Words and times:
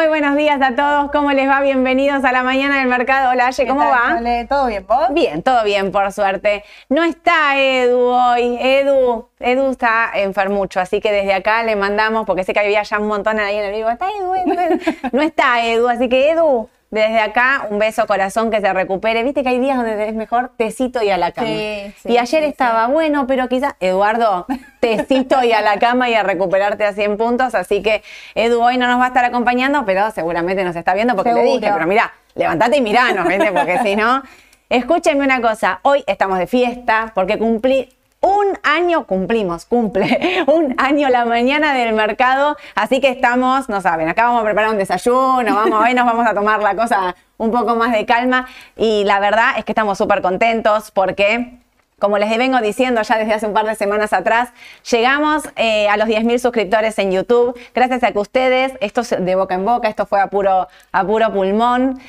Muy 0.00 0.08
buenos 0.08 0.34
días 0.34 0.58
a 0.62 0.74
todos, 0.74 1.10
¿cómo 1.10 1.30
les 1.32 1.46
va? 1.46 1.60
Bienvenidos 1.60 2.24
a 2.24 2.32
la 2.32 2.42
mañana 2.42 2.78
del 2.78 2.88
mercado. 2.88 3.32
Hola, 3.32 3.48
Aye, 3.48 3.66
¿cómo 3.66 3.82
va? 3.82 4.18
¿Todo 4.48 4.66
bien, 4.68 4.86
vos? 4.86 5.08
Bien, 5.10 5.42
todo 5.42 5.62
bien, 5.62 5.92
por 5.92 6.10
suerte. 6.10 6.64
No 6.88 7.04
está 7.04 7.60
Edu 7.60 7.98
hoy. 7.98 8.56
Edu, 8.58 9.28
Edu 9.38 9.70
está 9.70 10.12
enfermucho, 10.14 10.80
así 10.80 11.02
que 11.02 11.12
desde 11.12 11.34
acá 11.34 11.62
le 11.64 11.76
mandamos, 11.76 12.24
porque 12.24 12.44
sé 12.44 12.54
que 12.54 12.60
había 12.60 12.82
ya 12.82 12.98
un 12.98 13.08
montón 13.08 13.38
ahí 13.40 13.56
en 13.56 13.64
el 13.66 13.74
vivo. 13.74 13.90
Está 13.90 14.08
Edu, 14.08 14.34
Edu, 14.36 14.52
Edu. 14.58 14.78
No 15.12 15.20
está 15.20 15.66
Edu, 15.66 15.86
así 15.86 16.08
que 16.08 16.30
Edu, 16.30 16.70
desde 16.90 17.20
acá, 17.20 17.68
un 17.70 17.78
beso 17.78 18.06
corazón 18.06 18.50
que 18.50 18.60
se 18.60 18.72
recupere. 18.72 19.22
Viste 19.22 19.42
que 19.42 19.50
hay 19.50 19.58
días 19.60 19.76
donde 19.76 20.08
es 20.08 20.14
mejor 20.14 20.50
tecito 20.56 21.02
y 21.02 21.10
a 21.10 21.18
la 21.18 21.30
cama. 21.30 21.46
Sí, 21.46 21.94
sí, 22.02 22.12
y 22.12 22.18
ayer 22.18 22.42
sí, 22.42 22.48
estaba 22.48 22.88
bueno, 22.88 23.26
pero 23.28 23.48
quizás, 23.48 23.74
Eduardo, 23.78 24.46
tecito 24.80 25.42
y 25.44 25.52
a 25.52 25.60
la 25.60 25.78
cama 25.78 26.10
y 26.10 26.14
a 26.14 26.24
recuperarte 26.24 26.84
a 26.84 26.92
100 26.92 27.16
puntos. 27.16 27.54
Así 27.54 27.80
que 27.82 28.02
Edu 28.34 28.60
hoy 28.60 28.76
no 28.76 28.88
nos 28.88 28.98
va 28.98 29.04
a 29.04 29.08
estar 29.08 29.24
acompañando, 29.24 29.84
pero 29.84 30.10
seguramente 30.10 30.64
nos 30.64 30.74
está 30.74 30.94
viendo 30.94 31.14
porque 31.14 31.32
le 31.32 31.42
Seguro. 31.42 31.60
dije, 31.60 31.72
pero 31.72 31.86
mira, 31.86 32.12
levántate 32.34 32.78
y 32.78 32.80
miranos, 32.80 33.26
¿viste? 33.28 33.52
Porque 33.52 33.78
si 33.78 33.94
no. 33.96 34.22
Escúchenme 34.68 35.24
una 35.24 35.40
cosa, 35.40 35.80
hoy 35.82 36.04
estamos 36.06 36.38
de 36.38 36.46
fiesta 36.46 37.10
porque 37.12 37.38
cumplí 37.38 37.88
un 38.20 38.58
año, 38.62 39.06
cumplimos, 39.06 39.64
cumple, 39.64 40.44
un 40.46 40.74
año 40.78 41.08
la 41.08 41.24
mañana 41.24 41.74
del 41.74 41.94
mercado, 41.94 42.56
así 42.74 43.00
que 43.00 43.08
estamos, 43.08 43.68
no 43.68 43.80
saben, 43.80 44.08
acá 44.08 44.24
vamos 44.24 44.42
a 44.42 44.44
preparar 44.44 44.70
un 44.70 44.78
desayuno, 44.78 45.54
vamos, 45.54 45.82
hoy 45.82 45.94
nos 45.94 46.04
vamos 46.04 46.26
a 46.26 46.34
tomar 46.34 46.62
la 46.62 46.76
cosa 46.76 47.16
un 47.38 47.50
poco 47.50 47.76
más 47.76 47.92
de 47.92 48.04
calma 48.04 48.46
y 48.76 49.04
la 49.04 49.20
verdad 49.20 49.52
es 49.56 49.64
que 49.64 49.72
estamos 49.72 49.98
súper 49.98 50.22
contentos 50.22 50.90
porque... 50.90 51.58
Como 51.98 52.16
les 52.16 52.34
vengo 52.38 52.58
diciendo 52.62 53.02
ya 53.02 53.18
desde 53.18 53.34
hace 53.34 53.46
un 53.46 53.52
par 53.52 53.66
de 53.66 53.74
semanas 53.74 54.14
atrás, 54.14 54.48
llegamos 54.90 55.42
eh, 55.56 55.86
a 55.86 55.98
los 55.98 56.08
10.000 56.08 56.38
suscriptores 56.38 56.98
en 56.98 57.12
YouTube. 57.12 57.60
Gracias 57.74 58.02
a 58.02 58.12
que 58.12 58.18
ustedes, 58.18 58.72
esto 58.80 59.02
es 59.02 59.10
de 59.22 59.34
boca 59.34 59.54
en 59.54 59.66
boca, 59.66 59.86
esto 59.86 60.06
fue 60.06 60.18
a 60.18 60.28
puro, 60.28 60.66
a 60.92 61.04
puro 61.04 61.30
pulmón. 61.30 62.00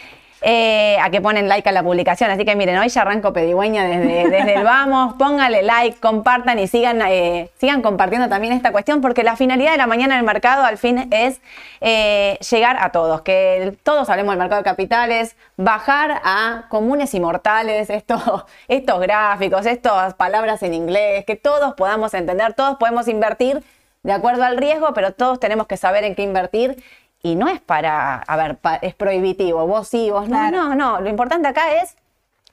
Eh, 0.44 0.98
a 1.00 1.12
que 1.12 1.22
ponen 1.22 1.48
like 1.48 1.70
a 1.70 1.72
la 1.72 1.84
publicación. 1.84 2.32
Así 2.32 2.46
que 2.46 2.56
miren, 2.56 2.78
hoy 2.80 2.90
ya 2.90 3.04
arranco 3.04 3.32
pedigüeña 3.32 3.86
desde, 3.86 4.30
desde 4.30 4.56
el 4.56 4.64
vamos. 4.64 5.14
Pónganle 5.14 5.62
like, 5.62 6.00
compartan 6.00 6.58
y 6.58 6.68
sigan, 6.68 7.02
eh, 7.04 7.52
sigan 7.60 7.84
compartiendo 7.84 8.28
también 8.28 8.54
esta 8.54 8.72
cuestión, 8.72 9.02
porque 9.02 9.24
la 9.24 9.36
finalidad 9.36 9.72
de 9.72 9.78
la 9.78 9.88
mañana 9.88 10.16
del 10.16 10.26
mercado 10.26 10.64
al 10.64 10.80
fin 10.80 11.08
es 11.12 11.42
eh, 11.80 12.40
llegar 12.50 12.78
a 12.80 12.92
todos, 12.92 13.22
que 13.22 13.78
todos 13.84 14.10
hablemos 14.10 14.32
del 14.34 14.40
mercado 14.40 14.62
de 14.62 14.66
capitales, 14.66 15.36
bajar 15.58 16.22
a 16.24 16.66
comunes 16.70 17.14
y 17.14 17.20
mortales 17.20 17.90
estos, 17.90 18.22
estos 18.68 19.00
gráficos, 19.00 19.66
estas 19.68 20.16
palabras 20.16 20.64
en 20.64 20.74
inglés, 20.74 21.24
que 21.26 21.36
todos 21.36 21.76
podamos 21.76 22.14
entender, 22.16 22.54
todos 22.54 22.78
podemos 22.78 23.08
invertir 23.08 23.64
de 24.04 24.14
acuerdo 24.14 24.44
al 24.44 24.58
riesgo, 24.58 24.94
pero 24.94 25.14
todos 25.14 25.40
tenemos 25.40 25.68
que 25.68 25.78
saber 25.78 26.04
en 26.04 26.16
qué 26.16 26.24
invertir 26.24 26.84
y 27.24 27.36
no 27.36 27.48
es 27.48 27.60
para, 27.62 28.16
a 28.16 28.38
ver, 28.38 28.58
pa- 28.58 28.76
es 28.78 28.96
prohibitivo, 28.96 29.66
vos 29.68 29.88
sí, 29.88 30.10
vos 30.10 30.28
no, 30.28 30.36
Claro. 30.38 30.58
no, 30.70 30.76
no, 30.76 31.02
lo 31.02 31.10
importante 31.10 31.48
acá 31.48 31.76
es 31.82 31.96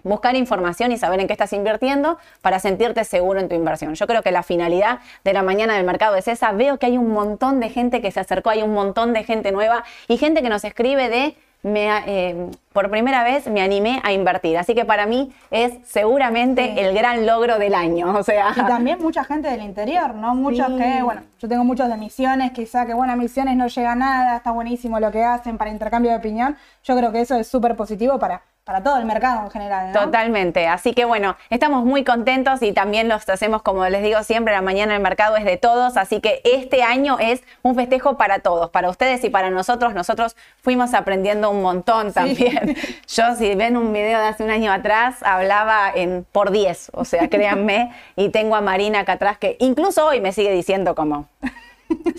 buscar 0.05 0.37
información 0.37 0.93
y 0.93 0.97
saber 0.99 1.21
en 1.21 1.27
qué 1.27 1.33
estás 1.33 1.53
invirtiendo 1.53 2.19
para 2.41 2.61
sentirte 2.61 3.03
seguro 3.05 3.41
en 3.41 3.49
tu 3.49 3.55
inversión. 3.57 3.95
Yo 3.95 4.07
creo 4.07 4.23
que 4.23 4.31
la 4.31 4.43
finalidad 4.45 5.01
de 5.25 5.33
la 5.33 5.43
mañana 5.43 5.75
del 5.77 5.85
mercado 5.85 6.15
es 6.17 6.29
esa. 6.29 6.53
Veo 6.53 6.79
que 6.79 6.87
hay 6.87 6.97
un 6.99 7.11
montón 7.13 7.59
de 7.61 7.69
gente 7.69 8.01
que 8.01 8.11
se 8.13 8.21
acercó, 8.21 8.51
hay 8.51 8.63
un 8.63 8.73
montón 8.73 9.13
de 9.13 9.25
gente 9.25 9.51
nueva 9.51 9.83
y 10.07 10.17
gente 10.17 10.41
que 10.43 10.49
nos 10.49 10.63
escribe 10.65 11.09
de 11.09 11.37
me, 11.63 11.89
eh, 12.07 12.47
por 12.73 12.89
primera 12.91 13.25
vez 13.25 13.47
me 13.49 13.61
animé 13.61 14.01
a 14.05 14.13
invertir. 14.13 14.57
Así 14.57 14.75
que 14.75 14.85
para 14.85 15.07
mí 15.07 15.33
es 15.51 15.73
seguramente 15.87 16.63
Sí. 16.75 16.81
el 16.81 16.95
gran 16.95 17.27
logro 17.27 17.59
del 17.59 17.75
año. 17.75 18.17
O 18.17 18.23
sea, 18.23 18.53
Y 18.57 18.61
también 18.67 18.99
mucha 19.01 19.25
gente 19.25 19.49
del 19.49 19.63
interior, 19.63 20.15
¿no? 20.15 20.35
Muchos 20.35 20.67
Sí. 20.69 20.77
que, 20.77 21.03
bueno, 21.03 21.23
yo 21.41 21.49
tengo 21.49 21.65
muchos 21.65 21.89
de 21.89 21.97
misiones, 21.97 22.53
quizá 22.53 22.87
que, 22.87 22.95
bueno, 22.95 23.13
a 23.13 23.17
misiones 23.17 23.57
no 23.57 23.67
llega 23.67 23.95
nada, 23.95 24.37
está 24.37 24.53
buenísimo 24.53 25.01
lo 25.01 25.11
que 25.11 25.25
hacen 25.25 25.59
para 25.59 25.71
intercambio 25.71 26.11
de 26.13 26.17
opinión. 26.19 26.57
Yo 26.85 26.97
creo 26.97 27.11
que 27.13 27.21
eso 27.23 27.37
es 27.37 27.49
súper 27.49 27.75
positivo 27.77 28.19
para, 28.19 28.43
para 28.69 28.83
todo 28.83 28.99
el 28.99 29.07
mercado 29.07 29.45
en 29.45 29.51
general, 29.51 29.93
¿no? 29.95 29.99
Totalmente. 29.99 30.67
Así 30.67 30.93
que 30.93 31.07
bueno, 31.07 31.39
estamos 31.49 31.87
muy 31.87 32.05
contentos 32.05 32.61
y 32.61 32.73
también 32.73 33.09
los 33.09 33.27
hacemos, 33.27 33.63
como 33.63 33.89
les 33.89 34.03
digo 34.03 34.23
siempre, 34.25 34.53
la 34.53 34.61
mañana 34.61 34.95
el 34.95 35.01
mercado 35.01 35.39
es 35.39 35.47
de 35.47 35.57
todos. 35.57 35.97
Así 35.97 36.21
que 36.21 36.43
este 36.45 36.83
año 36.83 37.17
es 37.19 37.43
un 37.63 37.77
festejo 37.77 38.19
para 38.19 38.41
todos, 38.41 38.69
para 38.69 38.91
ustedes 38.91 39.25
y 39.25 39.31
para 39.31 39.49
nosotros. 39.49 39.95
Nosotros 39.95 40.37
fuimos 40.61 40.93
aprendiendo 40.93 41.49
un 41.51 41.63
montón 41.63 42.13
también. 42.13 42.77
Yo, 43.09 43.35
si 43.37 43.55
ven 43.55 43.79
un 43.79 43.91
video 43.91 44.21
de 44.21 44.27
hace 44.27 44.45
un 44.45 44.51
año 44.51 44.71
atrás, 44.71 45.23
hablaba 45.23 45.91
en 45.95 46.27
por 46.31 46.51
10, 46.51 46.91
o 46.93 47.07
sea, 47.07 47.27
créanme. 47.31 47.95
Y 48.17 48.29
tengo 48.29 48.55
a 48.55 48.61
Marina 48.61 49.01
acá 49.01 49.13
atrás 49.13 49.39
que 49.39 49.57
incluso 49.61 50.05
hoy 50.05 50.21
me 50.21 50.33
sigue 50.33 50.53
diciendo 50.53 50.95
como. 50.95 51.27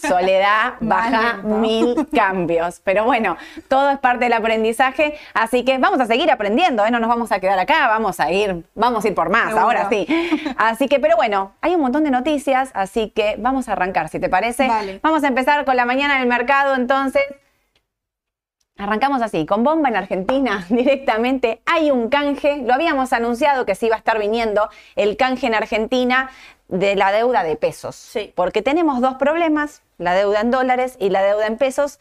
Soledad 0.02 0.74
baja 0.80 1.38
mil 1.44 2.08
cambios. 2.14 2.82
Pero 2.84 3.06
bueno, 3.06 3.38
todo 3.68 3.90
es 3.90 4.00
parte 4.00 4.26
del 4.26 4.34
aprendizaje, 4.34 5.18
así 5.34 5.64
que 5.64 5.78
vamos 5.78 6.00
a 6.00 6.06
seguir 6.06 6.32
aprendiendo, 6.32 6.86
¿eh? 6.86 6.92
no 6.92 7.00
nos 7.00 7.10
vamos 7.10 7.32
a 7.32 7.40
quedar 7.40 7.60
acá, 7.60 7.88
vamos 7.88 8.20
a 8.20 8.32
ir, 8.32 8.66
vamos 8.76 9.06
a 9.06 9.08
ir 9.08 9.16
por 9.16 9.30
más, 9.30 9.48
Seguro. 9.48 9.64
ahora 9.66 9.90
sí. 9.90 10.08
Así 10.58 10.88
que, 10.88 11.00
pero 11.00 11.16
bueno, 11.16 11.54
hay 11.62 11.76
un 11.76 11.82
montón 11.82 12.04
de 12.04 12.12
noticias, 12.12 12.72
así 12.74 13.10
que 13.12 13.36
vamos 13.38 13.70
a 13.70 13.74
arrancar, 13.74 14.10
si 14.10 14.20
te 14.20 14.30
parece. 14.30 14.68
Vale. 14.68 15.00
Vamos 15.04 15.24
a 15.24 15.28
empezar 15.28 15.66
con 15.66 15.76
la 15.76 15.86
mañana 15.86 16.20
del 16.20 16.28
mercado, 16.28 16.76
entonces. 16.76 17.24
Arrancamos 18.78 19.22
así, 19.22 19.46
con 19.46 19.66
bomba 19.66 19.90
en 19.90 19.98
Argentina 19.98 20.66
directamente. 20.70 21.62
Hay 21.66 21.92
un 21.92 22.08
canje, 22.08 22.64
lo 22.66 22.74
habíamos 22.74 23.12
anunciado 23.12 23.66
que 23.66 23.76
se 23.76 23.88
iba 23.88 23.96
a 23.96 24.00
estar 24.00 24.18
viniendo 24.18 24.70
el 24.96 25.18
canje 25.18 25.48
en 25.48 25.54
Argentina 25.54 26.30
de 26.70 26.96
la 26.96 27.12
deuda 27.12 27.44
de 27.44 27.56
pesos. 27.58 27.96
Sí. 27.96 28.32
Porque 28.36 28.62
tenemos 28.62 29.02
dos 29.02 29.16
problemas, 29.16 29.82
la 29.98 30.14
deuda 30.14 30.40
en 30.42 30.52
dólares 30.52 30.96
y 31.00 31.10
la 31.10 31.22
deuda 31.24 31.46
en 31.48 31.58
pesos. 31.58 32.00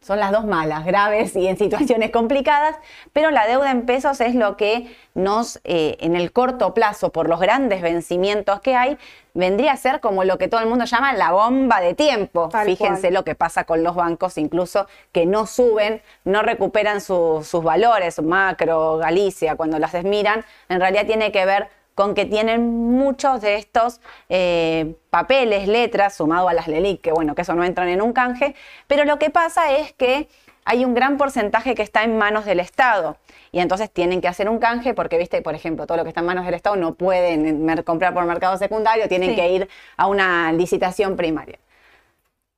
Son 0.00 0.18
las 0.18 0.32
dos 0.32 0.44
malas, 0.44 0.84
graves 0.84 1.36
y 1.36 1.46
en 1.46 1.56
situaciones 1.56 2.10
complicadas, 2.18 2.74
pero 3.12 3.30
la 3.30 3.46
deuda 3.46 3.70
en 3.70 3.86
pesos 3.86 4.20
es 4.20 4.34
lo 4.34 4.56
que 4.56 4.92
nos, 5.14 5.60
eh, 5.62 5.96
en 6.00 6.16
el 6.16 6.32
corto 6.32 6.74
plazo, 6.74 7.10
por 7.12 7.28
los 7.28 7.38
grandes 7.38 7.82
vencimientos 7.82 8.60
que 8.62 8.74
hay, 8.74 8.98
vendría 9.32 9.70
a 9.70 9.76
ser 9.76 10.00
como 10.00 10.24
lo 10.24 10.38
que 10.38 10.48
todo 10.48 10.60
el 10.60 10.66
mundo 10.68 10.86
llama 10.86 11.12
la 11.12 11.30
bomba 11.30 11.80
de 11.80 11.94
tiempo. 11.94 12.48
Tal 12.48 12.66
Fíjense 12.66 13.02
cual. 13.02 13.14
lo 13.14 13.22
que 13.24 13.36
pasa 13.36 13.62
con 13.62 13.84
los 13.84 13.94
bancos, 13.94 14.38
incluso 14.38 14.88
que 15.12 15.24
no 15.24 15.46
suben, 15.46 16.02
no 16.24 16.42
recuperan 16.42 17.00
su- 17.00 17.46
sus 17.48 17.62
valores, 17.62 18.20
Macro, 18.20 18.96
Galicia, 18.96 19.54
cuando 19.54 19.78
las 19.78 19.92
desmiran, 19.92 20.44
en 20.68 20.80
realidad 20.80 21.06
tiene 21.06 21.30
que 21.30 21.46
ver 21.46 21.68
con 21.94 22.14
que 22.14 22.24
tienen 22.24 22.90
muchos 22.90 23.40
de 23.40 23.56
estos 23.56 24.00
eh, 24.28 24.94
papeles, 25.10 25.68
letras, 25.68 26.14
sumado 26.14 26.48
a 26.48 26.54
las 26.54 26.68
LELIC, 26.68 27.00
que 27.00 27.12
bueno, 27.12 27.34
que 27.34 27.42
eso 27.42 27.54
no 27.54 27.64
entran 27.64 27.88
en 27.88 28.00
un 28.02 28.12
canje, 28.12 28.54
pero 28.86 29.04
lo 29.04 29.18
que 29.18 29.30
pasa 29.30 29.72
es 29.72 29.92
que 29.92 30.28
hay 30.64 30.84
un 30.84 30.94
gran 30.94 31.16
porcentaje 31.16 31.74
que 31.74 31.82
está 31.82 32.04
en 32.04 32.16
manos 32.16 32.44
del 32.44 32.60
Estado 32.60 33.16
y 33.50 33.58
entonces 33.58 33.90
tienen 33.90 34.20
que 34.20 34.28
hacer 34.28 34.48
un 34.48 34.58
canje 34.58 34.94
porque, 34.94 35.18
viste, 35.18 35.42
por 35.42 35.54
ejemplo, 35.54 35.86
todo 35.86 35.98
lo 35.98 36.04
que 36.04 36.10
está 36.10 36.20
en 36.20 36.26
manos 36.26 36.44
del 36.44 36.54
Estado 36.54 36.76
no 36.76 36.94
pueden 36.94 37.66
comprar 37.82 38.14
por 38.14 38.24
mercado 38.24 38.56
secundario, 38.56 39.08
tienen 39.08 39.30
Sí. 39.30 39.36
que 39.36 39.48
ir 39.52 39.68
a 39.96 40.06
una 40.06 40.52
licitación 40.52 41.16
primaria. 41.16 41.58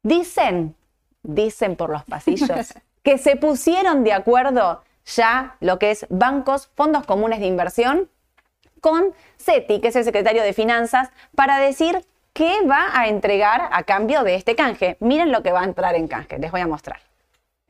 Dicen, 0.03 0.75
dicen 1.23 1.77
por 1.77 1.91
los 1.91 2.05
pasillos, 2.05 2.75
que 3.03 3.19
se 3.19 3.37
pusieron 3.37 4.05
de 4.05 4.13
acuerdo 4.13 4.83
ya 5.07 5.57
lo 5.61 5.79
que 5.79 5.91
es 5.91 6.07
bancos, 6.11 6.71
fondos 6.75 7.05
comunes 7.07 7.41
de 7.41 7.47
inversión, 7.47 8.09
con 8.85 9.15
CETI, 9.39 9.81
que 9.81 9.89
es 9.89 9.97
el 9.97 10.05
secretario 10.05 10.43
de 10.43 10.53
Finanzas, 10.53 11.09
para 11.35 11.59
decir 11.59 12.05
qué 12.35 12.53
va 12.69 12.91
a 12.93 13.09
entregar 13.09 13.71
a 13.73 13.83
cambio 13.85 14.25
de 14.25 14.35
este 14.35 14.55
canje. 14.55 14.99
Miren 15.01 15.33
lo 15.33 15.43
que 15.43 15.53
va 15.53 15.63
a 15.63 15.65
entrar 15.65 15.95
en 15.95 16.07
canje, 16.07 16.39
les 16.39 16.51
voy 16.51 16.61
a 16.61 16.67
mostrar. 16.67 17.01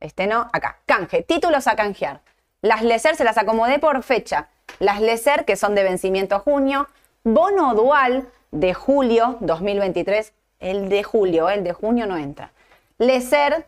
Este 0.01 0.27
no, 0.27 0.51
acá, 0.53 0.79
canje, 0.87 1.23
títulos 1.23 1.69
a 1.69 1.77
canjear. 1.77 2.21
Las 2.63 2.83
LESER 2.83 3.15
se 3.15 3.23
las 3.23 3.39
acomodé 3.39 3.79
por 3.79 4.03
fecha. 4.03 4.49
Las 4.81 5.01
LESER, 5.01 5.45
que 5.45 5.55
son 5.55 5.77
de 5.77 5.85
vencimiento 5.85 6.41
junio, 6.41 6.89
bono 7.23 7.77
dual 7.77 8.27
de 8.51 8.75
julio 8.75 9.37
2023, 9.39 10.33
el 10.59 10.89
de 10.89 11.05
julio, 11.05 11.49
el 11.49 11.63
de 11.63 11.75
junio 11.75 12.07
no 12.07 12.17
entra. 12.17 12.51
LESER 12.99 13.65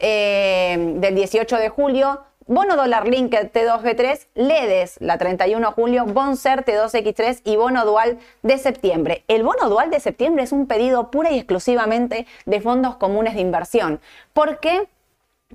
eh, 0.00 0.94
del 0.96 1.14
18 1.14 1.58
de 1.58 1.68
julio, 1.68 2.24
bono 2.48 2.74
dólar 2.74 3.06
linked 3.06 3.52
T2B3, 3.52 4.26
LEDES 4.34 4.96
la 5.00 5.16
31 5.16 5.68
de 5.68 5.72
julio, 5.72 6.04
Boncer 6.04 6.64
T2X3 6.64 7.42
y 7.44 7.54
bono 7.54 7.84
dual 7.84 8.18
de 8.42 8.58
septiembre. 8.58 9.22
El 9.28 9.44
bono 9.44 9.68
dual 9.68 9.90
de 9.90 10.00
septiembre 10.00 10.42
es 10.42 10.50
un 10.50 10.66
pedido 10.66 11.12
pura 11.12 11.30
y 11.30 11.36
exclusivamente 11.36 12.26
de 12.44 12.60
fondos 12.60 12.96
comunes 12.96 13.34
de 13.34 13.40
inversión. 13.42 14.00
¿Por 14.32 14.58
qué? 14.58 14.88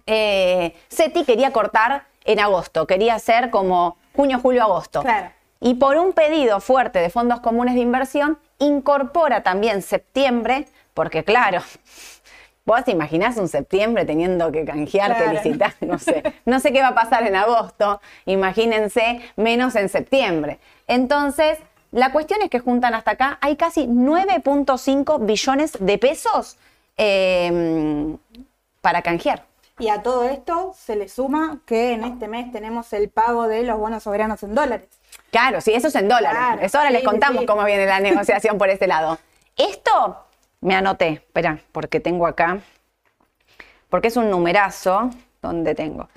eh, 0.06 0.76
SETI 0.90 1.24
quería 1.24 1.52
cortar 1.52 2.06
en 2.26 2.40
agosto, 2.40 2.88
quería 2.88 3.16
hacer 3.16 3.50
como 3.50 3.98
junio, 4.16 4.40
julio, 4.40 4.64
agosto. 4.64 5.02
Claro. 5.02 5.32
Y 5.60 5.76
por 5.76 5.98
un 5.98 6.14
pedido 6.14 6.60
fuerte 6.60 7.00
de 7.00 7.10
fondos 7.10 7.40
comunes 7.40 7.76
de 7.76 7.82
inversión, 7.82 8.38
incorpora 8.60 9.44
también 9.44 9.82
septiembre, 9.82 10.68
porque 10.94 11.24
claro, 11.24 11.62
vos 12.66 12.84
te 12.84 12.92
imaginás 12.92 13.38
un 13.38 13.48
septiembre 13.48 14.06
teniendo 14.06 14.52
que 14.52 14.66
canjear, 14.66 15.16
que 15.16 15.24
Claro. 15.24 15.34
licitar, 15.44 15.74
no 15.82 16.00
sé. 16.00 16.24
No 16.46 16.60
sé 16.60 16.72
qué 16.72 16.82
va 16.82 16.90
a 16.90 16.96
pasar 16.96 17.26
en 17.28 17.36
agosto, 17.36 18.02
imagínense 18.26 19.22
menos 19.36 19.76
en 19.76 19.90
septiembre. 19.90 20.60
Entonces, 20.88 21.60
la 21.92 22.12
cuestión 22.12 22.42
es 22.42 22.50
que 22.50 22.60
juntan 22.60 22.94
hasta 22.96 23.12
acá, 23.12 23.38
hay 23.42 23.56
casi 23.56 23.86
9.5 23.88 25.26
billones 25.26 25.78
de 25.80 25.98
pesos 25.98 26.58
eh, 26.98 28.16
para 28.82 29.02
canjear. 29.02 29.46
Y 29.80 29.90
a 29.90 30.04
todo 30.04 30.24
esto 30.30 30.74
se 30.78 30.96
le 30.96 31.10
suma 31.10 31.60
que 31.66 31.94
en 31.94 32.04
este 32.04 32.28
mes 32.28 32.52
tenemos 32.52 32.94
el 32.94 33.10
pago 33.10 33.48
de 33.48 33.64
los 33.64 33.78
bonos 33.80 34.04
soberanos 34.04 34.44
en 34.44 34.54
dólares. 34.54 34.88
Claro, 35.32 35.62
sí, 35.62 35.74
eso 35.74 35.88
es 35.88 35.96
en 35.96 36.08
dólares. 36.08 36.38
Claro, 36.38 36.62
eso 36.62 36.78
ahora 36.78 36.90
sí, 36.92 36.96
les 36.96 37.04
contamos 37.04 37.42
sí. 37.42 37.46
cómo 37.48 37.64
viene 37.64 37.86
la 37.88 38.00
negociación 38.00 38.58
por 38.60 38.70
este 38.70 38.86
lado. 38.88 39.18
Esto 39.58 40.26
me 40.64 40.76
anoté, 40.76 41.10
espera, 41.10 41.60
porque 41.72 42.00
tengo 42.00 42.26
acá, 42.26 42.60
porque 43.90 44.08
es 44.08 44.18
un 44.18 44.30
numerazo, 44.30 45.10
donde 45.42 45.76
tengo. 45.76 46.10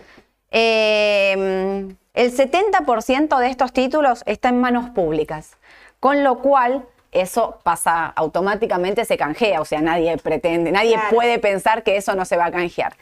Eh, 0.51 1.87
el 2.15 2.33
70% 2.37 3.39
de 3.39 3.49
estos 3.49 3.73
títulos 3.73 4.23
está 4.27 4.49
en 4.49 4.61
manos 4.61 4.89
públicas, 4.91 5.57
con 6.01 6.25
lo 6.25 6.39
cual 6.39 6.87
eso 7.13 7.59
pasa 7.63 8.07
automáticamente, 8.07 9.05
se 9.05 9.17
canjea, 9.17 9.61
o 9.61 9.65
sea, 9.65 9.81
nadie 9.81 10.17
pretende, 10.19 10.71
nadie 10.71 10.95
Claro. 10.95 11.11
puede 11.11 11.39
pensar 11.39 11.83
que 11.83 11.97
eso 11.97 12.15
no 12.15 12.25
se 12.25 12.37
va 12.37 12.47
a 12.47 12.51
canjear. 12.51 12.95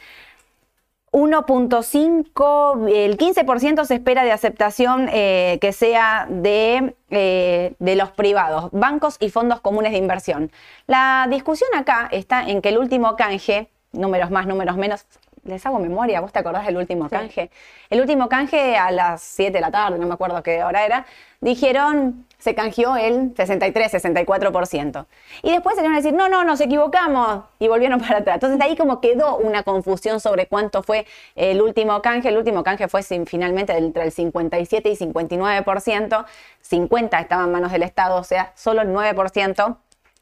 1.5, 1.15 2.89
el 2.93 3.17
15% 3.17 3.85
se 3.85 3.95
espera 3.95 4.25
de 4.25 4.33
aceptación 4.33 5.09
eh, 5.13 5.59
que 5.61 5.73
sea 5.73 6.27
de, 6.29 6.97
eh, 7.11 7.75
de 7.79 7.95
los 7.95 8.11
privados, 8.11 8.69
bancos 8.73 9.17
y 9.21 9.31
fondos 9.31 9.61
comunes 9.61 9.93
de 9.93 9.99
inversión. 9.99 10.51
La 10.89 11.29
discusión 11.31 11.71
acá 11.77 12.09
está 12.11 12.43
en 12.43 12.61
que 12.61 12.71
el 12.71 12.79
último 12.79 13.15
canje, 13.15 13.71
números 13.93 14.33
más, 14.33 14.49
números 14.49 14.77
menos, 14.77 15.07
les 15.45 15.65
hago 15.67 15.79
memoria, 15.79 16.21
¿vos 16.21 16.33
te 16.33 16.39
acordás 16.39 16.67
del 16.67 16.77
último 16.77 17.05
Sí. 17.05 17.11
canje? 17.11 17.51
El 17.91 18.01
último 18.01 18.29
canje 18.29 18.77
a 18.77 18.91
las 18.91 19.23
7 19.23 19.53
de 19.53 19.61
la 19.61 19.71
tarde, 19.71 19.99
no 19.99 20.07
me 20.07 20.15
acuerdo 20.15 20.43
qué 20.43 20.63
hora 20.65 20.85
era, 20.85 21.07
dijeron, 21.41 22.27
se 22.39 22.55
canjeó 22.55 22.97
el 22.97 23.33
63, 23.37 23.91
64%. 23.93 25.07
Y 25.43 25.51
después 25.53 25.77
salieron 25.77 25.95
a 25.95 25.99
decir, 26.01 26.15
no, 26.15 26.29
no, 26.29 26.45
nos 26.45 26.61
equivocamos, 26.61 27.45
y 27.59 27.69
volvieron 27.69 28.01
para 28.01 28.19
atrás. 28.19 28.37
Entonces 28.37 28.61
ahí 28.61 28.77
como 28.77 29.01
quedó 29.01 29.37
una 29.37 29.63
confusión 29.63 30.21
sobre 30.21 30.47
cuánto 30.47 30.83
fue 30.83 31.07
el 31.35 31.61
último 31.63 32.01
canje. 32.03 32.29
El 32.29 32.39
último 32.39 32.63
canje 32.65 32.89
fue 32.89 33.03
sin- 33.03 33.27
finalmente 33.27 33.77
entre 33.77 34.05
el 34.05 34.13
57 34.13 34.89
y 34.89 34.97
59%, 34.97 36.25
50 36.61 37.19
estaba 37.21 37.45
en 37.45 37.53
manos 37.53 37.73
del 37.73 37.83
Estado, 37.83 38.17
o 38.17 38.25
sea, 38.25 38.53
solo 38.55 38.83
el 38.83 38.89
9% 38.89 39.77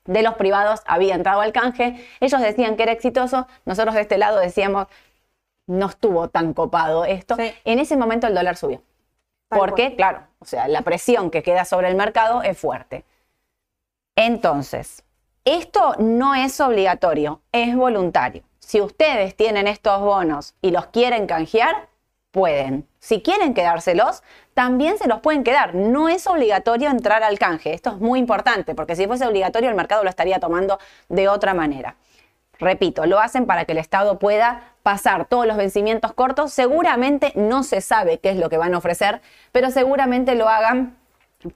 de 0.04 0.22
los 0.22 0.34
privados 0.34 0.80
había 0.86 1.14
entrado 1.14 1.40
al 1.40 1.52
canje. 1.52 2.04
Ellos 2.20 2.40
decían 2.40 2.76
que 2.76 2.82
era 2.82 2.92
exitoso, 2.92 3.46
nosotros 3.64 3.94
de 3.94 4.00
este 4.00 4.18
lado 4.18 4.40
decíamos, 4.40 4.88
no 5.66 5.86
estuvo 5.86 6.28
tan 6.28 6.54
copado 6.54 7.04
esto. 7.04 7.36
Sí. 7.36 7.52
En 7.64 7.78
ese 7.78 7.96
momento 7.96 8.26
el 8.26 8.34
dólar 8.34 8.56
subió. 8.56 8.82
Tal 9.48 9.58
Porque, 9.58 9.84
cual. 9.84 9.96
claro, 9.96 10.20
o 10.38 10.44
sea, 10.44 10.68
la 10.68 10.82
presión 10.82 11.30
que 11.30 11.42
queda 11.42 11.64
sobre 11.64 11.88
el 11.88 11.94
mercado 11.94 12.42
es 12.42 12.58
fuerte. 12.58 13.04
Entonces, 14.16 15.04
esto 15.44 15.94
no 15.98 16.34
es 16.34 16.60
obligatorio, 16.60 17.40
es 17.52 17.74
voluntario. 17.74 18.42
Si 18.58 18.80
ustedes 18.80 19.36
tienen 19.36 19.66
estos 19.66 20.00
bonos 20.00 20.54
y 20.62 20.70
los 20.70 20.86
quieren 20.86 21.26
canjear, 21.26 21.88
pueden. 22.30 22.88
Si 22.98 23.20
quieren 23.22 23.52
quedárselos, 23.52 24.22
también 24.54 24.98
se 24.98 25.08
los 25.08 25.20
pueden 25.20 25.44
quedar. 25.44 25.74
No 25.74 26.08
es 26.08 26.26
obligatorio 26.26 26.90
entrar 26.90 27.22
al 27.22 27.38
canje. 27.38 27.74
Esto 27.74 27.90
es 27.90 27.98
muy 27.98 28.18
importante, 28.18 28.74
porque 28.74 28.96
si 28.96 29.06
fuese 29.06 29.26
obligatorio, 29.26 29.68
el 29.68 29.76
mercado 29.76 30.04
lo 30.04 30.10
estaría 30.10 30.40
tomando 30.40 30.78
de 31.08 31.28
otra 31.28 31.54
manera. 31.54 31.96
Repito, 32.58 33.06
lo 33.06 33.18
hacen 33.18 33.46
para 33.46 33.64
que 33.64 33.72
el 33.72 33.78
Estado 33.78 34.18
pueda 34.18 34.62
pasar 34.82 35.26
todos 35.26 35.46
los 35.46 35.56
vencimientos 35.56 36.12
cortos. 36.12 36.52
Seguramente 36.52 37.32
no 37.34 37.62
se 37.62 37.80
sabe 37.80 38.18
qué 38.18 38.30
es 38.30 38.36
lo 38.36 38.48
que 38.48 38.58
van 38.58 38.74
a 38.74 38.78
ofrecer, 38.78 39.20
pero 39.52 39.70
seguramente 39.70 40.34
lo 40.34 40.48
hagan 40.48 40.96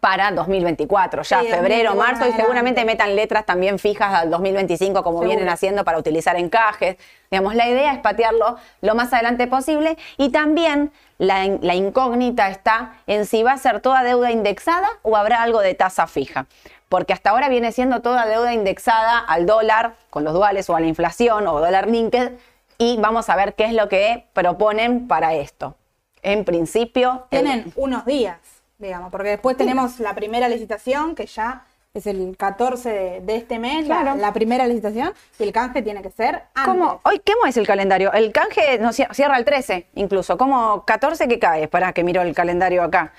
para 0.00 0.32
2024, 0.32 1.22
ya 1.22 1.40
Sí, 1.40 1.46
febrero, 1.46 1.90
2024 1.90 1.94
marzo, 1.94 2.28
y 2.28 2.32
seguramente 2.32 2.84
metan 2.84 3.14
letras 3.14 3.46
también 3.46 3.78
fijas 3.78 4.14
al 4.14 4.30
2025 4.30 5.02
como 5.02 5.18
Seguro. 5.18 5.28
vienen 5.28 5.48
haciendo 5.48 5.84
para 5.84 5.98
utilizar 5.98 6.36
encajes. 6.36 6.96
Digamos, 7.30 7.54
la 7.54 7.68
idea 7.68 7.92
es 7.92 8.00
patearlo 8.00 8.56
lo 8.80 8.94
más 8.94 9.12
adelante 9.12 9.46
posible 9.46 9.96
y 10.16 10.30
también 10.30 10.92
la, 11.18 11.46
la 11.60 11.74
incógnita 11.74 12.48
está 12.48 12.94
en 13.06 13.26
si 13.26 13.42
va 13.42 13.52
a 13.52 13.58
ser 13.58 13.80
toda 13.80 14.02
deuda 14.02 14.32
indexada 14.32 14.88
o 15.02 15.16
habrá 15.16 15.42
algo 15.42 15.60
de 15.60 15.74
tasa 15.74 16.06
fija. 16.06 16.46
Porque 16.88 17.12
hasta 17.12 17.30
ahora 17.30 17.48
viene 17.48 17.72
siendo 17.72 18.00
toda 18.00 18.26
deuda 18.26 18.52
indexada 18.54 19.18
al 19.18 19.46
dólar, 19.46 19.94
con 20.10 20.24
los 20.24 20.34
duales 20.34 20.68
o 20.70 20.76
a 20.76 20.80
la 20.80 20.86
inflación 20.86 21.46
o 21.46 21.60
dólar 21.60 21.88
linked, 21.88 22.32
y 22.78 22.96
vamos 22.98 23.28
a 23.28 23.36
ver 23.36 23.54
qué 23.54 23.64
es 23.64 23.72
lo 23.72 23.88
que 23.88 24.26
proponen 24.32 25.08
para 25.08 25.34
esto. 25.34 25.76
En 26.22 26.44
principio, 26.44 27.26
el- 27.30 27.42
Tienen 27.42 27.72
unos 27.76 28.04
días, 28.04 28.38
digamos, 28.78 29.10
porque 29.10 29.30
después 29.30 29.56
tenemos 29.56 30.00
la 30.00 30.14
primera 30.14 30.48
licitación, 30.48 31.14
que 31.14 31.26
ya 31.26 31.64
es 31.94 32.06
el 32.06 32.36
14 32.36 32.90
de, 32.90 33.20
de 33.20 33.36
este 33.36 33.58
mes, 33.58 33.86
la- 33.86 34.00
Claro. 34.02 34.18
la, 34.20 34.32
primera 34.32 34.66
licitación, 34.66 35.14
y 35.38 35.42
el 35.44 35.52
canje 35.52 35.80
tiene 35.82 36.02
que 36.02 36.10
ser 36.10 36.42
antes. 36.54 36.64
¿Cómo? 36.64 37.00
Hoy, 37.04 37.20
¿Cómo 37.24 37.46
es 37.46 37.56
el 37.56 37.66
calendario? 37.66 38.12
El 38.12 38.32
canje 38.32 38.78
no, 38.78 38.90
cier- 38.90 39.12
cierra 39.14 39.38
el 39.38 39.44
13, 39.44 39.86
incluso. 39.94 40.36
¿Cómo? 40.36 40.84
14 40.84 41.26
que 41.28 41.38
cae. 41.38 41.62
Espera 41.64 41.92
que 41.92 42.04
miro 42.04 42.20
el 42.22 42.34
calendario 42.34 42.82
acá. 42.82 43.12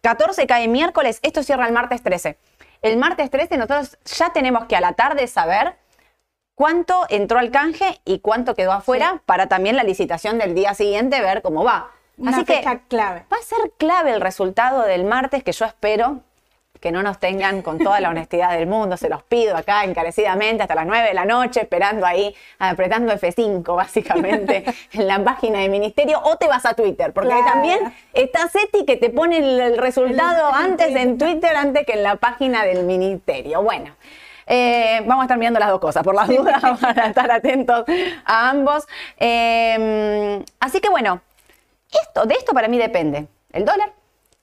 14 0.00 0.46
cae 0.46 0.66
miércoles, 0.68 1.20
esto 1.22 1.42
cierra 1.42 1.66
el 1.66 1.72
martes 1.72 2.02
13. 2.02 2.36
El 2.82 2.96
martes 2.98 3.30
13 3.30 3.56
nosotros 3.56 3.96
ya 4.04 4.32
tenemos 4.32 4.64
que 4.66 4.76
a 4.76 4.80
la 4.80 4.92
tarde 4.92 5.26
saber 5.28 5.76
cuánto 6.54 7.04
entró 7.08 7.38
al 7.38 7.50
canje 7.50 8.00
y 8.04 8.20
cuánto 8.20 8.54
quedó 8.54 8.72
afuera 8.72 9.20
para 9.26 9.46
también 9.48 9.76
la 9.76 9.82
licitación 9.82 10.38
del 10.38 10.54
día 10.54 10.74
siguiente 10.74 11.20
ver 11.20 11.42
cómo 11.42 11.64
va. 11.64 11.90
Una 12.16 12.30
Así 12.30 12.44
que 12.44 12.56
fecha 12.56 12.80
clave. 12.88 13.24
va 13.32 13.36
a 13.38 13.42
ser 13.42 13.72
clave 13.76 14.12
el 14.12 14.20
resultado 14.20 14.82
del 14.82 15.04
martes 15.04 15.42
que 15.42 15.52
yo 15.52 15.64
espero 15.64 16.20
que 16.80 16.92
no 16.92 17.02
nos 17.02 17.18
tengan 17.18 17.62
con 17.62 17.78
toda 17.78 17.98
la 18.00 18.10
honestidad 18.10 18.50
del 18.52 18.66
mundo, 18.66 18.98
se 18.98 19.08
los 19.08 19.22
pido 19.22 19.56
acá 19.56 19.84
encarecidamente 19.84 20.62
hasta 20.62 20.74
las 20.74 20.84
9 20.84 21.08
de 21.08 21.14
la 21.14 21.24
noche, 21.24 21.62
esperando 21.62 22.04
ahí, 22.04 22.34
apretando 22.58 23.10
F5 23.14 23.74
básicamente 23.74 24.64
en 24.92 25.06
la 25.06 25.18
página 25.24 25.60
del 25.60 25.70
ministerio, 25.70 26.20
o 26.22 26.36
te 26.36 26.46
vas 26.46 26.66
a 26.66 26.74
Twitter, 26.74 27.14
porque 27.14 27.30
Claro. 27.30 27.46
también 27.46 27.78
está 28.12 28.48
Seti 28.48 28.84
que 28.84 28.98
te 28.98 29.08
pone 29.08 29.38
el, 29.38 29.58
el 29.60 29.78
resultado 29.78 30.50
El- 30.50 30.54
antes 30.72 30.94
en 30.94 31.16
Twitter, 31.16 31.56
antes 31.56 31.86
que 31.86 31.94
en 31.94 32.02
la 32.02 32.16
página 32.16 32.64
del 32.66 32.84
ministerio. 32.84 33.62
Bueno. 33.62 33.94
Eh, 34.46 35.02
vamos 35.06 35.22
a 35.22 35.24
estar 35.24 35.38
mirando 35.38 35.58
las 35.58 35.70
dos 35.70 35.80
cosas, 35.80 36.02
por 36.02 36.14
las 36.14 36.28
dudas, 36.28 36.62
para 36.80 37.06
estar 37.06 37.30
atentos 37.30 37.84
a 38.24 38.50
ambos. 38.50 38.86
Eh, 39.18 40.42
así 40.60 40.80
que 40.80 40.88
bueno, 40.88 41.20
esto, 42.02 42.26
de 42.26 42.34
esto 42.34 42.52
para 42.52 42.68
mí 42.68 42.78
depende 42.78 43.26
el 43.52 43.64
dólar 43.64 43.92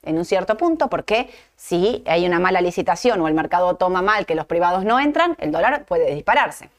en 0.04 0.18
un 0.18 0.26
cierto 0.26 0.58
punto, 0.58 0.90
porque 0.90 1.30
si 1.56 2.04
hay 2.08 2.26
una 2.26 2.40
mala 2.40 2.62
licitación 2.62 3.22
o 3.22 3.28
el 3.28 3.34
mercado 3.34 3.76
toma 3.76 4.02
mal 4.02 4.26
que 4.26 4.36
los 4.36 4.46
privados 4.46 4.84
no 4.84 5.00
entran, 5.00 5.36
el 5.40 5.52
dólar 5.52 5.86
puede 5.86 6.14
dispararse. 6.14 6.70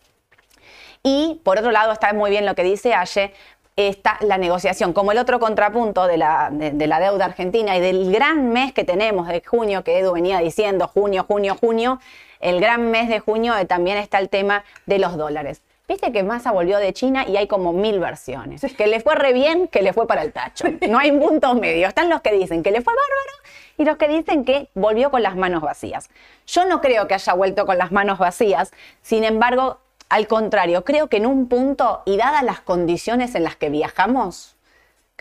Y 1.03 1.41
por 1.45 1.59
otro 1.59 1.71
lado 1.71 1.93
está 1.93 2.13
muy 2.13 2.31
bien 2.31 2.47
lo 2.47 2.55
que 2.55 2.63
dice 2.65 2.95
Aye, 2.95 3.33
está 3.77 4.19
la 4.21 4.39
negociación, 4.39 4.93
como 4.93 5.13
el 5.13 5.19
otro 5.19 5.41
contrapunto 5.41 6.07
de 6.07 6.17
la, 6.17 6.51
de, 6.51 6.73
de 6.73 6.87
la 6.87 7.01
deuda 7.01 7.27
argentina 7.27 7.77
y 7.77 7.81
del 7.81 8.13
gran 8.13 8.51
mes 8.53 8.73
que 8.73 8.85
tenemos 8.85 9.29
de 9.29 9.43
junio, 9.45 9.83
que 9.83 9.99
Edu 9.99 10.13
venía 10.13 10.39
diciendo, 10.39 10.89
junio, 10.89 11.25
junio, 11.27 11.57
junio, 11.59 12.01
el 12.43 12.61
gran 12.61 12.91
mes 12.91 13.09
de 13.09 13.21
junio 13.21 13.57
eh, 13.57 13.65
también 13.65 13.97
está 13.97 14.19
el 14.19 14.29
tema 14.29 14.65
de 14.85 14.99
los 14.99 15.17
dólares. 15.17 15.63
Viste 15.89 16.13
que 16.13 16.23
Massa 16.23 16.53
volvió 16.53 16.79
de 16.79 16.93
China 16.93 17.25
y 17.27 17.37
hay 17.37 17.47
como 17.47 17.73
mil 17.73 17.99
versiones. 17.99 18.63
Que 18.77 18.87
le 18.87 19.01
fue 19.01 19.15
re 19.15 19.33
bien, 19.33 19.69
que 19.69 19.83
le 19.83 19.93
fue 19.93 20.07
para 20.07 20.23
el 20.23 20.33
tacho. 20.33 20.65
No 20.89 20.99
hay 20.99 21.13
puntos 21.13 21.55
medios. 21.57 21.89
Están 21.89 22.09
los 22.09 22.21
que 22.21 22.33
dicen 22.33 22.63
que 22.63 22.71
le 22.71 22.83
fue 22.83 22.95
bárbaro 22.95 23.33
y 23.79 23.85
los 23.85 23.97
que 23.97 24.09
dicen 24.09 24.45
que 24.45 24.69
volvió 24.75 25.11
con 25.11 25.23
las 25.23 25.37
manos 25.37 25.63
vacías. 25.63 26.09
Yo 26.47 26.65
no 26.67 26.81
creo 26.81 27.09
que 27.09 27.15
haya 27.15 27.33
vuelto 27.35 27.67
con 27.67 27.79
las 27.79 27.93
manos 27.93 28.19
vacías. 28.19 28.71
Sin 29.03 29.25
embargo, 29.25 29.79
al 30.09 30.29
contrario, 30.29 30.85
creo 30.85 31.09
que 31.09 31.17
en 31.17 31.27
un 31.27 31.49
punto, 31.49 32.03
y 32.05 32.17
dadas 32.17 32.43
las 32.43 32.61
condiciones 32.61 33.35
en 33.35 33.45
las 33.45 33.57
que 33.57 33.71
viajamos, 33.71 34.57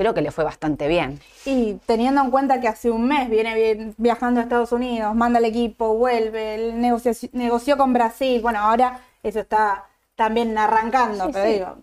creo 0.02 0.14
que 0.16 0.22
le 0.22 0.32
fue 0.32 0.44
bastante 0.44 0.88
bien. 0.88 1.20
Y 1.46 1.76
teniendo 1.86 2.22
en 2.22 2.32
cuenta 2.32 2.60
que 2.60 2.68
hace 2.68 2.90
un 2.90 3.08
mes 3.08 3.30
viene 3.30 3.54
vi- 3.56 3.94
viajando 3.98 4.40
a 4.40 4.44
Estados 4.44 4.72
Unidos, 4.72 5.14
manda 5.16 5.38
el 5.40 5.46
equipo, 5.46 5.94
vuelve, 5.96 6.74
negoció, 6.74 7.12
negoció 7.34 7.78
con 7.78 7.94
Brasil, 7.94 8.42
bueno, 8.42 8.60
ahora 8.60 9.00
eso 9.22 9.40
está 9.40 9.86
también 10.16 10.58
arrancando, 10.58 11.30
pero 11.32 11.46
sí. 11.46 11.54
digo, 11.54 11.78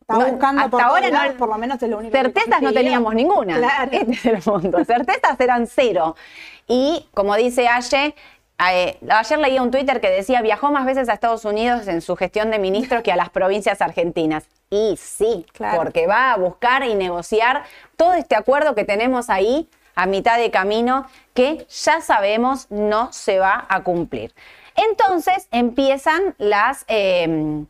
está 0.00 0.14
No, 0.14 0.26
buscando 0.26 0.62
hasta 0.62 0.70
por 0.70 0.82
ahora 0.82 1.28
no- 1.28 1.34
por 1.36 1.48
lo 1.48 1.58
menos 1.58 1.80
es 1.82 1.88
lo 1.88 1.98
único 1.98 2.12
que 2.12 2.18
Certezas 2.18 2.60
no 2.60 2.72
teníamos 2.72 3.14
ninguna. 3.14 3.56
Claro. 3.58 3.90
Este 3.92 4.12
es 4.12 4.26
el 4.26 4.38
punto. 4.42 4.84
Certezas 4.84 5.38
eran 5.40 5.66
cero. 5.68 6.16
Y 6.66 7.06
como 7.14 7.36
dice 7.36 7.68
Aye, 7.68 8.14
eh, 8.72 8.98
ayer 9.08 9.38
leía 9.38 9.62
un 9.62 9.70
Twitter 9.70 10.00
que 10.00 10.10
decía 10.10 10.42
viajó 10.42 10.70
más 10.70 10.84
veces 10.84 11.08
a 11.08 11.12
Estados 11.14 11.44
Unidos 11.44 11.88
en 11.88 12.00
su 12.00 12.14
gestión 12.16 12.50
de 12.50 12.58
ministro 12.58 13.02
que 13.02 13.12
a 13.12 13.16
las 13.16 13.30
provincias 13.30 13.80
argentinas. 13.80 14.44
Y 14.70 14.96
sí, 14.96 15.44
Claro. 15.52 15.78
porque 15.82 16.06
va 16.06 16.32
a 16.32 16.36
buscar 16.36 16.84
y 16.84 16.94
negociar 16.94 17.64
todo 17.96 18.14
este 18.14 18.36
acuerdo 18.36 18.74
que 18.76 18.84
tenemos 18.84 19.28
ahí 19.28 19.68
a 19.96 20.06
mitad 20.06 20.38
de 20.38 20.50
camino 20.52 21.06
que 21.34 21.66
ya 21.68 22.00
sabemos 22.00 22.70
no 22.70 23.12
se 23.12 23.38
va 23.40 23.66
a 23.68 23.82
cumplir. 23.82 24.32
Entonces 24.76 25.48
empiezan 25.50 26.34
las, 26.38 26.84
eh, 26.88 27.64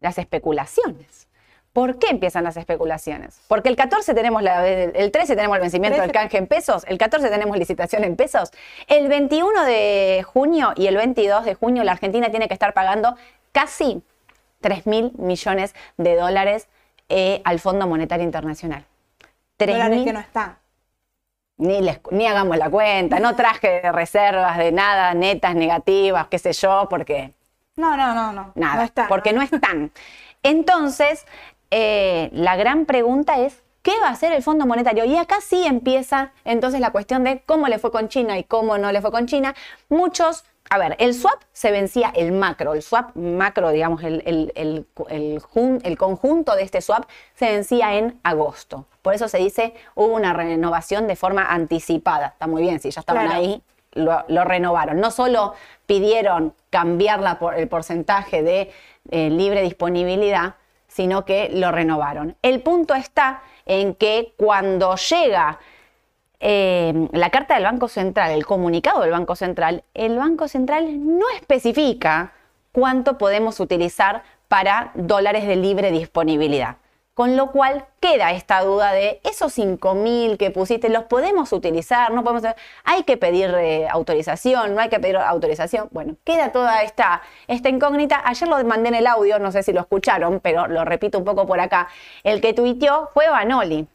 las 0.00 0.18
especulaciones. 0.18 1.26
¿Por 1.72 1.98
qué 1.98 2.08
empiezan 2.10 2.44
las 2.44 2.56
especulaciones? 2.56 3.40
Porque 3.48 3.68
el 3.68 3.74
14 3.74 4.14
tenemos 4.14 4.42
la, 4.42 4.64
el 4.68 5.10
13 5.10 5.34
tenemos 5.34 5.56
el 5.56 5.62
vencimiento 5.62 6.00
del 6.00 6.10
13. 6.10 6.22
canje 6.22 6.38
en 6.38 6.46
pesos, 6.46 6.84
el 6.86 6.98
14 6.98 7.30
tenemos 7.30 7.56
licitación 7.56 8.04
en 8.04 8.14
pesos, 8.14 8.50
el 8.86 9.08
21 9.08 9.64
de 9.64 10.24
junio 10.24 10.72
y 10.76 10.86
el 10.86 10.96
22 10.96 11.44
de 11.44 11.54
junio 11.54 11.82
la 11.82 11.92
Argentina 11.92 12.30
tiene 12.30 12.46
que 12.46 12.54
estar 12.54 12.74
pagando 12.74 13.16
casi 13.50 14.02
3 14.64 14.86
mil 14.86 15.12
millones 15.18 15.74
de 15.98 16.16
dólares 16.16 16.68
eh, 17.10 17.42
al 17.44 17.60
Fondo 17.60 17.86
Monetario 17.86 18.24
Internacional. 18.24 18.82
Tres 19.58 19.74
Dólares 19.74 19.96
mil- 19.98 20.04
que 20.06 20.12
no 20.14 20.20
están. 20.20 20.56
ni, 21.58 21.82
les- 21.82 22.00
ni 22.10 22.26
hagamos 22.26 22.56
la 22.56 22.70
cuenta, 22.70 23.20
no 23.20 23.36
traje 23.36 23.82
reservas 23.92 24.56
de 24.56 24.72
nada, 24.72 25.12
netas, 25.12 25.54
negativas, 25.54 26.28
qué 26.28 26.38
sé 26.38 26.54
yo, 26.54 26.86
porque 26.88 27.32
No, 27.76 27.94
no, 27.94 28.14
no, 28.14 28.32
no. 28.32 28.52
nada, 28.54 28.90
No 28.96 29.06
porque 29.06 29.34
no 29.34 29.42
están. 29.42 29.90
Entonces, 30.42 31.26
eh, 31.70 32.30
la 32.32 32.56
gran 32.56 32.86
pregunta 32.86 33.38
es, 33.40 33.62
¿qué 33.82 33.92
va 34.00 34.08
a 34.08 34.12
hacer 34.12 34.32
el 34.32 34.42
Fondo 34.42 34.64
Monetario? 34.66 35.04
Y 35.04 35.16
acá 35.18 35.36
sí 35.42 35.66
empieza 35.66 36.32
entonces 36.46 36.80
la 36.80 36.90
cuestión 36.90 37.22
de 37.22 37.40
cómo 37.40 37.68
le 37.68 37.78
fue 37.78 37.90
con 37.92 38.08
China 38.08 38.38
y 38.38 38.44
cómo 38.44 38.78
no 38.78 38.90
le 38.92 39.02
fue 39.02 39.10
con 39.12 39.26
China. 39.26 39.54
Muchos, 39.90 40.44
a 40.70 40.78
ver, 40.78 40.96
el 40.98 41.14
swap 41.14 41.42
se 41.52 41.70
vencía, 41.70 42.10
el 42.16 42.32
macro, 42.32 42.74
el 42.74 42.82
swap 42.82 43.14
macro, 43.16 43.70
digamos, 43.70 44.02
el, 44.02 44.22
el- 44.26 44.52
el- 44.54 44.86
el 45.10 45.40
jun- 45.40 45.80
el 45.84 45.96
conjunto 45.98 46.54
de 46.56 46.62
este 46.62 46.80
swap 46.80 47.04
se 47.34 47.46
vencía 47.50 47.94
en 47.96 48.18
agosto. 48.22 48.86
Por 49.02 49.14
eso 49.14 49.28
se 49.28 49.38
dice, 49.38 49.74
hubo 49.94 50.14
una 50.14 50.32
renovación 50.32 51.06
de 51.06 51.16
forma 51.16 51.44
anticipada. 51.52 52.28
Está 52.28 52.46
muy 52.46 52.62
bien, 52.62 52.80
si 52.80 52.90
ya 52.90 53.00
estaban 53.00 53.26
Claro. 53.26 53.40
ahí, 53.40 53.62
lo, 53.92 54.24
lo 54.28 54.44
renovaron. 54.44 54.98
No 55.00 55.10
solo 55.10 55.54
pidieron 55.86 56.54
cambiar 56.70 57.20
la 57.20 57.38
por- 57.38 57.54
el 57.54 57.68
porcentaje 57.68 58.42
de 58.42 58.72
eh, 59.10 59.30
libre 59.30 59.60
disponibilidad, 59.62 60.54
sino 60.88 61.24
que 61.24 61.50
lo 61.52 61.70
renovaron. 61.72 62.36
El 62.42 62.62
punto 62.62 62.94
está 62.94 63.42
en 63.66 63.94
que 63.94 64.32
cuando 64.36 64.96
llega 64.96 65.58
eh, 66.46 67.08
la 67.12 67.30
carta 67.30 67.54
del 67.54 67.64
Banco 67.64 67.88
Central, 67.88 68.30
el 68.32 68.44
comunicado 68.44 69.00
del 69.00 69.12
Banco 69.12 69.34
Central, 69.34 69.82
el 69.94 70.18
Banco 70.18 70.46
Central 70.46 71.18
no 71.18 71.24
especifica 71.34 72.32
cuánto 72.70 73.16
podemos 73.16 73.60
utilizar 73.60 74.24
para 74.46 74.90
dólares 74.94 75.46
de 75.46 75.56
libre 75.56 75.90
disponibilidad. 75.90 76.76
Con 77.14 77.38
lo 77.38 77.50
cual 77.50 77.86
queda 77.98 78.32
esta 78.32 78.60
duda 78.60 78.92
de 78.92 79.20
esos 79.24 79.54
5 79.54 79.94
mil 79.94 80.36
que 80.36 80.50
pusiste, 80.50 80.90
¿los 80.90 81.04
podemos 81.04 81.50
utilizar? 81.54 82.12
¿No 82.12 82.22
podemos? 82.22 82.42
¿Hay 82.84 83.04
que 83.04 83.16
pedir 83.16 83.54
eh, 83.56 83.88
autorización? 83.88 84.74
¿No 84.74 84.82
hay 84.82 84.90
que 84.90 85.00
pedir 85.00 85.16
autorización? 85.16 85.88
Bueno, 85.92 86.16
queda 86.24 86.52
toda 86.52 86.82
esta, 86.82 87.22
esta 87.46 87.70
incógnita. 87.70 88.20
Ayer 88.22 88.48
lo 88.48 88.62
mandé 88.64 88.90
en 88.90 88.96
el 88.96 89.06
audio, 89.06 89.38
no 89.38 89.50
sé 89.50 89.62
si 89.62 89.72
lo 89.72 89.80
escucharon, 89.80 90.40
pero 90.40 90.66
lo 90.66 90.84
repito 90.84 91.16
un 91.16 91.24
poco 91.24 91.46
por 91.46 91.58
acá. 91.60 91.88
El 92.22 92.42
que 92.42 92.52
tuiteó 92.52 93.10
fue 93.14 93.30
Banoli. 93.30 93.88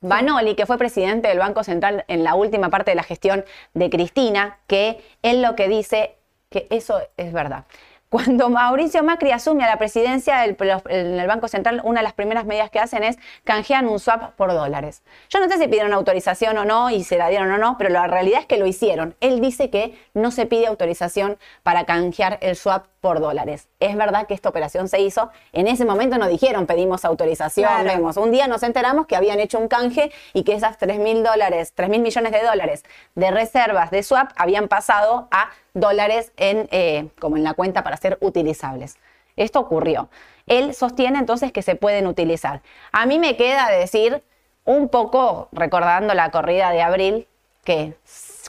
Banoli, 0.00 0.54
que 0.54 0.66
fue 0.66 0.78
presidente 0.78 1.28
del 1.28 1.38
Banco 1.38 1.64
Central 1.64 2.04
en 2.08 2.24
la 2.24 2.34
última 2.34 2.68
parte 2.68 2.90
de 2.90 2.96
la 2.96 3.02
gestión 3.02 3.44
de 3.74 3.90
Cristina, 3.90 4.58
que 4.66 5.02
él 5.22 5.42
lo 5.42 5.56
que 5.56 5.68
dice, 5.68 6.16
que 6.50 6.66
eso 6.70 7.00
es 7.16 7.32
verdad. 7.32 7.64
Cuando 8.08 8.48
Mauricio 8.48 9.02
Macri 9.02 9.32
asume 9.32 9.64
a 9.64 9.66
la 9.66 9.78
presidencia 9.78 10.38
del- 10.38 10.56
en 10.88 11.18
el 11.18 11.26
Banco 11.26 11.48
Central, 11.48 11.80
una 11.82 12.00
de 12.00 12.04
las 12.04 12.12
primeras 12.12 12.44
medidas 12.46 12.70
que 12.70 12.78
hacen 12.78 13.02
es 13.02 13.18
canjean 13.42 13.88
un 13.88 13.98
swap 13.98 14.34
por 14.36 14.52
dólares. 14.52 15.02
Yo 15.28 15.40
no 15.40 15.48
sé 15.48 15.58
si 15.58 15.66
pidieron 15.66 15.92
autorización 15.92 16.56
o 16.56 16.64
no 16.64 16.88
y 16.88 17.02
se 17.02 17.18
la 17.18 17.28
dieron 17.28 17.50
o 17.50 17.58
no, 17.58 17.76
pero 17.76 17.90
la 17.90 18.06
realidad 18.06 18.40
es 18.40 18.46
que 18.46 18.58
lo 18.58 18.66
hicieron. 18.66 19.16
Él 19.20 19.40
dice 19.40 19.70
que 19.70 19.98
no 20.14 20.30
se 20.30 20.46
pide 20.46 20.68
autorización 20.68 21.36
para 21.64 21.84
canjear 21.84 22.38
el 22.42 22.54
swap 22.54 22.86
por 23.06 23.20
dólares. 23.20 23.68
Es 23.78 23.96
verdad 23.96 24.26
que 24.26 24.34
esta 24.34 24.48
operación 24.48 24.88
se 24.88 24.98
hizo. 24.98 25.30
En 25.52 25.68
ese 25.68 25.84
momento 25.84 26.18
no 26.18 26.26
dijeron 26.26 26.66
pedimos 26.66 27.04
autorización, 27.04 27.68
Claro. 27.68 27.84
vemos. 27.88 28.16
Un 28.16 28.32
día 28.32 28.48
nos 28.48 28.64
enteramos 28.64 29.06
que 29.06 29.14
habían 29.14 29.38
hecho 29.38 29.60
un 29.60 29.68
canje 29.68 30.10
y 30.32 30.42
que 30.42 30.54
esas 30.54 30.76
3 30.76 30.98
mil 30.98 31.22
dólares, 31.22 31.72
3 31.76 31.88
mil 31.88 32.00
millones 32.00 32.32
de 32.32 32.42
dólares 32.42 32.82
de 33.14 33.30
reservas 33.30 33.92
de 33.92 34.02
swap 34.02 34.32
habían 34.36 34.66
pasado 34.66 35.28
a 35.30 35.50
dólares 35.72 36.32
en, 36.36 36.68
eh, 36.72 37.06
como 37.20 37.36
en 37.36 37.44
la 37.44 37.54
cuenta 37.54 37.84
para 37.84 37.96
ser 37.96 38.18
utilizables. 38.20 38.96
Esto 39.36 39.60
ocurrió. 39.60 40.08
Él 40.48 40.74
sostiene 40.74 41.20
entonces 41.20 41.52
que 41.52 41.62
se 41.62 41.76
pueden 41.76 42.08
utilizar. 42.08 42.60
A 42.90 43.06
mí 43.06 43.20
me 43.20 43.36
queda 43.36 43.68
decir, 43.68 44.24
un 44.64 44.88
poco 44.88 45.48
recordando 45.52 46.12
la 46.12 46.32
corrida 46.32 46.72
de 46.72 46.82
abril, 46.82 47.28
que 47.62 47.94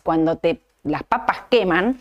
cuando 0.02 0.40
te, 0.40 0.62
las 0.82 1.04
papas 1.04 1.42
queman, 1.52 2.00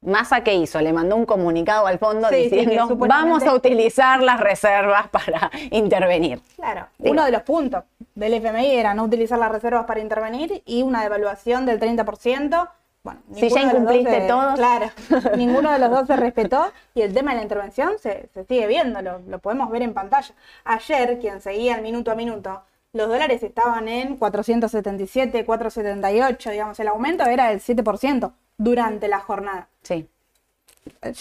Massa 0.00 0.44
que 0.44 0.54
hizo, 0.54 0.80
le 0.80 0.92
mandó 0.92 1.16
un 1.16 1.26
comunicado 1.26 1.86
al 1.86 1.98
fondo 1.98 2.28
Sí, 2.28 2.44
sí, 2.44 2.50
que 2.50 2.56
diciendo 2.60 2.86
supuestamente- 2.88 3.28
vamos 3.30 3.42
a 3.44 3.52
utilizar 3.54 4.22
las 4.22 4.38
reservas 4.38 5.08
para 5.08 5.50
intervenir. 5.70 6.40
Claro, 6.56 6.86
Digo. 6.98 7.12
uno 7.12 7.24
de 7.24 7.32
los 7.32 7.42
puntos 7.42 7.82
del 8.14 8.34
FMI 8.34 8.76
era 8.76 8.94
no 8.94 9.04
utilizar 9.04 9.38
las 9.40 9.50
reservas 9.50 9.86
para 9.86 9.98
intervenir 10.00 10.62
y 10.66 10.82
una 10.82 11.02
devaluación 11.02 11.66
del 11.66 11.80
30%. 11.80 12.68
Bueno, 13.02 13.20
Si 13.34 13.48
ya 13.48 13.60
incumpliste 13.62 14.20
todos. 14.28 14.54
Claro, 14.54 14.86
ninguno 15.36 15.72
de 15.72 15.78
los 15.80 15.90
dos 15.90 16.06
se 16.06 16.16
respetó 16.16 16.70
y 16.94 17.02
el 17.02 17.12
tema 17.12 17.32
de 17.32 17.38
la 17.38 17.42
intervención 17.42 17.92
se, 17.98 18.28
se 18.34 18.44
sigue 18.44 18.66
viendo, 18.68 19.02
lo, 19.02 19.18
lo 19.26 19.38
podemos 19.40 19.68
ver 19.70 19.82
en 19.82 19.94
pantalla. 19.94 20.32
Ayer, 20.64 21.18
quien 21.18 21.40
seguía 21.40 21.74
el 21.74 21.82
minuto 21.82 22.12
a 22.12 22.14
minuto, 22.14 22.62
los 22.92 23.08
dólares 23.08 23.42
estaban 23.42 23.88
en 23.88 24.16
477, 24.16 25.44
478, 25.44 26.50
digamos, 26.50 26.78
el 26.80 26.88
aumento 26.88 27.24
era 27.24 27.48
del 27.48 27.60
7% 27.60 28.32
durante 28.58 29.08
la 29.08 29.20
jornada 29.20 29.68
Sí. 29.82 30.06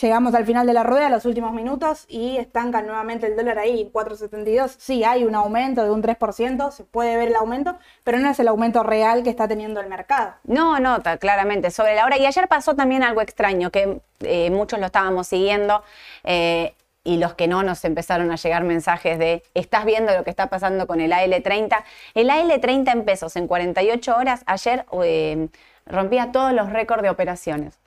llegamos 0.02 0.34
al 0.34 0.45
final 0.45 0.65
de 0.65 0.73
la 0.73 0.84
rueda, 0.84 1.10
los 1.10 1.26
últimos 1.26 1.54
minutos, 1.54 2.06
y 2.08 2.38
estancan 2.38 2.86
nuevamente 2.88 3.28
el 3.28 3.36
dólar 3.36 3.60
ahí 3.60 3.82
en 3.82 3.91
4.72. 3.91 4.76
Sí, 4.78 5.04
hay 5.04 5.23
un 5.23 5.36
aumento 5.36 5.84
de 5.84 5.91
un 5.91 6.02
3%, 6.02 6.71
se 6.71 6.84
puede 6.84 7.17
ver 7.17 7.30
el 7.30 7.36
aumento, 7.36 7.78
pero 8.04 8.17
no 8.19 8.30
es 8.30 8.39
el 8.39 8.47
aumento 8.47 8.84
real 8.84 9.23
que 9.23 9.30
está 9.30 9.47
teniendo 9.47 9.80
el 9.82 9.88
mercado. 9.88 10.36
No, 10.43 10.80
no, 10.80 11.00
claramente, 11.19 11.69
sobre 11.71 11.95
la 11.95 12.06
hora. 12.06 12.17
Y 12.17 12.26
ayer 12.26 12.47
pasó 12.47 12.76
también 12.76 13.04
algo 13.04 13.21
extraño, 13.21 13.69
que 13.71 14.00
eh, 14.21 14.50
muchos 14.52 14.80
lo 14.80 14.86
estábamos 14.86 15.28
siguiendo 15.28 15.84
eh, 16.23 16.73
y 17.04 17.17
los 17.17 17.36
que 17.36 17.47
no 17.47 17.63
nos 17.63 17.84
empezaron 17.86 18.32
a 18.32 18.36
llegar 18.36 18.63
mensajes 18.63 19.17
de, 19.19 19.43
¿estás 19.54 19.86
viendo 19.86 20.13
lo 20.13 20.23
que 20.23 20.30
está 20.30 20.47
pasando 20.47 20.88
con 20.88 21.00
el 21.00 21.12
AL30? 21.12 21.84
El 22.13 22.30
AL30 22.30 22.91
en 22.91 23.06
pesos 23.06 23.36
en 23.36 23.47
48 23.47 24.15
horas 24.15 24.43
ayer 24.45 24.86
eh, 25.04 25.47
rompía 25.89 26.32
todos 26.32 26.54
los 26.54 26.69
récords 26.71 27.04
de 27.04 27.10
operaciones. 27.10 27.80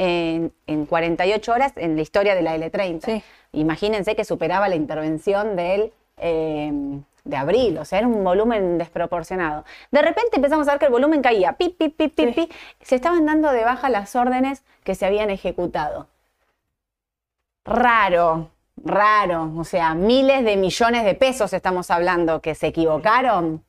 En, 0.00 0.52
en 0.68 0.86
48 0.86 1.52
horas 1.52 1.72
en 1.76 1.96
la 1.96 2.02
historia 2.02 2.34
de 2.36 2.42
la 2.42 2.56
L30. 2.56 3.04
Sí. 3.04 3.22
Imagínense 3.52 4.14
que 4.14 4.24
superaba 4.24 4.68
la 4.68 4.76
intervención 4.76 5.56
del, 5.56 5.92
eh, 6.18 6.72
de 7.24 7.36
abril, 7.36 7.78
o 7.78 7.84
sea, 7.84 7.98
era 7.98 8.06
un 8.08 8.22
volumen 8.22 8.78
desproporcionado. 8.78 9.64
De 9.90 10.00
repente 10.00 10.36
empezamos 10.36 10.68
a 10.68 10.72
ver 10.72 10.78
que 10.78 10.86
el 10.86 10.92
volumen 10.92 11.20
caía, 11.20 11.54
pi, 11.54 11.70
pi, 11.70 11.88
pi, 11.88 12.08
pi, 12.08 12.26
Sí. 12.26 12.32
pi. 12.32 12.48
se 12.80 12.94
estaban 12.94 13.26
dando 13.26 13.50
de 13.50 13.64
baja 13.64 13.88
las 13.90 14.14
órdenes 14.14 14.62
que 14.84 14.94
se 14.94 15.04
habían 15.04 15.30
ejecutado. 15.30 16.06
Raro, 17.64 18.50
raro, 18.82 19.52
o 19.58 19.64
sea, 19.64 19.94
miles 19.94 20.44
de 20.44 20.56
millones 20.56 21.04
de 21.04 21.14
pesos 21.14 21.52
estamos 21.52 21.90
hablando 21.90 22.40
que 22.40 22.54
se 22.54 22.68
equivocaron. 22.68 23.62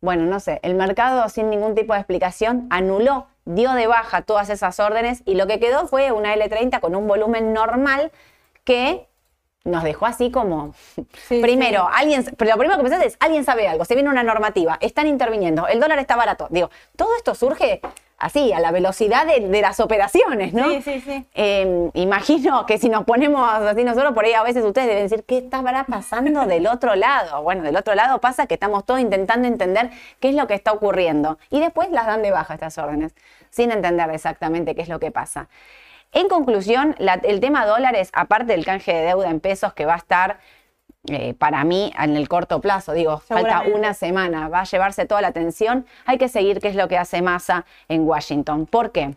Bueno, 0.00 0.24
no 0.24 0.38
sé, 0.38 0.60
el 0.62 0.74
mercado 0.74 1.28
sin 1.28 1.50
ningún 1.50 1.74
tipo 1.74 1.92
de 1.92 1.98
explicación 1.98 2.68
anuló, 2.70 3.26
dio 3.44 3.72
de 3.72 3.88
baja 3.88 4.22
todas 4.22 4.48
esas 4.48 4.78
órdenes 4.78 5.22
y 5.24 5.34
lo 5.34 5.46
que 5.46 5.58
quedó 5.58 5.88
fue 5.88 6.12
una 6.12 6.34
L30 6.36 6.78
con 6.80 6.94
un 6.94 7.08
volumen 7.08 7.52
normal 7.52 8.12
que 8.62 9.08
nos 9.64 9.82
dejó 9.82 10.06
así 10.06 10.30
como... 10.30 10.72
Sí, 11.26 11.40
primero, 11.40 11.80
sí. 11.80 11.94
alguien, 11.96 12.24
pero 12.36 12.52
lo 12.52 12.58
primero 12.58 12.78
que 12.78 12.88
pensás 12.88 13.04
es, 13.04 13.16
alguien 13.20 13.44
sabe 13.44 13.66
algo, 13.66 13.84
se 13.84 13.94
viene 13.94 14.08
una 14.08 14.22
normativa, 14.22 14.78
están 14.80 15.08
interviniendo, 15.08 15.66
el 15.66 15.80
dólar 15.80 15.98
está 15.98 16.14
barato. 16.14 16.46
Digo, 16.50 16.70
todo 16.96 17.16
esto 17.16 17.34
surge 17.34 17.80
así, 18.18 18.52
a 18.52 18.58
la 18.60 18.72
velocidad 18.72 19.26
de, 19.26 19.40
de 19.48 19.60
las 19.62 19.78
operaciones, 19.80 20.52
¿no? 20.52 20.68
Sí, 20.70 20.82
sí, 20.82 21.00
sí. 21.00 21.24
Eh, 21.34 21.90
imagino 21.94 22.66
que 22.66 22.76
si 22.78 22.88
nos 22.88 23.04
ponemos 23.04 23.48
así 23.48 23.84
nosotros, 23.84 24.12
por 24.12 24.24
ahí 24.24 24.32
a 24.34 24.42
veces 24.42 24.64
ustedes 24.64 24.88
deben 24.88 25.04
decir, 25.04 25.24
¿qué 25.24 25.38
estará 25.38 25.84
pasando 25.84 26.44
del 26.46 26.66
otro 26.66 26.96
lado? 26.96 27.42
Bueno, 27.42 27.62
del 27.62 27.76
otro 27.76 27.94
lado 27.94 28.20
pasa 28.20 28.46
que 28.46 28.54
estamos 28.54 28.84
todos 28.84 29.00
intentando 29.00 29.46
entender 29.46 29.90
qué 30.20 30.30
es 30.30 30.34
lo 30.34 30.46
que 30.48 30.54
está 30.54 30.72
ocurriendo. 30.72 31.38
Y 31.50 31.60
después 31.60 31.90
las 31.90 32.06
dan 32.06 32.22
de 32.22 32.32
baja 32.32 32.54
estas 32.54 32.76
órdenes, 32.78 33.14
sin 33.50 33.70
entender 33.70 34.10
exactamente 34.10 34.74
qué 34.74 34.82
es 34.82 34.88
lo 34.88 34.98
que 34.98 35.10
pasa. 35.12 35.48
En 36.12 36.28
conclusión, 36.28 36.96
la- 36.98 37.20
el 37.22 37.38
tema 37.38 37.66
dólares, 37.66 38.10
aparte 38.14 38.46
del 38.52 38.64
canje 38.64 38.92
de 38.94 39.02
deuda 39.02 39.30
en 39.30 39.40
pesos 39.40 39.74
que 39.74 39.86
va 39.86 39.94
a 39.94 39.98
estar 39.98 40.38
eh, 41.06 41.34
para 41.34 41.64
mí 41.64 41.92
en 41.98 42.16
el 42.16 42.28
corto 42.28 42.60
plazo, 42.60 42.92
digo, 42.92 43.18
falta 43.18 43.62
una 43.62 43.94
semana, 43.94 44.48
va 44.48 44.60
a 44.60 44.64
llevarse 44.64 45.06
toda 45.06 45.22
la 45.22 45.28
atención, 45.28 45.86
hay 46.04 46.18
que 46.18 46.28
seguir 46.28 46.60
qué 46.60 46.68
es 46.68 46.74
lo 46.74 46.88
que 46.88 46.98
hace 46.98 47.22
Massa 47.22 47.64
en 47.88 48.06
Washington. 48.06 48.66
¿Por 48.66 48.90
qué? 48.90 49.14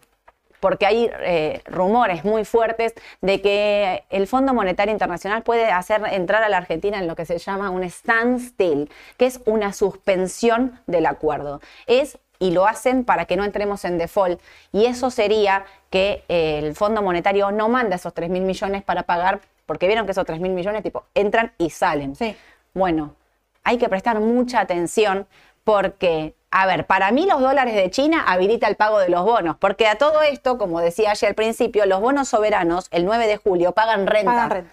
Porque 0.60 0.86
hay 0.86 1.10
eh, 1.22 1.62
rumores 1.66 2.24
muy 2.24 2.46
fuertes 2.46 2.94
de 3.22 3.42
que 3.42 4.04
el 4.12 4.28
Fondo 4.28 4.54
Monetario 4.54 4.94
Internacional 4.94 5.42
puede 5.42 5.72
hacer 5.72 6.04
entrar 6.12 6.44
a 6.44 6.50
la 6.50 6.58
Argentina 6.58 7.00
en 7.00 7.08
lo 7.08 7.16
que 7.16 7.26
se 7.26 7.40
llama 7.40 7.72
un 7.72 7.90
standstill, 7.90 8.90
que 9.18 9.26
es 9.26 9.42
una 9.46 9.74
suspensión 9.74 10.80
del 10.86 11.08
acuerdo. 11.08 11.62
Es 11.88 12.20
y 12.42 12.50
lo 12.52 12.66
hacen 12.66 13.06
para 13.06 13.26
que 13.26 13.38
no 13.38 13.44
entremos 13.44 13.86
en 13.86 14.00
default. 14.00 14.42
Y 14.72 14.86
eso 14.86 15.12
sería 15.12 15.64
que 15.92 16.24
eh, 16.28 16.60
el 16.64 16.76
Fondo 16.76 17.02
Monetario 17.04 17.52
no 17.52 17.70
manda 17.70 17.96
esos 17.96 18.14
3 18.14 18.30
mil 18.32 18.44
millones 18.44 18.84
para 18.84 19.04
pagar, 19.04 19.42
porque 19.72 19.88
vieron 19.88 20.06
que 20.06 20.12
esos 20.12 20.26
3 20.26 20.42
mil 20.42 20.52
millones 20.52 20.84
tipo 20.84 21.06
entran 21.16 21.54
y 21.58 21.70
salen. 21.70 22.14
Sí. 22.14 22.36
Bueno, 22.74 23.16
hay 23.64 23.78
que 23.78 23.88
prestar 23.88 24.20
mucha 24.20 24.60
atención 24.60 25.28
porque, 25.64 26.36
a 26.50 26.66
ver, 26.66 26.86
para 26.88 27.10
mí 27.12 27.26
los 27.26 27.40
dólares 27.40 27.74
de 27.74 27.90
China 27.90 28.26
habilita 28.28 28.68
el 28.68 28.76
pago 28.76 29.00
de 29.00 29.08
los 29.08 29.24
bonos, 29.24 29.56
porque 29.56 29.88
a 29.88 29.98
todo 29.98 30.24
esto, 30.24 30.58
como 30.58 30.82
decía 30.82 31.12
ayer 31.12 31.30
al 31.30 31.36
principio, 31.36 31.86
los 31.86 32.02
bonos 32.02 32.28
soberanos 32.28 32.90
el 32.92 33.06
9 33.06 33.28
de 33.28 33.38
julio 33.38 33.72
pagan 33.72 34.08
renta. 34.08 34.32
Pagan 34.32 34.50
renta. 34.50 34.72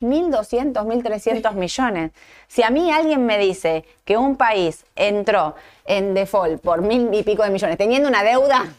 1.200, 0.00 0.72
1.300 0.86 1.52
millones. 1.52 2.12
Si 2.48 2.62
a 2.62 2.70
mí 2.70 2.90
alguien 2.90 3.26
me 3.26 3.36
dice 3.36 3.84
que 4.06 4.16
un 4.16 4.36
país 4.36 4.86
entró 4.96 5.54
en 5.84 6.14
default 6.14 6.62
por 6.62 6.80
mil 6.80 7.12
y 7.12 7.22
pico 7.24 7.42
de 7.42 7.50
millones, 7.50 7.76
teniendo 7.76 8.08
una 8.08 8.22
deuda 8.22 8.72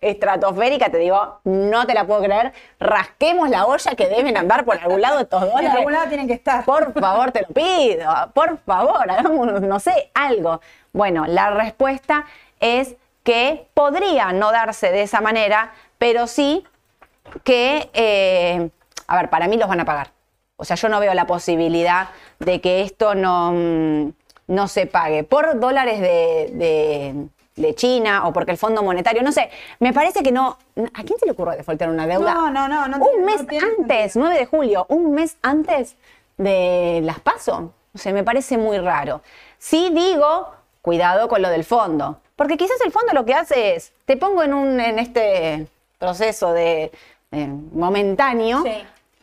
estratosférica, 0.00 0.90
te 0.90 0.98
digo, 0.98 1.40
no 1.44 1.86
te 1.86 1.94
la 1.94 2.06
puedo 2.06 2.22
creer. 2.22 2.52
Rasquemos 2.78 3.48
la 3.48 3.66
olla 3.66 3.94
que 3.94 4.06
deben 4.08 4.36
andar 4.36 4.64
por 4.64 4.78
algún 4.78 5.00
lado 5.00 5.20
estos 5.20 5.40
dólares. 5.52 5.70
algún 5.76 5.92
lado 5.92 6.08
tienen 6.08 6.26
que 6.26 6.34
estar. 6.34 6.64
Por 6.64 6.92
favor, 6.98 7.32
te 7.32 7.42
lo 7.42 7.48
pido. 7.48 8.10
Por 8.34 8.58
favor, 8.58 9.10
hagamos, 9.10 9.60
no 9.62 9.80
sé, 9.80 10.10
algo. 10.14 10.60
Bueno, 10.92 11.24
la 11.26 11.50
respuesta 11.50 12.26
es 12.60 12.96
que 13.22 13.66
podría 13.74 14.32
no 14.32 14.50
darse 14.52 14.90
de 14.90 15.02
esa 15.02 15.20
manera, 15.20 15.72
pero 15.98 16.26
sí 16.26 16.64
que, 17.44 17.90
eh, 17.92 18.70
a 19.06 19.16
ver, 19.16 19.30
para 19.30 19.46
mí 19.48 19.56
los 19.56 19.68
van 19.68 19.80
a 19.80 19.84
pagar. 19.84 20.10
O 20.56 20.64
sea, 20.64 20.76
yo 20.76 20.88
no 20.88 21.00
veo 21.00 21.14
la 21.14 21.26
posibilidad 21.26 22.08
de 22.38 22.60
que 22.60 22.82
esto 22.82 23.14
no, 23.14 23.52
mm, 23.52 24.12
no 24.48 24.68
se 24.68 24.86
pague 24.86 25.24
por 25.24 25.58
dólares 25.58 26.00
de, 26.00 26.50
de- 26.52 27.26
de 27.62 27.74
China 27.74 28.26
o 28.26 28.32
porque 28.32 28.50
el 28.52 28.58
Fondo 28.58 28.82
Monetario, 28.82 29.22
no 29.22 29.32
sé, 29.32 29.50
me 29.78 29.92
parece 29.92 30.22
que 30.22 30.32
no. 30.32 30.56
¿A 30.94 31.02
quién 31.04 31.18
se 31.18 31.26
le 31.26 31.32
ocurre 31.32 31.56
defaultar 31.56 31.88
una 31.90 32.06
deuda? 32.06 32.34
No, 32.34 32.50
no, 32.50 32.68
no, 32.68 32.88
no 32.88 32.96
Un 32.98 33.20
no 33.20 33.26
mes 33.26 33.40
antes, 33.78 34.16
9 34.16 34.38
de 34.38 34.46
julio, 34.46 34.86
un 34.88 35.12
mes 35.14 35.36
antes 35.42 35.96
de 36.38 37.00
las 37.04 37.20
PASO. 37.20 37.72
O 37.94 37.98
sea, 37.98 38.12
me 38.12 38.24
parece 38.24 38.56
muy 38.56 38.78
raro. 38.78 39.20
Sí 39.58 39.90
digo, 39.92 40.52
cuidado 40.82 41.28
con 41.28 41.42
lo 41.42 41.48
del 41.50 41.64
fondo. 41.64 42.20
Porque 42.36 42.56
quizás 42.56 42.80
el 42.84 42.92
fondo 42.92 43.12
lo 43.12 43.24
que 43.24 43.34
hace 43.34 43.74
es, 43.76 43.92
te 44.06 44.16
pongo 44.16 44.42
en, 44.42 44.54
un, 44.54 44.80
en 44.80 44.98
este 44.98 45.66
proceso 45.98 46.52
de 46.52 46.90
eh, 47.32 47.46
momentáneo 47.72 48.62
Sí. 48.64 48.72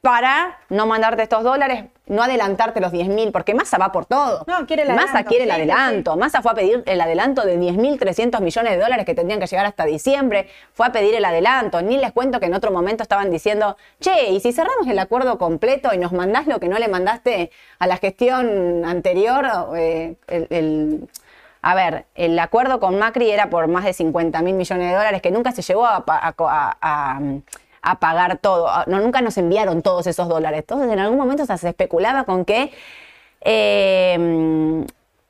para 0.02 0.60
no 0.69 0.86
mandarte 0.86 1.23
estos 1.23 1.43
dólares, 1.43 1.86
no 2.08 2.24
adelantarte 2.24 2.80
los 2.80 2.91
10 2.91 3.08
mil, 3.10 3.32
porque 3.32 3.54
Massa 3.54 3.78
va 3.78 3.91
por 3.91 4.06
todo. 4.06 4.43
No, 4.48 4.65
quiere 4.65 4.84
el 4.84 4.89
Massa 4.93 5.24
quiere 5.24 5.43
el 5.46 5.52
adelanto. 5.52 6.15
Massa 6.17 6.41
fue 6.41 6.52
a 6.52 6.56
pedir 6.56 6.84
el 6.86 7.02
adelanto 7.02 7.43
de 7.46 7.58
10.300 7.60 8.39
millones 8.41 8.72
de 8.74 8.80
dólares 8.80 9.06
que 9.06 9.13
tendrían 9.13 9.39
que 9.39 9.48
llegar 9.48 9.65
hasta 9.65 9.86
diciembre. 9.86 10.48
Fue 10.74 10.86
a 10.88 10.91
pedir 10.91 11.15
el 11.15 11.26
adelanto. 11.26 11.82
Ni 11.82 11.98
les 11.98 12.12
cuento 12.12 12.39
que 12.39 12.46
en 12.48 12.54
otro 12.54 12.72
momento 12.72 13.04
estaban 13.04 13.30
diciendo, 13.30 13.78
che, 14.00 14.30
¿y 14.32 14.39
si 14.39 14.54
cerramos 14.54 14.88
el 14.88 15.00
acuerdo 15.00 15.38
completo 15.38 15.93
y 15.93 15.98
nos 15.98 16.12
mandás 16.13 16.48
lo 16.48 16.60
que 16.60 16.67
no 16.67 16.80
le 16.80 16.88
mandaste 16.88 17.52
a 17.80 17.88
la 17.88 17.98
gestión 17.98 18.86
anterior? 18.86 19.46
Eh, 19.76 20.15
el- 20.28 20.48
el- 20.50 21.10
a 21.62 21.76
ver, 21.76 22.06
el 22.15 22.38
acuerdo 22.39 22.80
con 22.80 22.98
Macri 23.00 23.30
era 23.32 23.50
por 23.50 23.67
más 23.67 23.84
de 23.84 23.91
50 23.91 24.41
mil 24.41 24.54
millones 24.56 24.89
de 24.89 24.96
dólares 24.96 25.22
que 25.22 25.32
nunca 25.32 25.52
se 25.52 25.62
llegó 25.62 25.86
a, 25.86 26.04
a 26.08 26.34
a- 26.38 27.20
a 27.91 28.00
pagar 28.00 28.38
todo. 28.38 28.69
No, 28.88 29.00
nunca 29.00 29.21
nos 29.21 29.38
enviaron 29.38 29.82
todos 29.82 30.08
esos 30.08 30.28
dólares. 30.28 30.60
Entonces, 30.62 30.91
en 30.91 31.00
algún 31.00 31.17
momento 31.17 31.43
hasta 31.43 31.58
se 31.58 31.69
especulaba 31.69 32.23
con 32.26 32.45
que 32.45 32.71
eh, 33.41 34.86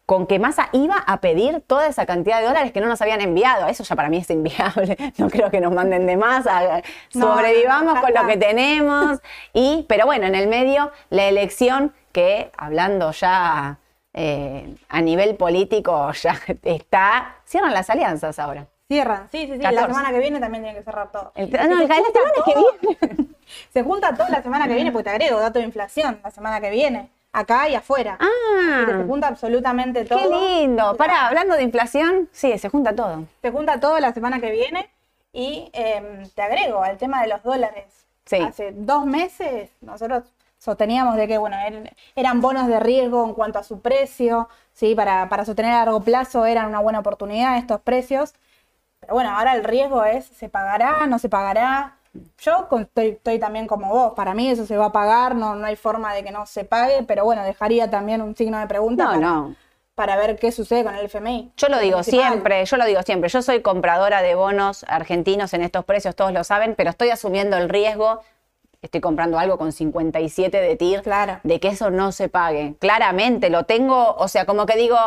con 0.06 0.26
que 0.26 0.40
Massa 0.40 0.70
iba 0.72 0.96
a 1.06 1.20
pedir 1.20 1.62
toda 1.68 1.88
esa 1.88 2.06
cantidad 2.06 2.40
de 2.40 2.46
dólares 2.48 2.72
que 2.72 2.80
no 2.80 2.88
nos 2.88 3.02
habían 3.02 3.20
enviado. 3.20 3.68
Eso 3.68 3.84
ya 3.84 3.96
para 3.96 4.08
mí 4.10 4.18
es 4.20 4.30
inviable. 4.30 4.96
No 5.18 5.30
creo 5.30 5.52
que 5.52 5.60
nos 5.60 5.74
manden 5.74 6.06
de 6.08 6.16
más. 6.16 6.48
a- 6.48 6.82
No, 7.14 7.36
Sobrevivamos 7.36 8.00
con 8.00 8.14
lo 8.14 8.26
que 8.26 8.38
tenemos. 8.38 9.20
Y, 9.54 9.86
pero 9.90 10.06
bueno, 10.06 10.26
en 10.26 10.36
el 10.36 10.48
medio, 10.48 10.92
la 11.10 11.26
elección 11.26 11.94
que, 12.14 12.52
hablando 12.58 13.12
ya 13.12 13.80
eh, 14.14 14.76
a 14.88 15.02
nivel 15.02 15.36
político, 15.36 16.12
ya 16.14 16.40
está. 16.64 17.36
Cierran 17.46 17.74
las 17.74 17.90
alianzas 17.90 18.40
ahora. 18.40 18.66
Cierran, 18.88 19.28
sí, 19.32 19.48
sí, 19.48 19.54
sí. 19.54 19.60
14. 19.60 19.76
La 19.76 19.88
semana 19.88 20.12
que 20.12 20.20
viene 20.20 20.40
también 20.40 20.64
tienen 20.64 20.80
que 20.80 20.84
cerrar 20.86 21.12
todo. 21.12 21.32
El- 21.36 21.52
no, 21.52 21.58
que 21.58 21.88
la 21.88 21.96
se 21.96 22.12
semana 22.12 22.32
que 22.46 22.54
viene. 22.56 23.28
Se 23.74 23.82
junta 23.84 24.14
todo 24.14 24.28
la 24.30 24.42
semana 24.44 24.68
que 24.68 24.74
viene, 24.76 24.92
porque 24.92 25.06
te 25.06 25.10
agrego 25.12 25.40
dato 25.40 25.60
de 25.60 25.66
inflación 25.66 26.20
la 26.22 26.32
semana 26.32 26.60
que 26.60 26.70
viene, 26.70 27.10
acá 27.32 27.70
y 27.70 27.76
afuera. 27.76 28.18
Ah. 28.20 28.86
Se 28.86 28.94
junta 29.06 29.28
absolutamente 29.30 30.04
todo. 30.04 30.20
Qué 30.20 30.60
lindo. 30.62 30.96
Pará, 30.98 31.28
hablando 31.28 31.56
de 31.56 31.64
inflación, 31.64 32.28
sí, 32.34 32.58
se 32.58 32.68
junta 32.70 32.94
todo. 32.94 33.24
Se 33.42 33.52
junta 33.52 33.80
todo 33.80 34.00
la 34.02 34.14
semana 34.14 34.40
que 34.42 34.52
viene 34.52 34.90
y 35.32 35.70
eh, 35.74 36.24
te 36.36 36.42
agrego 36.42 36.84
al 36.84 36.98
tema 36.98 37.22
de 37.22 37.28
los 37.30 37.42
dólares. 37.44 37.86
Sí. 38.26 38.38
Hace 38.38 38.74
dos 38.74 39.06
meses 39.06 39.70
nosotros 39.80 40.24
sosteníamos 40.58 41.16
de 41.16 41.28
que, 41.30 41.38
bueno, 41.38 41.56
er- 41.56 41.94
eran 42.18 42.42
bonos 42.42 42.68
de 42.68 42.80
riesgo 42.82 43.24
en 43.26 43.34
cuanto 43.34 43.60
a 43.60 43.64
su 43.64 43.80
precio, 43.80 44.50
¿sí? 44.74 44.94
Para, 44.94 45.30
para 45.30 45.46
sostener 45.46 45.72
a 45.72 45.78
largo 45.86 46.02
plazo 46.02 46.46
eran 46.46 46.68
una 46.68 46.80
buena 46.80 47.00
oportunidad 47.00 47.58
estos 47.58 47.80
precios. 47.80 48.34
Pero 49.00 49.14
bueno, 49.14 49.32
ahora 49.38 49.54
el 49.56 49.64
riesgo 49.64 50.04
es, 50.06 50.26
¿se 50.26 50.50
pagará? 50.50 51.06
¿No 51.08 51.20
se 51.20 51.30
pagará? 51.30 51.98
Yo 52.40 52.68
estoy, 52.80 53.10
estoy 53.10 53.38
también 53.38 53.68
como 53.68 53.90
vos, 53.90 54.14
para 54.16 54.34
mí 54.34 54.50
eso 54.50 54.66
se 54.66 54.76
va 54.76 54.86
a 54.88 54.92
pagar, 54.92 55.36
no, 55.36 55.56
no 55.56 55.68
hay 55.68 55.76
forma 55.76 56.14
de 56.16 56.24
que 56.24 56.32
no 56.32 56.46
se 56.48 56.64
pague, 56.64 57.04
pero 57.04 57.24
bueno, 57.24 57.44
dejaría 57.44 57.90
también 57.92 58.22
un 58.24 58.36
signo 58.36 58.58
de 58.58 58.66
pregunta 58.66 59.04
No, 59.04 59.10
para, 59.12 59.20
no. 59.22 59.56
para 59.94 60.16
ver 60.16 60.36
qué 60.40 60.52
sucede 60.52 60.84
con 60.84 60.96
el 60.96 61.06
FMI. 61.06 61.52
Yo 61.58 61.68
lo 61.70 61.78
digo 61.78 61.98
Principal. 62.00 62.28
siempre, 62.30 62.66
yo 62.66 62.78
lo 62.78 62.86
digo 62.86 63.04
siempre. 63.04 63.30
Yo 63.30 63.42
soy 63.44 63.62
compradora 63.62 64.24
de 64.24 64.34
bonos 64.34 64.84
argentinos 64.88 65.54
en 65.54 65.62
estos 65.62 65.86
precios, 65.86 66.16
todos 66.16 66.34
lo 66.34 66.44
saben, 66.44 66.74
pero 66.76 66.90
estoy 66.90 67.12
asumiendo 67.12 67.56
el 67.58 67.70
riesgo. 67.70 68.22
Estoy 68.82 69.02
comprando 69.02 69.38
algo 69.38 69.58
con 69.60 69.72
57 69.72 70.60
de 70.60 70.76
TIR, 70.76 71.02
Claro. 71.04 71.40
de 71.44 71.60
que 71.60 71.68
eso 71.68 71.92
no 71.92 72.12
se 72.12 72.30
pague. 72.30 72.76
Claramente 72.80 73.50
lo 73.52 73.64
tengo, 73.66 74.16
o 74.16 74.28
sea, 74.28 74.46
como 74.46 74.66
que 74.66 74.76
digo, 74.76 74.98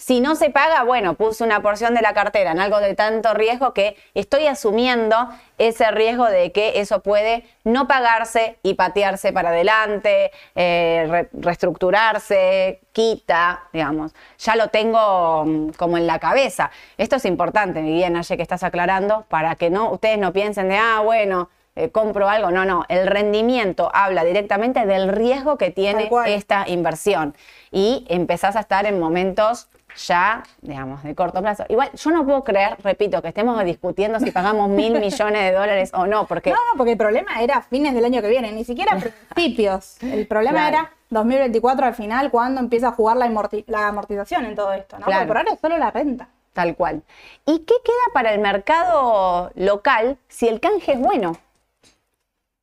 si 0.00 0.20
no 0.20 0.34
se 0.34 0.48
paga, 0.48 0.82
bueno, 0.82 1.12
puse 1.12 1.44
una 1.44 1.60
porción 1.60 1.94
de 1.94 2.00
la 2.00 2.14
cartera 2.14 2.52
en 2.52 2.58
algo 2.58 2.80
de 2.80 2.94
tanto 2.94 3.34
riesgo 3.34 3.74
que 3.74 3.96
estoy 4.14 4.46
asumiendo 4.46 5.28
ese 5.58 5.90
riesgo 5.90 6.24
de 6.24 6.52
que 6.52 6.80
eso 6.80 7.00
puede 7.02 7.44
no 7.64 7.86
pagarse 7.86 8.56
y 8.62 8.74
patearse 8.74 9.30
para 9.34 9.50
adelante, 9.50 10.30
eh, 10.54 11.06
re- 11.06 11.28
reestructurarse, 11.34 12.80
quita, 12.92 13.64
digamos. 13.74 14.14
Ya 14.38 14.56
lo 14.56 14.68
tengo 14.68 15.44
mm, 15.44 15.68
como 15.76 15.98
en 15.98 16.06
la 16.06 16.18
cabeza. 16.18 16.70
Esto 16.96 17.16
es 17.16 17.26
importante, 17.26 17.82
mi 17.82 17.92
bien, 17.92 18.16
Aye, 18.16 18.36
que 18.38 18.42
estás 18.42 18.62
aclarando, 18.62 19.26
para 19.28 19.54
que 19.56 19.68
no 19.68 19.90
ustedes 19.90 20.16
no 20.18 20.32
piensen 20.32 20.70
de, 20.70 20.78
ah, 20.78 21.00
bueno, 21.04 21.50
eh, 21.76 21.90
compro 21.90 22.26
algo. 22.26 22.50
No, 22.50 22.64
no, 22.64 22.86
el 22.88 23.06
rendimiento 23.06 23.90
habla 23.92 24.24
directamente 24.24 24.86
del 24.86 25.08
riesgo 25.08 25.58
que 25.58 25.70
tiene 25.70 26.10
esta 26.26 26.66
inversión. 26.68 27.34
Y 27.70 28.06
empezás 28.08 28.56
a 28.56 28.60
estar 28.60 28.86
en 28.86 28.98
momentos 28.98 29.68
ya, 29.96 30.42
digamos, 30.62 31.02
de 31.02 31.14
corto 31.14 31.40
plazo. 31.40 31.64
Igual, 31.68 31.90
yo 31.92 32.10
no 32.10 32.24
puedo 32.24 32.44
creer, 32.44 32.76
repito, 32.82 33.20
que 33.22 33.28
estemos 33.28 33.62
discutiendo 33.64 34.18
si 34.20 34.30
pagamos 34.30 34.68
mil 34.68 34.92
millones 35.00 35.42
de 35.42 35.52
dólares 35.52 35.90
o 35.94 36.06
no, 36.06 36.26
porque 36.26 36.50
No, 36.50 36.56
no, 36.56 36.76
porque 36.78 36.92
el 36.92 36.98
problema 36.98 37.40
era 37.42 37.62
fines 37.62 37.94
del 37.94 38.04
año 38.04 38.22
que 38.22 38.28
viene, 38.28 38.52
ni 38.52 38.64
siquiera 38.64 38.96
principios. 39.34 40.02
El 40.02 40.26
problema 40.26 40.68
Claro. 40.68 40.76
era 40.78 40.92
2024 41.10 41.86
al 41.86 41.94
final, 41.94 42.30
cuando 42.30 42.60
empieza 42.60 42.88
a 42.88 42.92
jugar 42.92 43.16
la, 43.16 43.26
amorti- 43.26 43.64
la 43.66 43.88
amortización 43.88 44.44
en 44.44 44.54
todo 44.54 44.72
esto, 44.72 44.98
¿no? 44.98 45.06
Claro. 45.06 45.20
Porque 45.20 45.28
por 45.28 45.36
ahora 45.38 45.52
es 45.54 45.60
solo 45.60 45.76
la 45.78 45.90
renta. 45.90 46.28
Tal 46.52 46.74
cual. 46.74 47.02
¿Y 47.46 47.60
qué 47.60 47.74
queda 47.84 48.12
para 48.12 48.32
el 48.34 48.40
mercado 48.40 49.50
local 49.54 50.18
si 50.28 50.48
el 50.48 50.58
canje 50.60 50.92
es 50.94 50.98
bueno? 50.98 51.36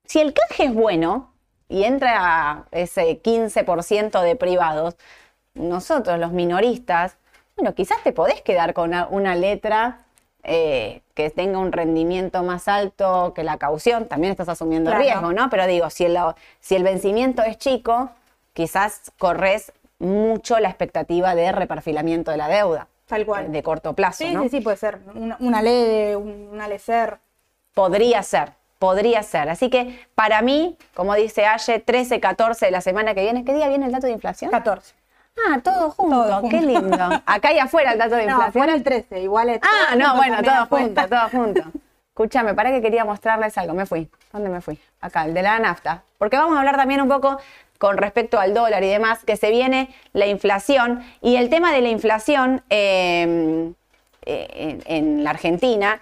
Si 0.05 0.19
el 0.19 0.33
canje 0.33 0.65
es 0.65 0.73
bueno 0.73 1.31
y 1.69 1.83
entra 1.83 2.65
ese 2.71 3.21
15% 3.21 4.21
de 4.21 4.35
privados, 4.35 4.95
nosotros 5.57 6.19
los 6.19 6.31
minoristas, 6.31 7.15
bueno, 7.55 7.73
quizás 7.73 7.97
te 8.03 8.11
podés 8.13 8.41
quedar 8.41 8.73
con 8.73 8.89
una, 8.89 9.07
una 9.07 9.35
letra 9.35 9.99
eh, 10.43 11.01
que 11.13 11.29
tenga 11.29 11.57
un 11.59 11.71
rendimiento 11.71 12.43
más 12.43 12.67
alto 12.67 13.33
que 13.35 13.43
la 13.43 13.57
caución, 13.57 14.05
también 14.07 14.31
estás 14.31 14.47
asumiendo 14.49 14.91
Claro. 14.91 15.03
riesgo, 15.03 15.33
¿no? 15.33 15.49
Pero 15.49 15.65
digo, 15.67 15.89
si 15.89 16.05
el, 16.05 16.17
si 16.59 16.75
el 16.75 16.83
vencimiento 16.83 17.41
es 17.43 17.57
chico, 17.57 18.11
quizás 18.53 19.11
corres 19.19 19.73
mucho 19.99 20.59
la 20.59 20.69
expectativa 20.69 21.35
de 21.35 21.51
reperfilamiento 21.51 22.31
de 22.31 22.37
la 22.37 22.47
deuda 22.47 22.87
Tal 23.07 23.25
cual. 23.25 23.51
de 23.51 23.63
corto 23.63 23.93
plazo, 23.93 24.23
Sí, 24.23 24.33
¿no? 24.33 24.43
sí, 24.43 24.49
sí, 24.49 24.61
puede 24.61 24.77
ser. 24.77 24.99
Una, 25.15 25.35
una 25.39 25.61
LED, 25.61 26.15
un- 26.17 26.49
una 26.51 26.67
LECER. 26.67 27.17
Podría 27.73 28.21
ser, 28.23 28.51
podría 28.79 29.23
ser. 29.23 29.49
Así 29.49 29.69
que 29.69 29.99
para 30.15 30.41
mí, 30.41 30.77
como 30.93 31.13
dice 31.15 31.45
Aye, 31.45 31.79
13, 31.79 32.19
14 32.19 32.65
de 32.67 32.71
la 32.71 32.81
semana 32.81 33.13
que 33.13 33.21
viene, 33.21 33.43
¿qué 33.43 33.53
día 33.53 33.67
viene 33.69 33.85
el 33.87 33.91
dato 33.91 34.07
de 34.07 34.13
inflación? 34.13 34.51
14. 34.51 34.93
Ah, 35.47 35.59
todo 35.63 35.91
junto, 35.91 36.23
Todo 36.23 36.39
junto. 36.41 36.55
qué 36.57 36.61
lindo. 36.65 37.09
Acá 37.25 37.53
y 37.53 37.59
afuera 37.59 37.91
el 37.93 37.99
dato 37.99 38.15
de 38.15 38.25
No, 38.25 38.31
inflación. 38.31 38.53
fuera 38.53 38.73
el 38.73 38.83
13, 38.83 39.21
igual 39.21 39.49
es. 39.49 39.59
Ah, 39.61 39.95
no, 39.95 40.15
bueno, 40.15 40.41
todo 40.41 40.53
afuera. 40.55 40.85
junto, 40.85 41.07
todo 41.07 41.29
junto. 41.29 41.61
Escúchame, 42.09 42.53
para 42.55 42.71
que 42.71 42.81
quería 42.81 43.05
mostrarles 43.05 43.57
algo. 43.57 43.73
Me 43.75 43.85
fui. 43.85 44.09
¿Dónde 44.33 44.49
me 44.49 44.61
fui? 44.61 44.79
Acá, 45.01 45.25
el 45.25 45.33
de 45.33 45.43
la 45.43 45.59
nafta. 45.59 46.01
Porque 46.17 46.35
vamos 46.37 46.55
a 46.55 46.59
hablar 46.59 46.75
también 46.77 47.01
un 47.01 47.07
poco 47.07 47.37
con 47.77 47.97
respecto 47.97 48.39
al 48.39 48.55
dólar 48.55 48.83
y 48.83 48.87
demás, 48.89 49.23
que 49.23 49.37
se 49.37 49.51
viene 49.51 49.93
la 50.13 50.25
inflación. 50.25 51.03
Y 51.21 51.35
el 51.35 51.49
tema 51.51 51.71
de 51.71 51.81
la 51.81 51.89
inflación 51.89 52.63
eh, 52.71 53.71
eh, 54.25 54.81
en, 54.87 55.07
en 55.07 55.23
la 55.23 55.29
Argentina, 55.29 56.01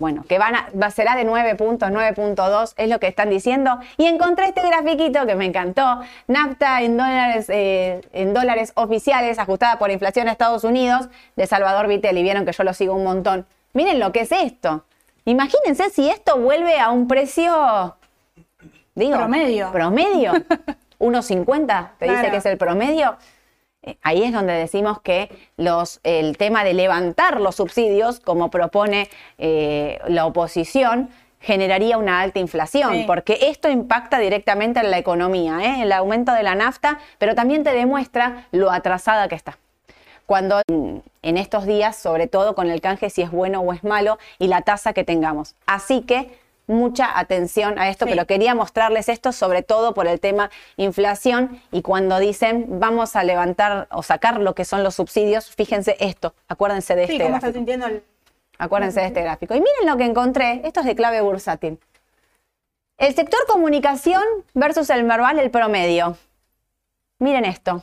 bueno, 0.00 0.24
que 0.26 0.38
van 0.38 0.56
a, 0.56 0.68
va, 0.70 0.90
será 0.90 1.14
de 1.14 1.24
9 1.24 1.56
puntos, 1.56 1.90
9.2, 1.90 2.72
es 2.78 2.88
lo 2.88 2.98
que 2.98 3.06
están 3.06 3.28
diciendo. 3.28 3.78
Y 3.98 4.06
encontré 4.06 4.46
este 4.46 4.62
grafiquito 4.66 5.26
que 5.26 5.36
me 5.36 5.44
encantó. 5.44 6.00
Nafta 6.26 6.80
en 6.80 6.96
dólares, 6.96 7.50
eh, 7.50 8.00
en 8.14 8.32
dólares 8.32 8.72
oficiales, 8.76 9.38
ajustada 9.38 9.78
por 9.78 9.90
inflación 9.90 10.26
a 10.26 10.32
Estados 10.32 10.64
Unidos, 10.64 11.10
de 11.36 11.46
Salvador 11.46 11.86
Vitelli. 11.86 12.22
Vieron 12.22 12.46
que 12.46 12.52
yo 12.52 12.64
lo 12.64 12.72
sigo 12.72 12.94
un 12.94 13.04
montón. 13.04 13.46
Miren 13.74 14.00
lo 14.00 14.10
que 14.10 14.22
es 14.22 14.32
esto. 14.32 14.84
Imagínense 15.26 15.90
si 15.90 16.08
esto 16.08 16.38
vuelve 16.38 16.80
a 16.80 16.90
un 16.90 17.06
precio, 17.06 17.94
digo, 18.94 19.18
Promedio. 19.18 19.70
Promedio. 19.70 20.32
1,50, 20.98 21.90
te 21.98 22.10
dice 22.10 22.30
que 22.30 22.36
es 22.38 22.46
el 22.46 22.58
promedio. 22.58 23.16
Eh, 23.82 23.96
Ahí 24.02 24.22
es 24.22 24.32
donde 24.32 24.52
decimos 24.52 25.00
que 25.00 25.30
los, 25.56 26.00
el 26.02 26.36
tema 26.36 26.64
de 26.64 26.74
levantar 26.74 27.40
los 27.40 27.56
subsidios, 27.56 28.20
como 28.20 28.50
propone 28.50 29.08
eh, 29.38 29.98
la 30.08 30.26
oposición, 30.26 31.10
generaría 31.40 31.96
una 31.96 32.20
alta 32.20 32.38
inflación, 32.38 32.92
Sí. 32.92 33.04
porque 33.06 33.38
esto 33.42 33.70
impacta 33.70 34.18
directamente 34.18 34.80
en 34.80 34.90
la 34.90 34.98
economía, 34.98 35.58
¿eh? 35.62 35.82
el 35.82 35.92
aumento 35.92 36.32
de 36.32 36.42
la 36.42 36.54
nafta, 36.54 36.98
pero 37.18 37.34
también 37.34 37.64
te 37.64 37.72
demuestra 37.72 38.46
lo 38.52 38.70
atrasada 38.70 39.26
que 39.28 39.36
está 39.36 39.58
cuando 40.26 40.60
mm, 40.68 40.98
en 41.22 41.36
estos 41.38 41.66
días, 41.66 41.96
sobre 41.96 42.28
todo 42.28 42.54
con 42.54 42.70
el 42.70 42.80
canje, 42.80 43.10
si 43.10 43.20
es 43.20 43.32
bueno 43.32 43.62
o 43.62 43.72
es 43.72 43.82
malo 43.82 44.16
y 44.38 44.46
la 44.46 44.62
tasa 44.62 44.92
que 44.92 45.02
tengamos. 45.02 45.56
Así 45.66 46.02
que 46.02 46.38
mucha 46.70 47.18
atención 47.18 47.78
a 47.78 47.88
esto, 47.88 48.04
Sí. 48.06 48.12
pero 48.12 48.26
quería 48.26 48.54
mostrarles 48.54 49.08
esto 49.08 49.32
sobre 49.32 49.62
todo 49.62 49.92
por 49.94 50.06
el 50.06 50.20
tema 50.20 50.50
inflación 50.76 51.60
y 51.72 51.82
cuando 51.82 52.18
dicen 52.18 52.66
vamos 52.80 53.16
a 53.16 53.24
levantar 53.24 53.88
o 53.90 54.02
sacar 54.02 54.40
lo 54.40 54.54
que 54.54 54.64
son 54.64 54.82
los 54.82 54.94
subsidios, 54.94 55.50
fíjense 55.54 55.96
esto, 56.00 56.34
acuérdense 56.48 56.94
de 56.96 57.06
Sí, 57.06 57.12
este 57.14 57.24
cómo 57.24 57.36
está 57.36 57.48
gráfico. 57.48 57.58
sintiendo 57.58 57.86
el... 57.86 58.02
Acuérdense 58.58 59.00
de 59.00 59.06
este 59.06 59.22
gráfico. 59.22 59.54
Y 59.54 59.60
miren 59.60 59.86
lo 59.86 59.96
que 59.96 60.04
encontré, 60.04 60.60
esto 60.64 60.80
es 60.80 60.86
de 60.86 60.94
clave 60.94 61.20
bursátil. 61.22 61.78
El 62.98 63.14
sector 63.14 63.40
comunicación 63.48 64.22
versus 64.52 64.90
el 64.90 65.04
Merval, 65.04 65.38
el 65.38 65.50
promedio. 65.50 66.18
Miren 67.18 67.46
esto. 67.46 67.82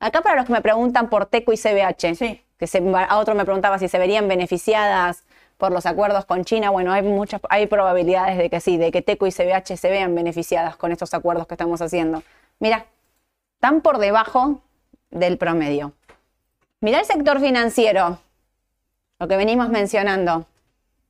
Acá 0.00 0.20
para 0.22 0.36
los 0.36 0.46
que 0.46 0.52
me 0.52 0.62
preguntan 0.62 1.08
por 1.10 1.26
TECO 1.26 1.52
y 1.52 1.56
CBH, 1.56 2.14
Sí. 2.16 2.42
que 2.58 2.66
se- 2.66 2.82
a 3.08 3.18
otro 3.18 3.34
me 3.36 3.44
preguntaba 3.44 3.78
si 3.78 3.88
se 3.88 3.98
verían 3.98 4.26
beneficiadas 4.26 5.24
por 5.60 5.70
los 5.70 5.86
acuerdos 5.86 6.24
con 6.24 6.44
China. 6.44 6.70
Bueno, 6.70 6.92
hay 6.92 7.02
muchas, 7.02 7.40
hay 7.48 7.68
probabilidades 7.68 8.38
de 8.38 8.50
que 8.50 8.60
sí, 8.60 8.78
de 8.78 8.90
que 8.90 9.02
TECO 9.02 9.28
y 9.28 9.30
CBH 9.30 9.76
se 9.76 9.90
vean 9.90 10.12
beneficiadas 10.16 10.74
con 10.74 10.90
estos 10.90 11.14
acuerdos 11.14 11.46
que 11.46 11.54
estamos 11.54 11.80
haciendo. 11.80 12.24
Mira, 12.58 12.86
están 13.54 13.82
por 13.82 13.98
debajo 13.98 14.62
del 15.10 15.38
promedio. 15.38 15.92
Mira 16.80 16.98
el 16.98 17.04
sector 17.04 17.40
financiero, 17.40 18.18
lo 19.18 19.28
que 19.28 19.36
venimos 19.36 19.68
mencionando, 19.68 20.46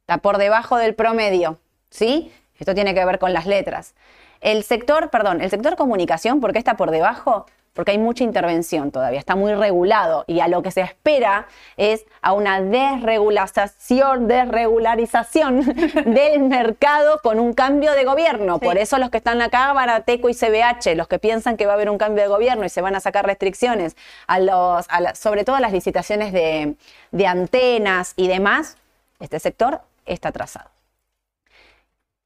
está 0.00 0.18
por 0.18 0.36
debajo 0.36 0.76
del 0.76 0.94
promedio, 0.94 1.58
¿sí? 1.88 2.32
Esto 2.58 2.74
tiene 2.74 2.92
que 2.92 3.04
ver 3.04 3.20
con 3.20 3.32
las 3.32 3.46
letras. 3.46 3.94
El 4.40 4.64
sector, 4.64 5.10
perdón, 5.10 5.40
el 5.40 5.50
sector 5.50 5.76
comunicación, 5.76 6.40
¿por 6.40 6.52
qué 6.52 6.58
está 6.58 6.76
por 6.76 6.90
debajo? 6.90 7.46
Porque 7.72 7.92
hay 7.92 7.98
mucha 7.98 8.24
intervención 8.24 8.90
todavía, 8.90 9.18
está 9.20 9.36
muy 9.36 9.54
regulado 9.54 10.24
y 10.26 10.40
a 10.40 10.48
lo 10.48 10.60
que 10.60 10.72
se 10.72 10.80
espera 10.80 11.46
es 11.76 12.04
a 12.20 12.32
una 12.32 12.60
desregulación, 12.60 14.26
desregularización 14.26 15.60
del 16.06 16.40
mercado 16.40 17.20
con 17.22 17.38
un 17.38 17.52
cambio 17.52 17.92
de 17.92 18.04
gobierno. 18.04 18.58
Sí. 18.58 18.64
Por 18.64 18.76
eso 18.78 18.98
los 18.98 19.10
que 19.10 19.18
están 19.18 19.40
acá, 19.40 19.72
Barateco 19.72 20.28
y 20.28 20.34
CBH, 20.34 20.94
los 20.96 21.08
que 21.08 21.18
piensan 21.18 21.56
que 21.56 21.66
va 21.66 21.72
a 21.72 21.74
haber 21.76 21.90
un 21.90 21.98
cambio 21.98 22.22
de 22.22 22.28
gobierno 22.28 22.64
y 22.64 22.68
se 22.68 22.80
van 22.80 22.96
a 22.96 23.00
sacar 23.00 23.24
restricciones, 23.26 23.96
a 24.26 24.40
los, 24.40 24.86
a 24.88 25.00
la- 25.00 25.14
sobre 25.14 25.44
todo 25.44 25.56
a 25.56 25.60
las 25.60 25.72
licitaciones 25.72 26.32
de, 26.32 26.74
de 27.12 27.26
antenas 27.26 28.14
y 28.16 28.28
demás, 28.28 28.76
este 29.20 29.38
sector 29.38 29.80
está 30.06 30.30
atrasado. 30.30 30.70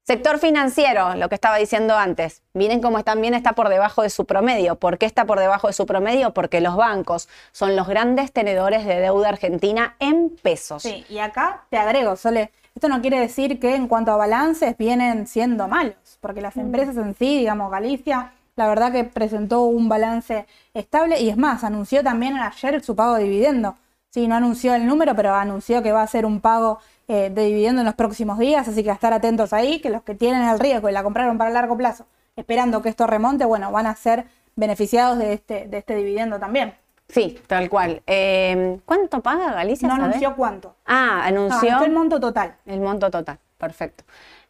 Sector 0.07 0.37
financiero, 0.37 1.15
lo 1.15 1.29
que 1.29 1.35
estaba 1.35 1.57
diciendo 1.57 1.97
antes. 1.97 2.43
Miren 2.53 2.79
cómo 2.79 3.03
también 3.03 3.33
está 3.33 3.53
por 3.53 3.69
debajo 3.69 4.03
de 4.03 4.11
su 4.11 4.25
promedio. 4.25 4.75
¿Por 4.75 4.99
qué 4.99 5.07
está 5.07 5.25
por 5.25 5.39
debajo 5.39 5.65
de 5.65 5.73
su 5.73 5.87
promedio? 5.87 6.31
Porque 6.31 6.61
los 6.61 6.75
bancos 6.75 7.27
son 7.51 7.75
los 7.75 7.87
grandes 7.87 8.31
tenedores 8.31 8.85
de 8.85 8.99
deuda 8.99 9.29
argentina 9.29 9.95
en 9.97 10.29
pesos. 10.29 10.83
Sí, 10.83 11.03
y 11.09 11.17
acá 11.17 11.63
te 11.71 11.77
agrego, 11.77 12.15
Sole, 12.17 12.51
esto 12.75 12.87
no 12.87 13.01
quiere 13.01 13.19
decir 13.19 13.59
que 13.59 13.73
en 13.73 13.87
cuanto 13.87 14.11
a 14.11 14.17
balances 14.17 14.77
vienen 14.77 15.25
siendo 15.25 15.67
malos, 15.67 15.95
porque 16.21 16.39
las 16.39 16.55
empresas 16.57 16.97
en 16.97 17.15
sí, 17.15 17.39
digamos, 17.39 17.71
Galicia, 17.71 18.31
la 18.55 18.67
verdad 18.67 18.91
que 18.91 19.05
presentó 19.05 19.63
un 19.63 19.89
balance 19.89 20.45
estable 20.75 21.19
y 21.19 21.29
es 21.29 21.37
más, 21.37 21.63
anunció 21.63 22.03
también 22.03 22.37
ayer 22.37 22.83
su 22.83 22.95
pago 22.95 23.15
de 23.15 23.23
dividendo. 23.23 23.75
Sí, 24.11 24.27
no 24.27 24.35
anunció 24.35 24.75
el 24.75 24.85
número, 24.85 25.15
pero 25.15 25.33
anunció 25.33 25.81
que 25.81 25.91
va 25.91 26.01
a 26.01 26.03
hacer 26.03 26.27
un 26.27 26.41
pago 26.41 26.79
eh, 27.07 27.29
de 27.29 27.45
dividendo 27.45 27.81
en 27.81 27.85
los 27.85 27.95
próximos 27.95 28.37
días, 28.39 28.67
así 28.67 28.83
que 28.83 28.89
a 28.91 28.93
estar 28.93 29.13
atentos 29.13 29.53
ahí, 29.53 29.79
que 29.79 29.89
los 29.89 30.01
que 30.03 30.15
tienen 30.15 30.43
el 30.47 30.59
riesgo 30.59 30.89
y 30.89 30.91
la 30.91 31.03
compraron 31.03 31.37
para 31.37 31.49
largo 31.51 31.77
plazo, 31.77 32.05
esperando 32.35 32.81
que 32.81 32.89
esto 32.89 33.05
remonte, 33.07 33.45
bueno, 33.45 33.71
van 33.71 33.85
a 33.87 33.95
ser 33.95 34.25
beneficiados 34.55 35.17
de 35.17 35.33
este, 35.33 35.67
de 35.67 35.77
este 35.77 35.95
dividendo 35.95 36.39
también. 36.39 36.73
Sí, 37.07 37.39
tal 37.45 37.69
cual. 37.69 38.01
Eh, 38.07 38.79
¿Cuánto 38.85 39.21
paga 39.21 39.53
Galicia? 39.53 39.87
No 39.87 39.93
anunció 39.93 40.35
cuánto. 40.35 40.75
Ah, 40.87 41.17
No, 41.17 41.39
anunció 41.49 41.69
anunció 41.69 41.85
el 41.85 41.91
monto 41.91 42.19
total. 42.19 42.55
el 42.65 42.79
monto 42.81 43.11
total. 43.11 43.37
Perfecto. 43.59 44.03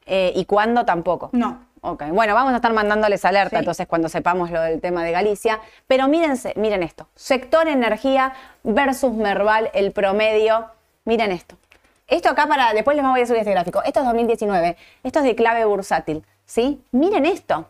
Eh, 0.06 0.32
¿Y 0.36 0.46
cuándo 0.46 0.86
tampoco? 0.86 1.30
No. 1.34 1.66
Ok, 1.82 2.04
bueno, 2.14 2.34
vamos 2.34 2.54
a 2.54 2.56
estar 2.56 2.74
mandándoles 2.74 3.26
alerta 3.26 3.58
Sí. 3.58 3.60
entonces 3.60 3.86
cuando 3.88 4.08
sepamos 4.10 4.50
lo 4.50 4.62
del 4.62 4.80
tema 4.82 5.04
de 5.04 5.12
Galicia. 5.12 5.60
Pero 5.86 6.08
mírense, 6.08 6.54
miren 6.56 6.82
esto. 6.82 7.08
Sector 7.14 7.68
energía 7.68 8.34
versus 8.64 9.14
Merval, 9.14 9.70
el 9.74 9.92
promedio. 9.92 10.68
Miren 11.04 11.32
esto. 11.32 11.58
Esto 12.08 12.30
acá 12.30 12.46
para, 12.48 12.74
después 12.74 12.96
les 12.96 13.06
voy 13.06 13.22
a 13.22 13.26
subir 13.26 13.40
este 13.40 13.52
gráfico. 13.52 13.82
Esto 13.84 14.00
es 14.02 14.06
2019. 14.06 14.78
Esto 15.04 15.20
es 15.20 15.26
de 15.26 15.36
clave 15.36 15.66
bursátil. 15.66 16.24
¿Sí? 16.46 16.82
Miren 16.92 17.26
esto. 17.26 17.66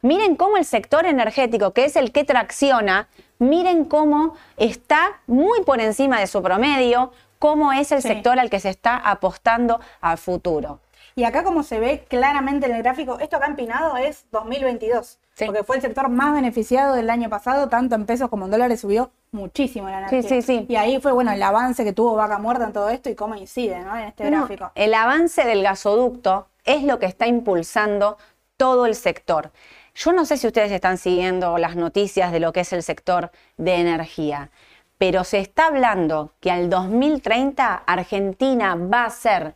Miren 0.00 0.36
cómo 0.36 0.56
el 0.56 0.64
sector 0.64 1.04
energético, 1.04 1.72
que 1.72 1.84
es 1.84 1.96
el 1.96 2.12
que 2.12 2.24
tracciona, 2.24 3.08
miren 3.38 3.84
cómo 3.84 4.34
está 4.56 5.20
muy 5.26 5.62
por 5.64 5.80
encima 5.80 6.20
de 6.20 6.26
su 6.26 6.42
promedio, 6.42 7.12
cómo 7.38 7.72
es 7.72 7.92
el 7.92 8.00
Sí. 8.00 8.08
sector 8.08 8.38
al 8.38 8.48
que 8.48 8.60
se 8.60 8.70
está 8.70 8.96
apostando 8.96 9.80
a 10.00 10.16
futuro. 10.16 10.80
Y 11.14 11.24
acá 11.24 11.44
como 11.44 11.62
se 11.62 11.80
ve 11.80 12.04
claramente 12.08 12.66
en 12.66 12.72
el 12.76 12.82
gráfico, 12.82 13.18
esto 13.20 13.36
acá 13.36 13.46
empinado 13.46 13.96
es 13.96 14.26
2022, 14.32 15.18
Sí. 15.34 15.44
porque 15.46 15.64
fue 15.64 15.76
el 15.76 15.82
sector 15.82 16.08
más 16.08 16.34
beneficiado 16.34 16.94
del 16.94 17.10
año 17.10 17.28
pasado, 17.28 17.68
tanto 17.68 17.94
en 17.94 18.06
pesos 18.06 18.30
como 18.30 18.44
en 18.46 18.50
dólares 18.52 18.80
subió 18.80 19.10
muchísimo 19.36 19.88
la 19.88 19.98
energía. 19.98 20.22
sí, 20.22 20.42
sí. 20.42 20.66
Y 20.68 20.76
ahí 20.76 21.00
fue 21.00 21.12
bueno 21.12 21.30
el 21.32 21.42
avance 21.42 21.84
que 21.84 21.92
tuvo 21.92 22.14
Vaca 22.16 22.38
Muerta 22.38 22.64
en 22.64 22.72
todo 22.72 22.88
esto 22.88 23.08
y 23.10 23.14
cómo 23.14 23.34
incide 23.36 23.78
¿no? 23.80 23.96
en 23.96 24.04
este 24.06 24.30
No, 24.30 24.38
gráfico. 24.38 24.72
el 24.74 24.94
avance 24.94 25.44
del 25.44 25.62
gasoducto 25.62 26.48
es 26.64 26.82
lo 26.82 26.98
que 26.98 27.06
está 27.06 27.26
impulsando 27.28 28.18
todo 28.56 28.86
el 28.86 28.94
sector. 28.96 29.52
Yo 29.94 30.12
no 30.12 30.24
sé 30.26 30.36
si 30.36 30.46
ustedes 30.46 30.72
están 30.72 30.98
siguiendo 30.98 31.56
las 31.58 31.76
noticias 31.76 32.32
de 32.32 32.40
lo 32.40 32.52
que 32.52 32.60
es 32.60 32.72
el 32.72 32.82
sector 32.82 33.30
de 33.56 33.76
energía, 33.76 34.50
pero 34.98 35.24
se 35.24 35.38
está 35.38 35.66
hablando 35.66 36.32
que 36.40 36.50
al 36.50 36.68
2030 36.70 37.74
Argentina 37.86 38.74
va 38.74 39.04
a 39.04 39.10
ser 39.10 39.54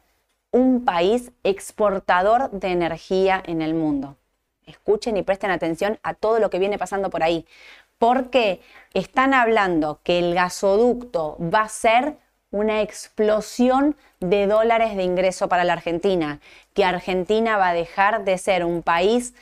un 0.53 0.85
país 0.85 1.33
exportador 1.45 2.51
de 2.51 2.68
energía 2.68 3.43
en 3.47 3.62
el 3.62 3.74
mundo. 3.74 4.16
Escuchen 4.66 5.16
y 5.16 5.22
presten 5.22 5.51
atención 5.51 5.99
a 6.03 6.14
todo 6.14 6.39
lo 6.39 6.51
que 6.51 6.59
viene 6.59 6.78
pasando 6.78 7.11
por 7.11 7.22
ahí, 7.22 7.47
porque 8.01 8.63
están 8.95 9.35
hablando 9.35 10.01
que 10.03 10.19
el 10.19 10.35
gasoducto 10.35 11.37
va 11.39 11.61
a 11.61 11.69
ser 11.69 12.17
una 12.51 12.81
explosión 12.81 13.95
de 14.21 14.47
dólares 14.47 14.97
de 14.97 15.03
ingreso 15.03 15.51
para 15.51 15.65
la 15.65 15.75
Argentina, 15.75 16.41
que 16.73 16.83
Argentina 16.83 17.59
va 17.59 17.69
a 17.69 17.75
dejar 17.75 18.25
de 18.25 18.39
ser 18.39 18.65
un 18.65 18.83
país 18.83 19.35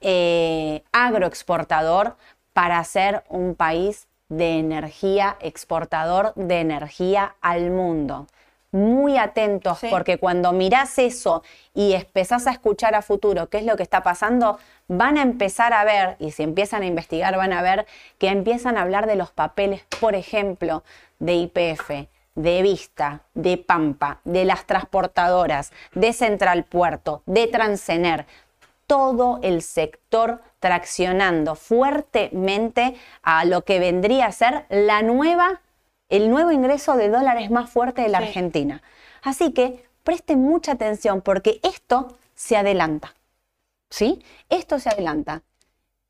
eh, 0.00 0.82
agroexportador 0.92 2.16
para 2.54 2.82
ser 2.84 3.22
un 3.28 3.54
país 3.54 4.08
de 4.30 4.60
energía, 4.60 5.36
exportador 5.40 6.32
de 6.36 6.60
energía 6.60 7.36
al 7.42 7.70
mundo. 7.70 8.28
Muy 8.76 9.16
atentos, 9.16 9.78
Sí. 9.78 9.88
porque 9.90 10.18
cuando 10.18 10.52
mirás 10.52 10.98
eso 10.98 11.42
y 11.74 11.94
empezás 11.94 12.46
a 12.46 12.50
escuchar 12.50 12.94
a 12.94 13.00
futuro 13.00 13.48
qué 13.48 13.56
es 13.58 13.64
lo 13.64 13.76
que 13.76 13.82
está 13.82 14.02
pasando, 14.02 14.58
van 14.86 15.16
a 15.16 15.22
empezar 15.22 15.72
a 15.72 15.82
ver, 15.84 16.16
y 16.18 16.32
si 16.32 16.42
empiezan 16.42 16.82
a 16.82 16.86
investigar, 16.86 17.34
van 17.36 17.54
a 17.54 17.62
ver 17.62 17.86
que 18.18 18.28
empiezan 18.28 18.76
a 18.76 18.82
hablar 18.82 19.06
de 19.06 19.16
los 19.16 19.30
papeles, 19.30 19.82
por 19.98 20.14
ejemplo, 20.14 20.84
de 21.18 21.34
IPF, 21.34 22.08
de 22.34 22.60
Vista, 22.60 23.22
de 23.32 23.56
Pampa, 23.56 24.20
de 24.24 24.44
las 24.44 24.66
transportadoras, 24.66 25.72
de 25.94 26.12
Central 26.12 26.64
Puerto, 26.64 27.22
de 27.24 27.46
Transener, 27.46 28.26
todo 28.86 29.40
el 29.42 29.62
sector 29.62 30.42
traccionando 30.60 31.54
fuertemente 31.54 32.94
a 33.22 33.46
lo 33.46 33.62
que 33.62 33.78
vendría 33.80 34.26
a 34.26 34.32
ser 34.32 34.66
la 34.68 35.00
nueva, 35.00 35.60
el 36.08 36.30
nuevo 36.30 36.50
ingreso 36.52 36.96
de 36.96 37.08
dólares 37.08 37.50
más 37.50 37.70
fuerte 37.70 38.02
de 38.02 38.08
la 38.08 38.18
Sí. 38.18 38.24
Argentina. 38.26 38.82
Así 39.22 39.52
que 39.52 39.84
presten 40.04 40.40
mucha 40.40 40.72
atención 40.72 41.20
porque 41.20 41.60
esto 41.62 42.16
se 42.34 42.56
adelanta. 42.56 43.14
¿Sí? 43.90 44.22
Esto 44.48 44.78
se 44.78 44.88
adelanta. 44.88 45.42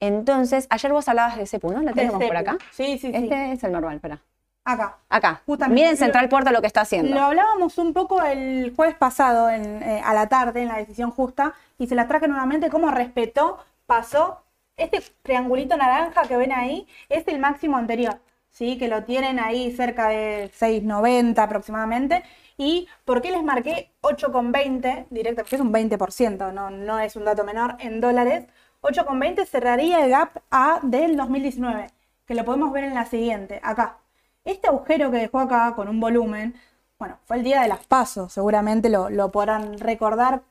Entonces, 0.00 0.66
ayer 0.70 0.92
vos 0.92 1.08
hablabas 1.08 1.36
de 1.36 1.44
ese 1.44 1.58
punto, 1.58 1.78
¿no? 1.78 1.82
¿La 1.84 1.92
De 1.92 1.96
tenemos 2.02 2.18
por 2.22 2.36
CEPU. 2.36 2.38
acá? 2.38 2.58
Sí, 2.72 2.98
sí, 2.98 3.10
sí. 3.10 3.12
Este 3.14 3.52
es 3.52 3.64
el 3.64 3.72
normal, 3.72 3.96
espera. 3.96 4.20
Acá. 4.64 4.98
Acá. 5.08 5.42
Justamente. 5.46 5.80
Miren 5.80 5.96
Central 5.96 6.28
Puerto 6.28 6.50
lo 6.50 6.60
que 6.60 6.66
está 6.66 6.82
haciendo. 6.82 7.14
Lo 7.14 7.22
hablábamos 7.22 7.78
un 7.78 7.92
poco 7.94 8.20
el 8.22 8.72
jueves 8.74 8.96
pasado 8.96 9.48
en, 9.48 9.82
eh, 9.82 10.02
a 10.04 10.12
la 10.12 10.28
tarde 10.28 10.62
en 10.62 10.68
la 10.68 10.76
decisión 10.78 11.10
justa 11.12 11.54
y 11.78 11.86
se 11.86 11.94
las 11.94 12.08
traje 12.08 12.26
nuevamente 12.28 12.68
cómo 12.68 12.90
respetó, 12.90 13.58
pasó. 13.86 14.42
Este 14.76 15.02
triangulito 15.22 15.74
naranja 15.76 16.22
que 16.28 16.36
ven 16.36 16.52
ahí 16.52 16.86
es 17.08 17.26
el 17.28 17.38
máximo 17.38 17.78
anterior, 17.78 18.18
¿sí? 18.56 18.78
que 18.78 18.88
lo 18.88 19.04
tienen 19.04 19.38
ahí 19.38 19.70
cerca 19.72 20.08
de 20.08 20.50
6,90 20.58 21.38
aproximadamente. 21.38 22.22
¿Y 22.56 22.88
por 23.04 23.20
qué 23.20 23.30
les 23.30 23.42
marqué 23.42 23.92
8,20 24.00 25.06
directo? 25.10 25.42
Porque 25.42 25.56
es 25.56 25.62
un 25.62 25.72
20%, 25.72 26.52
no, 26.52 26.70
no 26.70 26.98
es 26.98 27.16
un 27.16 27.26
dato 27.26 27.44
menor 27.44 27.76
en 27.80 28.00
dólares. 28.00 28.46
8,20 28.80 29.44
cerraría 29.46 30.02
el 30.04 30.10
gap 30.10 30.38
A 30.50 30.80
del 30.82 31.16
2019, 31.16 31.88
que 32.26 32.34
lo 32.34 32.44
podemos 32.44 32.72
ver 32.72 32.84
en 32.84 32.94
la 32.94 33.04
siguiente, 33.04 33.60
acá. 33.62 33.98
Este 34.44 34.68
agujero 34.68 35.10
que 35.10 35.18
dejó 35.18 35.40
acá 35.40 35.74
con 35.74 35.88
un 35.88 36.00
volumen, 36.00 36.54
bueno, 36.98 37.18
fue 37.24 37.36
el 37.36 37.42
día 37.42 37.60
de 37.60 37.68
las 37.68 37.84
pasos, 37.86 38.32
seguramente 38.32 38.88
lo, 38.88 39.10
lo 39.10 39.30
podrán 39.30 39.78
recordar, 39.78 40.42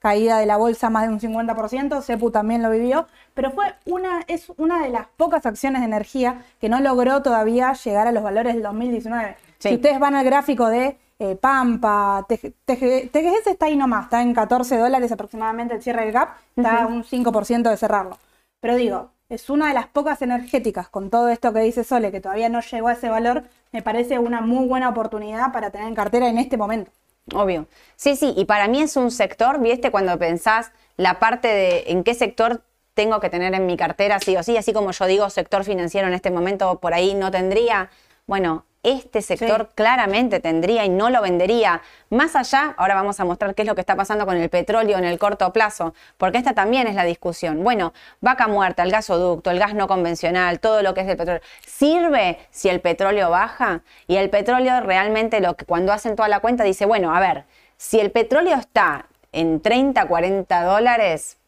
caída 0.00 0.38
de 0.38 0.46
la 0.46 0.56
bolsa 0.56 0.90
más 0.90 1.06
de 1.06 1.10
un 1.10 1.20
50%, 1.20 2.02
Cepu 2.02 2.30
también 2.30 2.62
lo 2.62 2.70
vivió, 2.70 3.06
pero 3.34 3.52
fue 3.52 3.74
una, 3.84 4.22
es 4.26 4.50
una 4.56 4.82
de 4.82 4.88
las 4.88 5.06
pocas 5.16 5.46
acciones 5.46 5.82
de 5.82 5.86
energía 5.86 6.42
que 6.60 6.68
no 6.68 6.80
logró 6.80 7.22
todavía 7.22 7.72
llegar 7.74 8.08
a 8.08 8.12
los 8.12 8.24
valores 8.24 8.54
del 8.54 8.62
2019. 8.62 9.36
Sí. 9.58 9.68
Si 9.68 9.74
ustedes 9.76 10.00
van 10.00 10.14
al 10.14 10.24
gráfico 10.24 10.68
de 10.68 10.98
eh, 11.18 11.36
Pampa, 11.36 12.26
TG 12.26 12.54
TGS 12.66 13.46
está 13.46 13.66
ahí 13.66 13.76
nomás, 13.76 14.04
está 14.04 14.22
en 14.22 14.32
14 14.32 14.78
dólares 14.78 15.12
aproximadamente 15.12 15.74
el 15.74 15.82
cierre 15.82 16.04
del 16.04 16.12
gap, 16.12 16.30
está 16.56 16.84
a 16.84 16.86
un 16.86 17.04
5% 17.04 17.68
de 17.68 17.76
cerrarlo. 17.76 18.16
Pero 18.60 18.74
digo, 18.76 19.10
es 19.28 19.50
una 19.50 19.68
de 19.68 19.74
las 19.74 19.86
pocas 19.86 20.22
energéticas, 20.22 20.88
con 20.88 21.10
todo 21.10 21.28
esto 21.28 21.52
que 21.52 21.60
dice 21.60 21.84
Sole, 21.84 22.10
que 22.10 22.22
todavía 22.22 22.48
no 22.48 22.60
llegó 22.62 22.88
a 22.88 22.94
ese 22.94 23.10
valor, 23.10 23.44
me 23.70 23.82
parece 23.82 24.18
una 24.18 24.40
muy 24.40 24.66
buena 24.66 24.88
oportunidad 24.88 25.52
para 25.52 25.70
tener 25.70 25.88
en 25.88 25.94
cartera 25.94 26.28
en 26.28 26.38
este 26.38 26.56
momento. 26.56 26.90
Obvio. 27.34 27.66
Sí, 27.96 28.16
sí, 28.16 28.34
y 28.36 28.44
para 28.44 28.66
mí 28.68 28.80
es 28.82 28.96
un 28.96 29.10
sector, 29.10 29.60
viste, 29.60 29.90
cuando 29.90 30.18
pensás 30.18 30.72
la 30.96 31.18
parte 31.18 31.48
de 31.48 31.84
en 31.88 32.02
qué 32.02 32.14
sector 32.14 32.62
tengo 32.94 33.20
que 33.20 33.30
tener 33.30 33.54
en 33.54 33.66
mi 33.66 33.76
cartera, 33.76 34.18
sí 34.20 34.36
o 34.36 34.42
sí, 34.42 34.56
así 34.56 34.72
como 34.72 34.90
yo 34.90 35.06
digo, 35.06 35.30
sector 35.30 35.64
financiero 35.64 36.08
en 36.08 36.14
este 36.14 36.30
momento 36.30 36.80
por 36.80 36.92
ahí 36.92 37.14
no 37.14 37.30
tendría. 37.30 37.90
Bueno, 38.26 38.66
este 38.82 39.20
sector 39.20 39.66
Sí. 39.68 39.72
claramente 39.74 40.40
tendría 40.40 40.84
y 40.84 40.88
no 40.88 41.10
lo 41.10 41.20
vendería. 41.20 41.82
Más 42.08 42.34
allá, 42.34 42.74
ahora 42.78 42.94
vamos 42.94 43.20
a 43.20 43.24
mostrar 43.24 43.54
qué 43.54 43.62
es 43.62 43.68
lo 43.68 43.74
que 43.74 43.82
está 43.82 43.94
pasando 43.96 44.24
con 44.26 44.36
el 44.36 44.48
petróleo 44.48 44.96
en 44.96 45.04
el 45.04 45.18
corto 45.18 45.52
plazo, 45.52 45.94
porque 46.16 46.38
esta 46.38 46.54
también 46.54 46.86
es 46.86 46.94
la 46.94 47.04
discusión. 47.04 47.62
Bueno, 47.62 47.92
vaca 48.20 48.48
muerta, 48.48 48.82
el 48.82 48.90
gasoducto, 48.90 49.50
el 49.50 49.58
gas 49.58 49.74
no 49.74 49.86
convencional, 49.86 50.60
todo 50.60 50.82
lo 50.82 50.94
que 50.94 51.02
es 51.02 51.06
del 51.06 51.16
petróleo, 51.16 51.42
¿sirve 51.66 52.38
si 52.50 52.68
el 52.68 52.80
petróleo 52.80 53.30
baja? 53.30 53.82
Y 54.06 54.16
el 54.16 54.30
petróleo 54.30 54.80
realmente 54.80 55.40
lo 55.40 55.56
que 55.56 55.66
cuando 55.66 55.92
hacen 55.92 56.16
toda 56.16 56.28
la 56.28 56.40
cuenta 56.40 56.64
dice, 56.64 56.86
bueno, 56.86 57.14
a 57.14 57.20
ver, 57.20 57.44
si 57.76 58.00
el 58.00 58.10
petróleo 58.10 58.56
está 58.56 59.06
en 59.32 59.60
30, 59.60 60.06
40 60.06 60.62
dólares, 60.64 61.38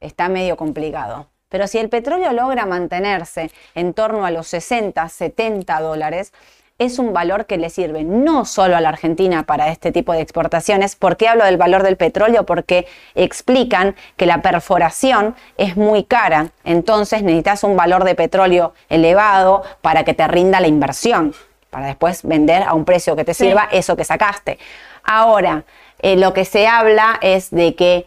está 0.00 0.28
medio 0.28 0.56
complicado. 0.56 1.28
Pero 1.50 1.66
si 1.66 1.78
el 1.78 1.88
petróleo 1.88 2.32
logra 2.32 2.64
mantenerse 2.64 3.50
en 3.74 3.92
torno 3.92 4.24
a 4.24 4.30
los 4.30 4.46
60, 4.46 5.08
70 5.08 5.80
dólares, 5.80 6.32
es 6.80 6.98
un 6.98 7.12
valor 7.12 7.44
que 7.44 7.58
le 7.58 7.68
sirve 7.70 8.02
no 8.04 8.44
solo 8.46 8.74
a 8.74 8.80
la 8.80 8.88
Argentina 8.88 9.44
para 9.44 9.68
este 9.68 9.92
tipo 9.92 10.12
de 10.14 10.22
exportaciones. 10.22 10.96
¿Por 10.96 11.18
qué 11.18 11.28
hablo 11.28 11.44
del 11.44 11.58
valor 11.58 11.82
del 11.82 11.96
petróleo? 11.96 12.46
Porque 12.46 12.86
explican 13.14 13.94
que 14.16 14.24
la 14.24 14.40
perforación 14.40 15.36
es 15.58 15.76
muy 15.76 16.04
cara, 16.04 16.48
entonces 16.64 17.22
necesitas 17.22 17.64
un 17.64 17.76
valor 17.76 18.04
de 18.04 18.14
petróleo 18.14 18.72
elevado 18.88 19.62
para 19.82 20.04
que 20.04 20.14
te 20.14 20.26
rinda 20.26 20.58
la 20.58 20.68
inversión, 20.68 21.34
para 21.68 21.86
después 21.86 22.22
vender 22.22 22.62
a 22.62 22.72
un 22.72 22.86
precio 22.86 23.14
que 23.14 23.24
te 23.24 23.34
Sí. 23.34 23.44
sirva 23.44 23.68
eso 23.70 23.94
que 23.94 24.04
sacaste. 24.04 24.58
Ahora, 25.04 25.64
eh, 26.00 26.16
lo 26.16 26.32
que 26.32 26.46
se 26.46 26.66
habla 26.66 27.18
es 27.20 27.50
de 27.50 27.74
que 27.74 28.06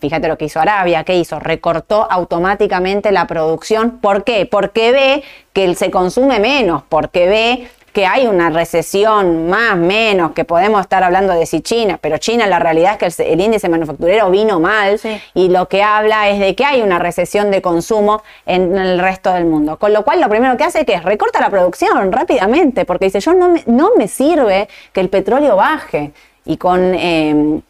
Fíjate 0.00 0.28
lo 0.28 0.38
que 0.38 0.46
hizo 0.46 0.60
Arabia, 0.60 1.04
¿qué 1.04 1.14
hizo? 1.16 1.38
Recortó 1.40 2.10
automáticamente 2.10 3.12
la 3.12 3.26
producción. 3.26 3.98
¿Por 4.00 4.24
qué? 4.24 4.46
Porque 4.46 4.92
ve 4.92 5.22
que 5.52 5.74
se 5.74 5.90
consume 5.90 6.40
menos, 6.40 6.84
porque 6.88 7.28
ve 7.28 7.68
que 7.94 8.04
hay 8.04 8.26
una 8.26 8.50
recesión 8.50 9.48
más, 9.48 9.76
menos, 9.76 10.32
que 10.32 10.44
podemos 10.44 10.82
estar 10.82 11.02
hablando 11.02 11.32
de 11.32 11.46
si 11.46 11.62
China, 11.62 11.98
pero 12.00 12.18
China 12.18 12.46
la 12.46 12.58
realidad 12.58 12.98
es 13.00 13.16
que 13.16 13.32
el, 13.32 13.40
índice 13.40 13.68
manufacturero 13.70 14.30
vino 14.30 14.60
mal 14.60 14.98
Sí. 14.98 15.18
y 15.32 15.48
lo 15.48 15.68
que 15.68 15.82
habla 15.82 16.28
es 16.28 16.40
de 16.40 16.54
que 16.54 16.64
hay 16.66 16.82
una 16.82 16.98
recesión 16.98 17.50
de 17.50 17.62
consumo 17.62 18.22
en 18.44 18.76
el 18.76 18.98
resto 18.98 19.32
del 19.32 19.46
mundo. 19.46 19.78
Con 19.78 19.92
lo 19.94 20.04
cual 20.04 20.20
lo 20.20 20.28
primero 20.28 20.56
que 20.58 20.64
hace 20.64 20.84
que 20.84 20.94
es 20.94 21.02
recorta 21.04 21.40
la 21.40 21.48
producción 21.48 22.12
rápidamente, 22.12 22.84
porque 22.84 23.06
dice, 23.06 23.20
yo 23.20 23.32
no 23.32 23.48
me, 23.48 23.62
no 23.66 23.92
me 23.96 24.08
sirve 24.08 24.68
que 24.92 25.00
el 25.00 25.08
petróleo 25.08 25.56
baje. 25.56 26.12
Y 26.44 26.58
con... 26.58 26.94
eh, 26.94 27.60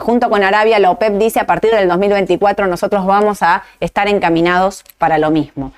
Junto 0.00 0.28
con 0.30 0.42
Arabia, 0.42 0.80
la 0.80 0.90
OPEP 0.90 1.12
dice 1.12 1.38
a 1.38 1.46
partir 1.46 1.70
del 1.70 1.86
2024 1.86 2.66
nosotros 2.66 3.06
vamos 3.06 3.40
a 3.44 3.62
estar 3.78 4.08
encaminados 4.08 4.82
para 4.98 5.16
lo 5.16 5.30
mismo. 5.30 5.70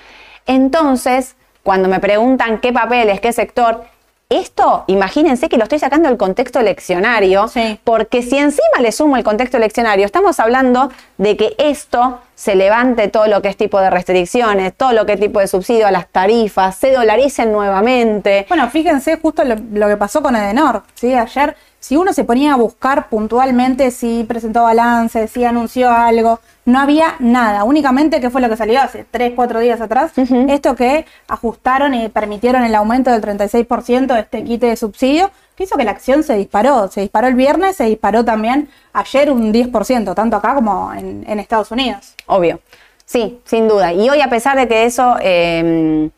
Entonces, 0.47 1.37
cuando 1.69 1.87
me 1.91 2.01
preguntan 2.01 2.61
qué 2.61 2.73
papeles, 2.73 3.21
qué 3.21 3.31
sector, 3.31 3.85
esto, 4.31 4.85
imagínense 4.87 5.51
que 5.51 5.59
lo 5.59 5.65
estoy 5.65 5.79
sacando 5.79 6.09
del 6.09 6.17
contexto 6.17 6.59
eleccionario, 6.61 7.47
Sí. 7.49 7.79
porque 7.85 8.23
si 8.23 8.39
encima 8.39 8.81
le 8.81 8.91
sumo 8.91 9.19
el 9.19 9.23
contexto 9.23 9.59
eleccionario, 9.59 10.07
estamos 10.07 10.41
hablando 10.41 10.91
de 11.19 11.37
que 11.37 11.55
esto 11.59 12.21
se 12.39 12.55
levante 12.55 13.09
todo 13.09 13.27
lo 13.27 13.43
que 13.43 13.49
es 13.49 13.57
tipo 13.57 13.81
de 13.81 13.91
restricciones, 13.91 14.73
todo 14.73 14.93
lo 14.93 15.05
que 15.07 15.15
es 15.15 15.21
tipo 15.21 15.41
de 15.41 15.49
subsidio 15.49 15.89
a 15.89 15.91
las 15.91 16.07
tarifas, 16.07 16.77
se 16.77 16.93
dolaricen 16.93 17.51
nuevamente. 17.51 18.47
Bueno, 18.49 18.71
fíjense 18.71 19.19
justo 19.19 19.43
lo, 19.43 19.57
lo 19.73 19.89
que 19.89 19.97
pasó 19.97 20.23
con 20.23 20.37
Edenor, 20.37 20.85
¿sí? 20.95 21.13
Ayer, 21.15 21.57
si 21.81 21.97
uno 21.97 22.13
se 22.13 22.23
ponía 22.23 22.55
a 22.55 22.57
buscar 22.57 23.09
puntualmente 23.09 23.91
si 23.91 24.23
presentó 24.23 24.63
balance, 24.63 25.27
si 25.27 25.45
anunció 25.45 25.91
algo, 25.91 26.39
no 26.65 26.79
había 26.79 27.17
nada. 27.19 27.65
Únicamente, 27.65 28.21
¿qué 28.21 28.31
fue 28.31 28.41
lo 28.41 28.49
que 28.49 28.57
salió 28.57 28.81
hace 28.81 29.05
3, 29.11 29.33
4 29.35 29.59
días 29.59 29.81
atrás? 29.81 30.13
Esto 30.49 30.77
que 30.77 31.07
ajustaron 31.27 31.93
y 31.95 32.09
permitieron 32.09 32.63
el 32.63 32.77
aumento 32.77 33.11
del 33.11 33.21
36% 33.21 34.15
de 34.15 34.21
este 34.21 34.45
quite 34.45 34.67
de 34.67 34.77
subsidio, 34.77 35.33
que 35.59 35.65
hizo 35.65 35.77
que 35.77 35.83
la 35.85 35.91
acción 35.91 36.23
se 36.23 36.37
disparó. 36.37 36.89
Se 36.89 37.01
disparó 37.03 37.27
el 37.27 37.35
viernes, 37.35 37.75
se 37.77 37.85
disparó 37.85 38.25
también 38.25 38.69
ayer 38.93 39.31
un 39.31 39.53
10%, 39.53 40.15
tanto 40.15 40.37
acá 40.37 40.55
como 40.55 40.93
en, 40.95 41.25
en 41.29 41.41
Estados 41.41 41.71
Unidos. 41.73 42.15
Obvio. 42.27 42.61
Sí, 43.05 43.41
sin 43.45 43.67
duda. 43.69 43.93
Y 43.93 44.09
hoy, 44.09 44.21
a 44.21 44.29
pesar 44.31 44.57
de 44.57 44.69
que 44.69 44.85
eso, 44.85 45.17
eh, 45.21 46.11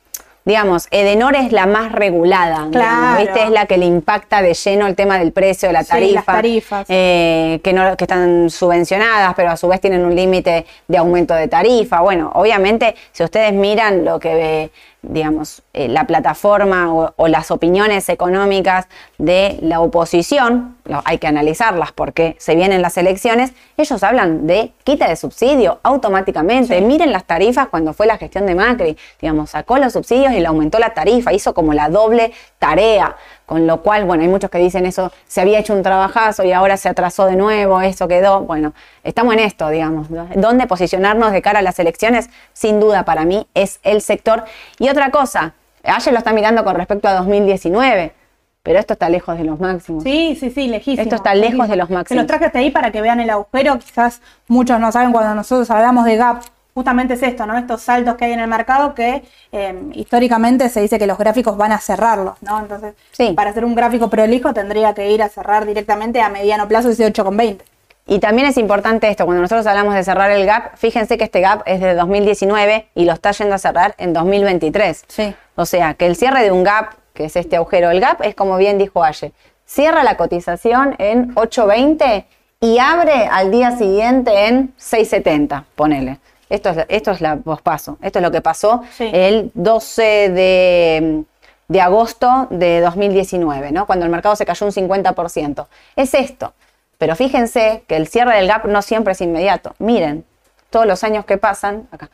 digamos, 0.44 0.88
Edenor 0.90 1.36
es 1.36 1.52
la 1.52 1.66
más 1.66 1.92
regulada, 1.92 2.66
digamos, 2.66 2.72
Claro. 2.72 3.20
¿viste? 3.20 3.42
Es 3.44 3.50
la 3.50 3.66
que 3.66 3.78
le 3.78 3.86
impacta 3.86 4.42
de 4.42 4.54
lleno 4.54 4.86
el 4.86 4.96
tema 4.96 5.18
del 5.18 5.32
precio 5.32 5.68
de 5.68 5.72
la 5.74 5.84
Sí, 5.84 5.90
tarifa. 5.90 6.14
las 6.14 6.24
tarifas. 6.26 6.86
eh, 6.88 7.60
que, 7.62 7.72
no, 7.72 7.96
que 7.96 8.04
están 8.04 8.50
subvencionadas, 8.50 9.34
pero 9.34 9.50
a 9.52 9.56
su 9.56 9.68
vez 9.68 9.80
tienen 9.80 10.04
un 10.04 10.14
límite 10.16 10.66
de 10.88 10.98
aumento 10.98 11.34
de 11.34 11.46
tarifa. 11.48 12.00
Bueno, 12.00 12.30
obviamente, 12.34 12.94
si 13.12 13.22
ustedes 13.22 13.52
miran 13.52 14.04
lo 14.04 14.18
que 14.18 14.34
ve, 14.34 14.70
digamos, 15.02 15.62
eh, 15.72 15.88
la 15.88 16.06
plataforma 16.06 16.92
o, 16.92 17.12
o 17.16 17.28
las 17.28 17.50
opiniones 17.50 18.08
económicas 18.08 18.86
de 19.18 19.58
la 19.62 19.80
oposición, 19.80 20.76
lo- 20.84 21.02
hay 21.04 21.18
que 21.18 21.26
analizarlas 21.26 21.92
porque 21.92 22.36
se 22.38 22.54
vienen 22.54 22.82
las 22.82 22.96
elecciones, 22.98 23.52
ellos 23.76 24.02
hablan 24.02 24.46
de 24.46 24.72
quita 24.84 25.08
de 25.08 25.16
subsidio 25.16 25.80
automáticamente. 25.82 26.78
Sí. 26.78 26.84
Miren 26.84 27.12
las 27.12 27.24
tarifas 27.24 27.68
cuando 27.68 27.92
fue 27.92 28.06
la 28.06 28.18
gestión 28.18 28.46
de 28.46 28.54
Macri, 28.54 28.96
digamos, 29.20 29.50
sacó 29.50 29.78
los 29.78 29.92
subsidios 29.92 30.32
y 30.32 30.40
le 30.40 30.46
aumentó 30.46 30.78
la 30.78 30.92
tarifa, 30.94 31.32
hizo 31.32 31.54
como 31.54 31.72
la 31.72 31.88
doble 31.88 32.32
tarea. 32.58 33.16
Con 33.50 33.66
lo 33.66 33.82
cual, 33.82 34.04
bueno, 34.04 34.22
hay 34.22 34.28
muchos 34.28 34.48
que 34.48 34.58
dicen 34.58 34.86
eso, 34.86 35.10
se 35.26 35.40
había 35.40 35.58
hecho 35.58 35.74
un 35.74 35.82
trabajazo 35.82 36.44
y 36.44 36.52
ahora 36.52 36.76
se 36.76 36.88
atrasó 36.88 37.26
de 37.26 37.34
nuevo, 37.34 37.80
eso 37.80 38.06
quedó. 38.06 38.42
Bueno, 38.42 38.74
estamos 39.02 39.34
en 39.34 39.40
esto, 39.40 39.68
digamos. 39.70 40.06
¿Dónde 40.36 40.68
posicionarnos 40.68 41.32
de 41.32 41.42
cara 41.42 41.58
a 41.58 41.62
las 41.62 41.76
elecciones? 41.80 42.30
Sin 42.52 42.78
duda, 42.78 43.04
para 43.04 43.24
mí, 43.24 43.48
es 43.54 43.80
el 43.82 44.02
sector. 44.02 44.44
Y 44.78 44.88
otra 44.88 45.10
cosa, 45.10 45.54
ayer 45.82 46.12
lo 46.12 46.18
está 46.20 46.32
mirando 46.32 46.62
con 46.62 46.76
respecto 46.76 47.08
a 47.08 47.14
2019, 47.14 48.12
pero 48.62 48.78
esto 48.78 48.92
está 48.92 49.08
lejos 49.08 49.36
de 49.36 49.42
los 49.42 49.58
máximos. 49.58 50.04
Sí, 50.04 50.36
sí, 50.38 50.50
sí, 50.50 50.68
lejísimo. 50.68 51.02
Esto 51.02 51.16
está 51.16 51.34
lejos 51.34 51.68
de 51.68 51.74
los 51.74 51.88
Se 51.88 51.94
máximos. 51.94 52.22
los 52.22 52.28
traje 52.28 52.44
hasta 52.44 52.60
ahí 52.60 52.70
para 52.70 52.92
que 52.92 53.00
vean 53.02 53.18
el 53.18 53.30
agujero. 53.30 53.80
Quizás 53.80 54.22
muchos 54.46 54.78
no 54.78 54.92
saben 54.92 55.10
cuando 55.10 55.34
nosotros 55.34 55.68
hablamos 55.72 56.04
de 56.04 56.14
gap. 56.14 56.40
Justamente 56.74 57.14
es 57.14 57.22
esto, 57.22 57.46
¿no? 57.46 57.58
Estos 57.58 57.82
saltos 57.82 58.14
que 58.16 58.26
hay 58.26 58.32
en 58.32 58.40
el 58.40 58.48
mercado 58.48 58.94
que 58.94 59.22
eh, 59.52 59.74
históricamente 59.92 60.68
se 60.68 60.80
dice 60.80 60.98
que 60.98 61.06
los 61.06 61.18
gráficos 61.18 61.56
van 61.56 61.72
a 61.72 61.78
cerrarlos, 61.78 62.34
¿no? 62.42 62.60
Entonces, 62.60 62.94
Sí. 63.12 63.32
para 63.36 63.50
hacer 63.50 63.64
un 63.64 63.74
gráfico 63.74 64.08
prolijo 64.08 64.52
tendría 64.54 64.94
que 64.94 65.10
ir 65.10 65.22
a 65.22 65.28
cerrar 65.28 65.66
directamente 65.66 66.20
a 66.20 66.28
mediano 66.28 66.68
plazo 66.68 66.90
ese 66.90 67.04
8,20. 67.06 67.64
Y 68.06 68.18
también 68.18 68.48
es 68.48 68.56
importante 68.56 69.08
esto, 69.08 69.24
cuando 69.24 69.42
nosotros 69.42 69.66
hablamos 69.66 69.94
de 69.94 70.02
cerrar 70.02 70.30
el 70.30 70.44
gap, 70.46 70.76
fíjense 70.76 71.16
que 71.18 71.24
este 71.24 71.40
gap 71.40 71.62
es 71.66 71.80
de 71.80 71.94
2019 71.94 72.88
y 72.94 73.04
lo 73.04 73.12
está 73.12 73.30
yendo 73.32 73.54
a 73.54 73.58
cerrar 73.58 73.94
en 73.98 74.12
2023. 74.12 75.04
Sí. 75.06 75.34
O 75.54 75.66
sea, 75.66 75.94
que 75.94 76.06
el 76.06 76.16
cierre 76.16 76.42
de 76.42 76.50
un 76.50 76.64
gap, 76.64 76.94
que 77.14 77.24
es 77.26 77.36
este 77.36 77.56
agujero, 77.56 77.90
el 77.90 78.00
gap 78.00 78.22
es 78.22 78.34
como 78.34 78.56
bien 78.56 78.78
dijo 78.78 79.04
Aye, 79.04 79.32
cierra 79.66 80.02
la 80.02 80.16
cotización 80.16 80.96
en 80.98 81.34
8.20 81.34 82.24
y 82.60 82.78
abre 82.78 83.28
al 83.30 83.50
día 83.50 83.72
siguiente 83.76 84.46
en 84.48 84.74
6.70, 84.78 85.64
ponele. 85.76 86.18
Esto 86.50 86.68
es, 86.70 86.84
esto 86.88 87.10
es 87.12 87.20
la 87.22 87.36
pospaso, 87.36 87.96
esto 88.02 88.18
es 88.18 88.22
lo 88.22 88.30
que 88.30 88.42
pasó 88.42 88.82
Sí. 88.98 89.08
el 89.12 89.50
12 89.54 90.02
de, 90.30 91.24
de 91.68 91.80
agosto 91.80 92.48
de 92.50 92.80
2019, 92.80 93.72
¿no? 93.72 93.86
cuando 93.86 94.04
el 94.04 94.10
mercado 94.10 94.36
se 94.36 94.44
cayó 94.44 94.66
un 94.66 94.72
50%. 94.72 95.66
Es 95.96 96.12
esto. 96.14 96.52
Pero 96.98 97.16
fíjense 97.16 97.84
que 97.86 97.96
el 97.96 98.06
cierre 98.08 98.36
del 98.36 98.46
gap 98.46 98.66
no 98.66 98.82
siempre 98.82 99.12
es 99.12 99.20
inmediato. 99.22 99.74
Miren, 99.78 100.24
todos 100.68 100.84
los 100.86 101.02
años 101.04 101.24
que 101.24 101.38
pasan, 101.38 101.88
acá, 101.90 102.10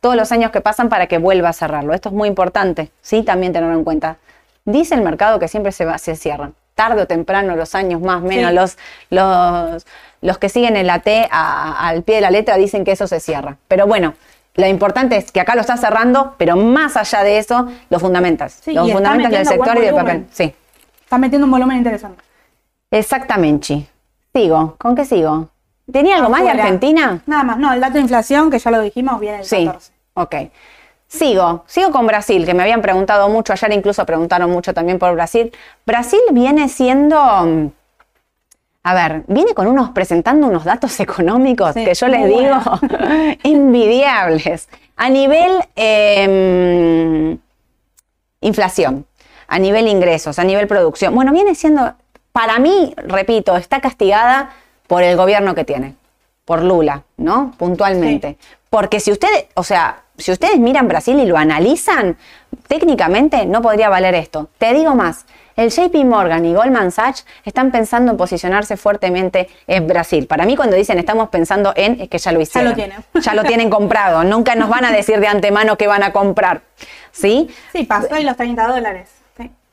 todos 0.00 0.16
los 0.16 0.32
años 0.32 0.50
que 0.50 0.62
pasan 0.62 0.88
para 0.88 1.06
que 1.08 1.18
vuelva 1.18 1.50
a 1.50 1.52
cerrarlo. 1.52 1.92
Esto 1.92 2.08
es 2.08 2.14
muy 2.14 2.26
importante, 2.28 2.90
¿sí? 3.02 3.22
También 3.22 3.52
tenerlo 3.52 3.76
en 3.76 3.84
cuenta. 3.84 4.16
Dice 4.64 4.94
el 4.94 5.02
mercado 5.02 5.38
que 5.38 5.48
siempre 5.48 5.72
se, 5.72 5.84
va- 5.84 5.98
se 5.98 6.16
cierran. 6.16 6.54
tarde 6.74 7.02
o 7.02 7.06
temprano, 7.06 7.56
los 7.56 7.74
años 7.74 8.00
más 8.00 8.22
o 8.22 8.26
menos, 8.26 8.48
Sí. 8.50 8.54
los, 8.56 8.78
los, 9.10 9.86
los 10.20 10.38
que 10.38 10.48
siguen 10.48 10.76
el 10.76 10.90
AT 10.90 11.28
a- 11.30 11.88
al 11.88 12.02
pie 12.02 12.16
de 12.16 12.20
la 12.22 12.30
letra 12.30 12.56
dicen 12.56 12.84
que 12.84 12.92
eso 12.92 13.06
se 13.06 13.20
cierra. 13.20 13.56
Pero 13.68 13.86
bueno, 13.86 14.14
lo 14.54 14.66
importante 14.66 15.16
es 15.16 15.30
que 15.32 15.40
acá 15.40 15.54
lo 15.54 15.60
está 15.62 15.76
cerrando, 15.76 16.34
pero 16.38 16.56
más 16.56 16.96
allá 16.96 17.22
de 17.22 17.38
eso. 17.38 17.68
Sí, 18.62 18.72
los 18.72 18.86
y 18.86 18.90
está 18.90 18.98
fundamentos 18.98 19.30
del 19.30 19.46
sector 19.46 19.78
y 19.78 19.80
del 19.80 19.94
papel. 19.94 20.26
Sí, 20.32 20.54
Está 21.02 21.18
metiendo 21.18 21.44
un 21.46 21.50
volumen 21.50 21.76
interesante. 21.78 22.22
exactamente. 22.90 23.86
Sigo. 24.32 24.76
¿Con 24.78 24.94
qué 24.94 25.04
sigo? 25.04 25.48
¿Tenía 25.90 26.16
algo 26.16 26.28
más 26.30 26.42
de. 26.42 26.50
Argentina? 26.50 27.20
Nada 27.26 27.42
más, 27.42 27.58
no, 27.58 27.72
el 27.72 27.80
dato 27.80 27.94
de 27.94 28.00
inflación, 28.00 28.50
que 28.50 28.58
ya 28.58 28.70
lo 28.70 28.80
dijimos, 28.80 29.18
viene 29.18 29.38
el 29.38 29.44
Sí, 29.44 29.64
14. 29.66 29.92
ok. 30.14 30.34
Sigo, 31.08 31.64
sigo 31.66 31.90
con 31.90 32.06
Brasil, 32.06 32.46
que 32.46 32.54
me 32.54 32.62
habían 32.62 32.80
preguntado 32.82 33.28
mucho, 33.28 33.52
ayer 33.52 33.72
incluso 33.72 34.06
preguntaron 34.06 34.48
mucho 34.50 34.72
también 34.72 35.00
por 35.00 35.12
Brasil. 35.14 35.50
Brasil 35.84 36.20
viene 36.30 36.68
siendo, 36.68 37.20
mm, 37.44 37.66
a 38.82 38.94
ver, 38.94 39.24
viene 39.26 39.54
con 39.54 39.66
unos, 39.66 39.90
presentando 39.90 40.46
unos 40.46 40.64
datos 40.64 40.98
económicos 41.00 41.74
Sí, 41.74 41.84
que 41.84 41.94
yo 41.94 42.08
les 42.08 42.26
digo 42.26 42.58
envidiables. 43.42 44.68
A 44.96 45.08
nivel 45.08 45.52
em, 45.76 47.38
inflación, 48.40 49.06
a 49.48 49.58
nivel 49.58 49.88
ingresos, 49.88 50.38
a 50.38 50.44
nivel 50.44 50.66
producción. 50.66 51.14
Bueno, 51.14 51.32
viene 51.32 51.54
siendo, 51.54 51.94
para 52.32 52.58
mí, 52.58 52.94
repito, 52.96 53.56
está 53.56 53.80
castigada 53.80 54.50
por 54.86 55.02
el 55.02 55.16
gobierno 55.16 55.54
que 55.54 55.64
tiene, 55.64 55.94
por 56.44 56.62
Lula, 56.62 57.04
¿no? 57.16 57.52
Puntualmente. 57.56 58.36
Porque 58.68 59.00
si 59.00 59.10
ustedes, 59.10 59.46
o 59.54 59.62
sea, 59.62 60.02
si 60.18 60.32
ustedes 60.32 60.58
miran 60.58 60.86
Brasil 60.86 61.18
y 61.18 61.24
lo 61.24 61.38
analizan, 61.38 62.16
técnicamente 62.68 63.46
no 63.46 63.62
podría 63.62 63.88
valer 63.88 64.14
esto. 64.14 64.50
Te 64.58 64.74
digo 64.74 64.94
más, 64.94 65.24
el 65.60 65.70
JP 65.70 65.94
Morgan 66.06 66.44
y 66.46 66.54
Goldman 66.54 66.90
Sachs 66.90 67.26
están 67.44 67.70
pensando 67.70 68.12
en 68.12 68.16
posicionarse 68.16 68.78
fuertemente 68.78 69.48
en 69.66 69.86
Brasil. 69.86 70.26
Para 70.26 70.46
mí 70.46 70.56
cuando 70.56 70.74
dicen 70.74 70.98
estamos 70.98 71.28
pensando 71.28 71.74
en, 71.76 72.00
es 72.00 72.08
que 72.08 72.16
ya 72.18 72.32
lo 72.32 72.40
hicieron. 72.40 72.74
tienen. 72.74 72.98
Ya 73.20 73.34
lo 73.34 73.44
tienen 73.44 73.68
comprado. 73.68 74.24
Nunca 74.24 74.54
nos 74.54 74.70
van 74.70 74.86
a 74.86 74.92
decir 74.92 75.20
de 75.20 75.26
antemano 75.26 75.76
qué 75.76 75.86
van 75.86 76.02
a 76.02 76.12
comprar. 76.12 76.62
¿Sí? 77.12 77.50
Sí, 77.72 77.84
pasó 77.84 78.18
y 78.18 78.24
los 78.24 78.36
30 78.36 78.66
dólares. 78.66 79.10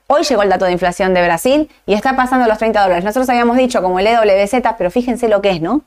Hoy 0.10 0.24
llegó 0.24 0.42
el 0.42 0.50
dato 0.50 0.66
de 0.66 0.72
inflación 0.72 1.14
de 1.14 1.24
Brasil 1.24 1.70
y 1.86 1.94
está 1.94 2.16
pasando 2.16 2.48
los 2.48 2.58
30 2.58 2.82
dólares. 2.82 3.04
Nosotros 3.04 3.30
habíamos 3.30 3.58
dicho 3.58 3.82
como 3.82 4.00
el 4.00 4.08
EWZ, 4.08 4.56
pero 4.78 4.90
fíjense 4.90 5.28
lo 5.28 5.42
que 5.42 5.52
es, 5.52 5.62
¿no? 5.62 5.82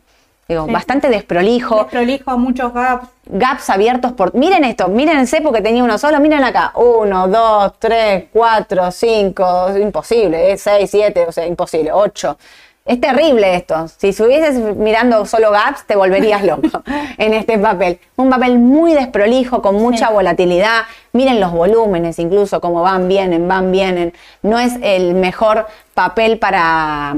Digo, 0.50 0.66
Sí. 0.66 0.72
bastante 0.72 1.08
desprolijo, 1.08 1.76
Desprolijo, 1.84 2.36
muchos 2.36 2.74
gaps. 2.74 3.06
gaps 3.26 3.70
abiertos 3.70 4.12
por... 4.12 4.34
Miren 4.34 4.64
esto, 4.64 4.88
mírense 4.88 5.40
porque 5.42 5.60
tenía 5.62 5.84
uno 5.84 5.96
solo, 5.96 6.18
miren 6.18 6.42
acá. 6.42 6.72
Uno, 6.74 7.28
dos, 7.28 7.74
tres, 7.78 8.24
cuatro, 8.32 8.90
cinco, 8.90 9.68
imposible, 9.78 10.50
¿eh? 10.52 10.58
seis, 10.58 10.90
siete, 10.90 11.24
o 11.28 11.30
sea, 11.30 11.46
imposible, 11.46 11.92
ocho. 11.92 12.36
Es 12.84 13.00
terrible 13.00 13.54
esto. 13.54 13.86
Si 13.86 14.08
estuvieses 14.08 14.56
mirando 14.74 15.24
solo 15.24 15.52
gaps, 15.52 15.84
te 15.86 15.94
volverías 15.94 16.42
loco 16.42 16.82
en 17.18 17.34
este 17.34 17.56
papel. 17.56 18.00
Un 18.16 18.28
papel 18.30 18.58
muy 18.58 18.92
desprolijo, 18.94 19.62
con 19.62 19.76
mucha 19.76 20.08
Sí. 20.08 20.12
volatilidad. 20.14 20.80
Miren 21.12 21.38
los 21.38 21.52
volúmenes, 21.52 22.18
incluso 22.18 22.60
cómo 22.60 22.82
van, 22.82 23.06
vienen, 23.06 23.46
van, 23.46 23.70
vienen. 23.70 24.12
No 24.42 24.58
es 24.58 24.72
el 24.82 25.14
mejor 25.14 25.66
papel 25.94 26.38
para, 26.40 27.14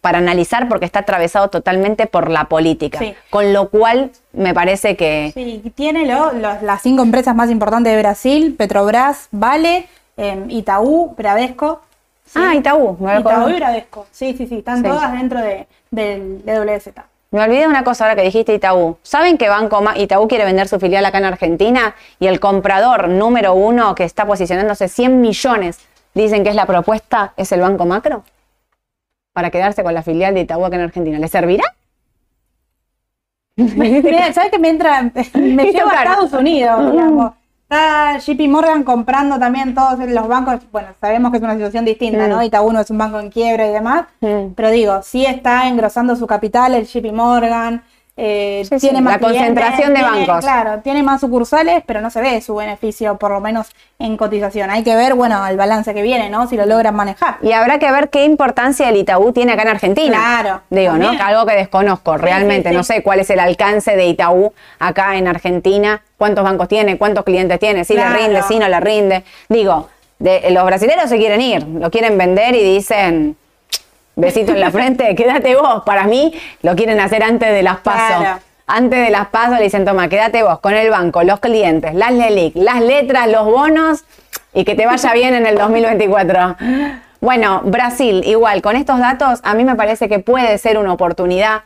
para 0.00 0.18
analizar 0.18 0.68
porque 0.68 0.84
está 0.86 1.00
atravesado 1.00 1.48
totalmente 1.48 2.06
por 2.06 2.30
la 2.30 2.44
política. 2.44 2.98
Sí. 2.98 3.14
Con 3.28 3.52
lo 3.52 3.68
cual, 3.68 4.10
me 4.32 4.54
parece 4.54 4.96
que... 4.96 5.30
Sí, 5.34 5.62
tiene 5.74 6.06
lo- 6.06 6.32
las 6.32 6.82
cinco 6.82 7.02
empresas 7.02 7.34
más 7.36 7.50
importantes 7.50 7.92
de 7.92 7.98
Brasil: 8.00 8.54
Petrobras, 8.56 9.28
Vale, 9.30 9.88
eh, 10.16 10.44
Itaú, 10.48 11.14
Bradesco. 11.16 11.82
Sí. 12.24 12.38
Ah, 12.42 12.54
Itaú. 12.54 12.96
me 13.00 13.18
Itaú 13.20 13.48
y 13.48 13.54
Bradesco. 13.54 14.06
Sí, 14.10 14.34
sí, 14.38 14.46
sí, 14.46 14.58
están 14.58 14.78
Sí. 14.78 14.84
todas 14.84 15.12
dentro 15.12 15.40
de, 15.40 15.66
del 15.90 16.42
EWZ. 16.46 16.88
Me 17.32 17.42
olvidé 17.42 17.60
de 17.60 17.68
una 17.68 17.84
cosa 17.84 18.04
ahora 18.04 18.16
que 18.16 18.22
dijiste 18.22 18.54
Itaú. 18.54 18.96
¿Saben 19.02 19.36
que 19.38 19.48
Banco 19.48 19.80
Ma- 19.82 19.96
Itaú 19.98 20.26
quiere 20.28 20.44
vender 20.44 20.66
su 20.66 20.80
filial 20.80 21.04
acá 21.04 21.18
en 21.18 21.26
Argentina? 21.26 21.94
Y 22.18 22.26
el 22.26 22.40
comprador 22.40 23.08
número 23.08 23.54
uno 23.54 23.94
que 23.94 24.04
está 24.04 24.26
posicionándose 24.26 24.88
100 24.88 25.20
millones, 25.20 25.78
dicen 26.14 26.42
que 26.42 26.50
es 26.50 26.56
la 26.56 26.66
propuesta, 26.66 27.32
es 27.36 27.52
el 27.52 27.60
Banco 27.60 27.84
Macro. 27.86 28.24
Para 29.32 29.50
quedarse 29.50 29.82
con 29.82 29.94
la 29.94 30.02
filial 30.02 30.34
de 30.34 30.40
Itaú 30.40 30.64
acá 30.64 30.76
en 30.76 30.82
Argentina. 30.82 31.18
¿Le 31.18 31.28
servirá? 31.28 31.64
Mira, 33.56 34.32
¿sabes 34.32 34.50
que 34.50 34.58
me 34.58 34.70
entra? 34.70 35.02
Me 35.34 35.64
lleva 35.72 35.90
a. 35.92 36.02
Estados 36.02 36.32
Unidos, 36.32 36.92
digamos. 36.92 37.32
Está 37.62 38.18
JP 38.18 38.40
Morgan 38.48 38.82
comprando 38.82 39.38
también 39.38 39.74
todos 39.74 39.98
los 39.98 40.26
bancos. 40.28 40.60
Bueno, 40.72 40.88
sabemos 41.00 41.30
que 41.30 41.36
es 41.36 41.42
una 41.42 41.54
situación 41.54 41.84
distinta, 41.84 42.26
Mm. 42.26 42.30
¿no? 42.30 42.42
Itaú 42.42 42.72
no 42.72 42.80
es 42.80 42.90
un 42.90 42.98
banco 42.98 43.20
en 43.20 43.30
quiebra 43.30 43.68
y 43.68 43.72
demás. 43.72 44.06
Mm. 44.20 44.54
Pero 44.56 44.70
digo, 44.70 45.02
sí 45.02 45.24
está 45.24 45.68
engrosando 45.68 46.16
su 46.16 46.26
capital 46.26 46.74
el 46.74 46.86
JP 46.86 47.12
Morgan. 47.12 47.84
Eh, 48.22 48.62
Sí, 48.68 48.78
sí, 48.78 48.86
tiene 48.88 49.00
más 49.00 49.14
la 49.14 49.18
concentración 49.20 49.94
de 49.94 50.00
tiene- 50.00 50.26
bancos. 50.26 50.44
Claro, 50.44 50.80
tiene 50.82 51.02
más 51.02 51.20
sucursales, 51.22 51.82
pero 51.86 52.02
no 52.02 52.10
se 52.10 52.20
ve 52.20 52.40
su 52.42 52.54
beneficio, 52.54 53.16
por 53.16 53.30
lo 53.30 53.40
menos 53.40 53.68
en 53.98 54.16
cotización. 54.18 54.70
Hay 54.70 54.82
que 54.82 54.94
ver, 54.94 55.14
bueno, 55.14 55.46
el 55.46 55.56
balance 55.56 55.94
que 55.94 56.02
viene, 56.02 56.28
¿no? 56.28 56.46
Si 56.46 56.56
lo 56.56 56.66
logran 56.66 56.94
manejar. 56.94 57.38
Y 57.42 57.52
habrá 57.52 57.78
que 57.78 57.90
ver 57.90 58.10
qué 58.10 58.24
importancia 58.24 58.88
el 58.90 58.96
Itaú 58.96 59.32
tiene 59.32 59.52
acá 59.52 59.62
en 59.62 59.68
Argentina. 59.68 60.16
Claro, 60.16 60.60
Digo, 60.68 60.92
¿no? 60.94 61.12
Que 61.12 61.22
algo 61.22 61.46
que 61.46 61.54
desconozco 61.56 62.16
realmente. 62.18 62.68
sí. 62.70 62.76
No 62.76 62.82
sé 62.84 63.02
cuál 63.02 63.20
es 63.20 63.30
el 63.30 63.40
alcance 63.40 63.96
de 63.96 64.06
Itaú 64.06 64.52
acá 64.78 65.16
en 65.16 65.26
Argentina. 65.26 66.02
¿Cuántos 66.18 66.44
bancos 66.44 66.68
tiene? 66.68 66.98
¿Cuántos 66.98 67.24
clientes 67.24 67.58
tiene? 67.58 67.84
Si 67.86 67.94
Claro. 67.94 68.16
le 68.16 68.22
rinde, 68.26 68.42
si 68.42 68.58
no 68.58 68.68
le 68.68 68.80
rinde. 68.80 69.24
Digo, 69.48 69.88
de- 70.18 70.50
los 70.50 70.64
brasileños 70.66 71.08
se 71.08 71.16
quieren 71.16 71.40
ir, 71.40 71.66
lo 71.66 71.90
quieren 71.90 72.18
vender 72.18 72.54
y 72.54 72.62
dicen, 72.74 73.36
besito 74.16 74.52
en 74.52 74.60
la 74.60 74.70
frente, 74.70 75.14
quédate 75.16 75.56
vos. 75.56 75.82
Para 75.84 76.04
mí 76.04 76.32
lo 76.62 76.76
quieren 76.76 77.00
hacer 77.00 77.22
antes 77.22 77.52
de 77.52 77.62
las 77.62 77.78
pasos. 77.78 78.18
Claro. 78.18 78.40
Antes 78.66 79.04
de 79.04 79.10
las 79.10 79.28
pasos 79.28 79.58
le 79.58 79.64
dicen, 79.64 79.84
toma, 79.84 80.08
quédate 80.08 80.44
vos 80.44 80.60
con 80.60 80.74
el 80.74 80.90
banco, 80.90 81.24
los 81.24 81.40
clientes, 81.40 81.92
las 81.92 82.12
LELIC, 82.12 82.54
las 82.54 82.80
letras, 82.80 83.28
los 83.28 83.44
bonos 83.44 84.04
y 84.54 84.64
que 84.64 84.76
te 84.76 84.86
vaya 84.86 85.12
bien 85.12 85.34
en 85.34 85.46
el 85.46 85.58
2024. 85.58 86.56
Bueno, 87.20 87.62
Brasil, 87.64 88.22
igual, 88.24 88.62
con 88.62 88.76
estos 88.76 88.98
datos, 88.98 89.40
a 89.42 89.54
mí 89.54 89.64
me 89.64 89.74
parece 89.74 90.08
que 90.08 90.20
puede 90.20 90.56
ser 90.58 90.78
una 90.78 90.92
oportunidad 90.92 91.62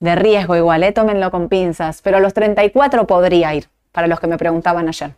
de 0.00 0.14
riesgo 0.14 0.56
igual, 0.56 0.82
¿eh? 0.82 0.92
tómenlo 0.92 1.30
con 1.30 1.48
pinzas, 1.48 2.02
pero 2.02 2.18
a 2.18 2.20
los 2.20 2.34
34 2.34 3.06
podría 3.06 3.54
ir, 3.54 3.68
para 3.92 4.06
los 4.06 4.20
que 4.20 4.26
me 4.26 4.36
preguntaban 4.36 4.88
ayer. 4.88 5.12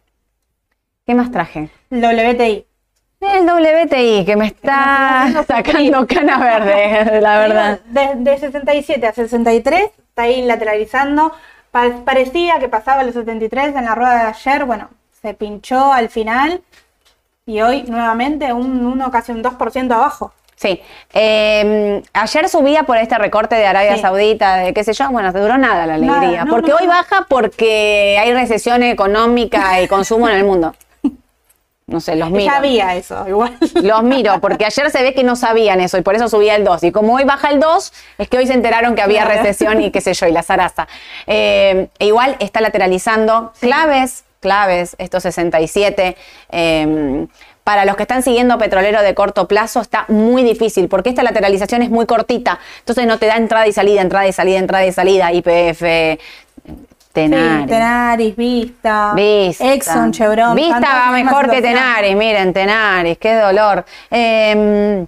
¿Qué 1.07 1.15
más 1.15 1.33
traje? 1.33 1.71
WTI. 1.91 2.68
El 3.21 3.47
WTI, 3.47 4.25
que 4.25 4.37
me 4.37 4.47
está 4.47 5.27
sacando 5.47 6.07
cana 6.07 6.39
verde, 6.39 7.21
la 7.21 7.39
verdad. 7.41 7.81
De, 7.87 8.11
de 8.17 8.39
67 8.39 9.07
a 9.07 9.13
63, 9.13 9.83
está 10.09 10.23
ahí 10.23 10.43
lateralizando. 10.43 11.33
Pa- 11.73 12.05
parecía 12.05 12.59
que 12.61 12.69
pasaba 12.69 13.03
los 13.03 13.15
73 13.15 13.75
en 13.75 13.85
la 13.85 13.95
rueda 13.97 14.15
de 14.23 14.29
ayer. 14.29 14.65
Bueno, 14.65 14.89
se 15.21 15.35
pinchó 15.35 15.93
al 15.93 16.09
final. 16.11 16.63
Y 17.45 17.61
hoy 17.61 17.83
nuevamente 17.85 18.53
un 18.53 18.87
1, 18.87 19.11
casi 19.11 19.33
un 19.33 19.43
2% 19.43 19.93
abajo. 19.93 20.33
Sí, 20.55 20.81
eh, 21.15 22.03
ayer 22.13 22.49
subía 22.49 22.83
por 22.83 22.97
este 22.99 23.17
recorte 23.17 23.55
de 23.55 23.67
Arabia 23.67 23.95
Sí. 23.95 24.03
Saudita, 24.03 24.57
de 24.57 24.75
qué 24.75 24.83
sé 24.85 24.93
yo, 24.93 25.09
bueno, 25.11 25.31
no 25.33 25.41
duró 25.41 25.57
nada 25.57 25.87
la 25.87 25.97
Nada, 25.99 26.19
alegría, 26.19 26.45
no, 26.45 26.51
porque 26.51 26.71
no, 26.73 26.77
hoy 26.79 26.87
no. 26.87 26.93
baja 26.93 27.27
porque 27.29 28.17
hay 28.21 28.33
recesión 28.35 28.83
económica 28.83 29.81
y 29.81 29.87
consumo 29.89 30.29
en 30.29 30.35
el 30.37 30.45
mundo. 30.45 30.75
No 31.89 32.01
sé, 32.01 32.17
los 32.17 32.31
miro. 32.31 32.45
Ya 32.45 32.59
había 32.59 32.95
eso, 32.97 33.27
igual. 33.27 33.57
Los 33.83 34.03
miro, 34.03 34.41
porque 34.43 34.67
ayer 34.67 34.91
se 34.91 35.03
ve 35.03 35.15
que 35.15 35.25
no 35.25 35.37
sabían 35.37 35.81
eso 35.81 35.97
y 35.97 36.03
por 36.03 36.15
eso 36.15 36.29
subía 36.29 36.55
el 36.55 36.63
2. 36.63 36.85
Y 36.85 36.93
como 36.93 37.15
hoy 37.15 37.25
baja 37.25 37.49
el 37.49 37.61
2, 37.61 37.93
es 38.19 38.29
que 38.29 38.37
hoy 38.37 38.47
se 38.47 38.53
enteraron 38.53 38.95
que 38.95 39.01
había 39.01 39.25
Claro. 39.25 39.41
recesión 39.43 39.81
y 39.83 39.91
qué 39.91 40.03
sé 40.03 40.13
yo, 40.13 40.27
y 40.27 40.33
la 40.33 40.43
zaraza. 40.43 40.87
Eh, 41.27 41.89
e 41.99 42.07
igual 42.07 42.37
está 42.41 42.61
lateralizando 42.61 43.53
claves, 43.61 44.25
claves, 44.41 44.97
estos 44.99 45.23
67. 45.23 46.15
eh, 46.51 47.27
para 47.65 47.85
los 47.85 47.97
que 47.97 48.03
están 48.05 48.23
siguiendo 48.23 48.57
petrolero 48.57 49.03
de 49.03 49.15
corto 49.15 49.47
plazo 49.47 49.83
está 49.83 50.07
muy 50.09 50.43
difícil 50.43 50.89
porque 50.89 51.11
esta 51.11 51.23
lateralización 51.23 51.83
es 51.83 51.91
muy 51.91 52.07
cortita. 52.07 52.59
Entonces 52.79 53.07
no 53.07 53.19
te 53.19 53.27
da 53.27 53.37
entrada 53.37 53.67
y 53.67 53.75
salida, 53.75 54.01
entrada 54.01 54.27
y 54.27 54.33
salida, 54.33 54.59
entrada 54.59 54.87
y 54.87 54.93
salida, 54.93 55.31
IPF, 55.35 55.83
Tenaris. 57.23 57.63
Sí, 57.63 57.69
Tenaris, 57.69 58.37
Vista, 58.37 59.13
Vista. 59.15 59.73
Exxon, 59.75 60.13
Chevron. 60.13 60.55
Vista 60.55 60.81
va 60.81 61.11
mejor 61.13 61.51
que. 61.51 61.61
Tenaris, 61.63 62.17
miren, 62.17 62.53
Tenaris, 62.53 63.19
qué 63.19 63.35
dolor. 63.35 63.85
Eh, 64.11 65.05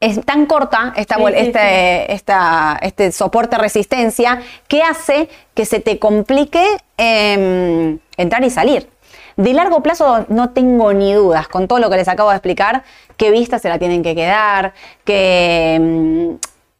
es 0.00 0.24
tan 0.24 0.46
corta 0.46 0.92
esta, 0.96 1.16
Sí, 1.16 1.20
bol- 1.22 1.32
sí, 1.32 1.38
este, 1.46 2.12
esta- 2.12 2.78
este 2.82 3.10
soporte 3.10 3.58
resistencia 3.58 4.40
que 4.68 4.82
hace 4.82 5.28
que 5.54 5.64
se 5.64 5.80
te 5.80 5.98
complique 5.98 6.64
eh, 6.96 7.96
entrar 8.16 8.44
y 8.44 8.50
salir. 8.50 8.88
De 9.36 9.52
largo 9.52 9.82
plazo 9.82 10.24
no 10.28 10.50
tengo 10.50 10.92
ni 10.92 11.12
dudas, 11.14 11.46
con 11.48 11.68
todo 11.68 11.78
lo 11.78 11.88
que 11.90 11.96
les 11.96 12.08
acabo 12.08 12.30
de 12.30 12.36
explicar, 12.36 12.82
que 13.16 13.30
Vista 13.30 13.58
se 13.58 13.68
la 13.68 13.78
tienen 13.78 14.02
que 14.02 14.14
quedar, 14.14 14.72
que, 15.04 15.78
mm, 15.80 16.34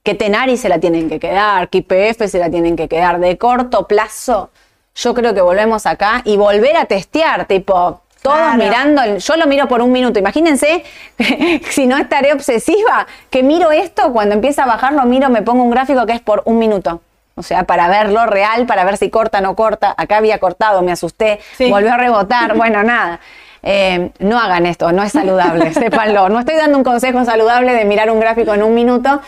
que 0.09 0.15
Tenari 0.15 0.57
se 0.57 0.71
la 0.71 0.79
tienen 0.79 1.09
que 1.11 1.21
quedar, 1.21 1.69
que 1.69 1.79
IPF 1.79 2.27
se 2.29 2.39
la 2.39 2.49
tienen 2.49 2.77
que 2.77 2.89
quedar. 2.89 3.19
De 3.21 3.37
corto 3.37 3.87
plazo, 3.87 4.49
yo 4.95 5.13
creo 5.13 5.35
que 5.35 5.43
volvemos 5.43 5.85
acá 5.85 6.23
y 6.25 6.39
volver 6.39 6.79
a 6.79 6.87
testear, 6.87 7.45
tipo, 7.45 8.01
Todos 8.23 8.37
Claro. 8.37 8.57
mirando, 8.59 9.03
el- 9.03 9.19
yo 9.19 9.37
lo 9.37 9.47
miro 9.47 9.69
por 9.69 9.81
un 9.83 9.93
minuto. 9.93 10.19
Imagínense, 10.19 10.83
si 11.71 11.87
no 11.87 11.97
estaré 11.99 12.33
obsesiva, 12.33 13.07
que 13.31 13.43
miro 13.43 13.71
esto, 13.71 14.13
cuando 14.13 14.35
empieza 14.35 14.65
a 14.65 14.67
bajar, 14.67 14.93
lo 14.95 15.05
miro, 15.05 15.29
me 15.29 15.43
pongo 15.43 15.63
un 15.63 15.71
gráfico 15.71 16.05
que 16.07 16.15
es 16.15 16.21
por 16.21 16.43
un 16.47 16.59
minuto. 16.59 17.01
O 17.37 17.43
sea, 17.45 17.63
para 17.65 17.87
verlo 17.87 18.27
real, 18.27 18.67
para 18.67 18.83
ver 18.85 18.97
si 18.97 19.11
corta 19.11 19.39
o 19.39 19.43
no 19.43 19.55
corta. 19.55 19.95
Acá 19.97 20.17
había 20.17 20.39
cortado, 20.39 20.83
me 20.83 20.91
asusté, 20.91 21.39
Sí. 21.59 21.71
volvió 21.71 21.93
a 21.93 21.97
rebotar. 21.97 22.55
Bueno, 22.57 22.83
nada. 22.83 23.21
Eh, 23.63 24.11
no 24.21 24.39
hagan 24.39 24.67
esto, 24.67 24.91
no 24.93 25.03
es 25.03 25.13
saludable, 25.13 25.73
sépanlo. 25.75 26.29
No 26.29 26.41
estoy 26.41 26.57
dando 26.57 26.79
un 26.79 26.85
consejo 26.85 27.25
saludable 27.25 27.75
de 27.75 27.85
mirar 27.85 28.11
un 28.11 28.21
gráfico 28.21 28.55
en 28.55 28.63
un 28.63 28.75
minuto, 28.75 29.21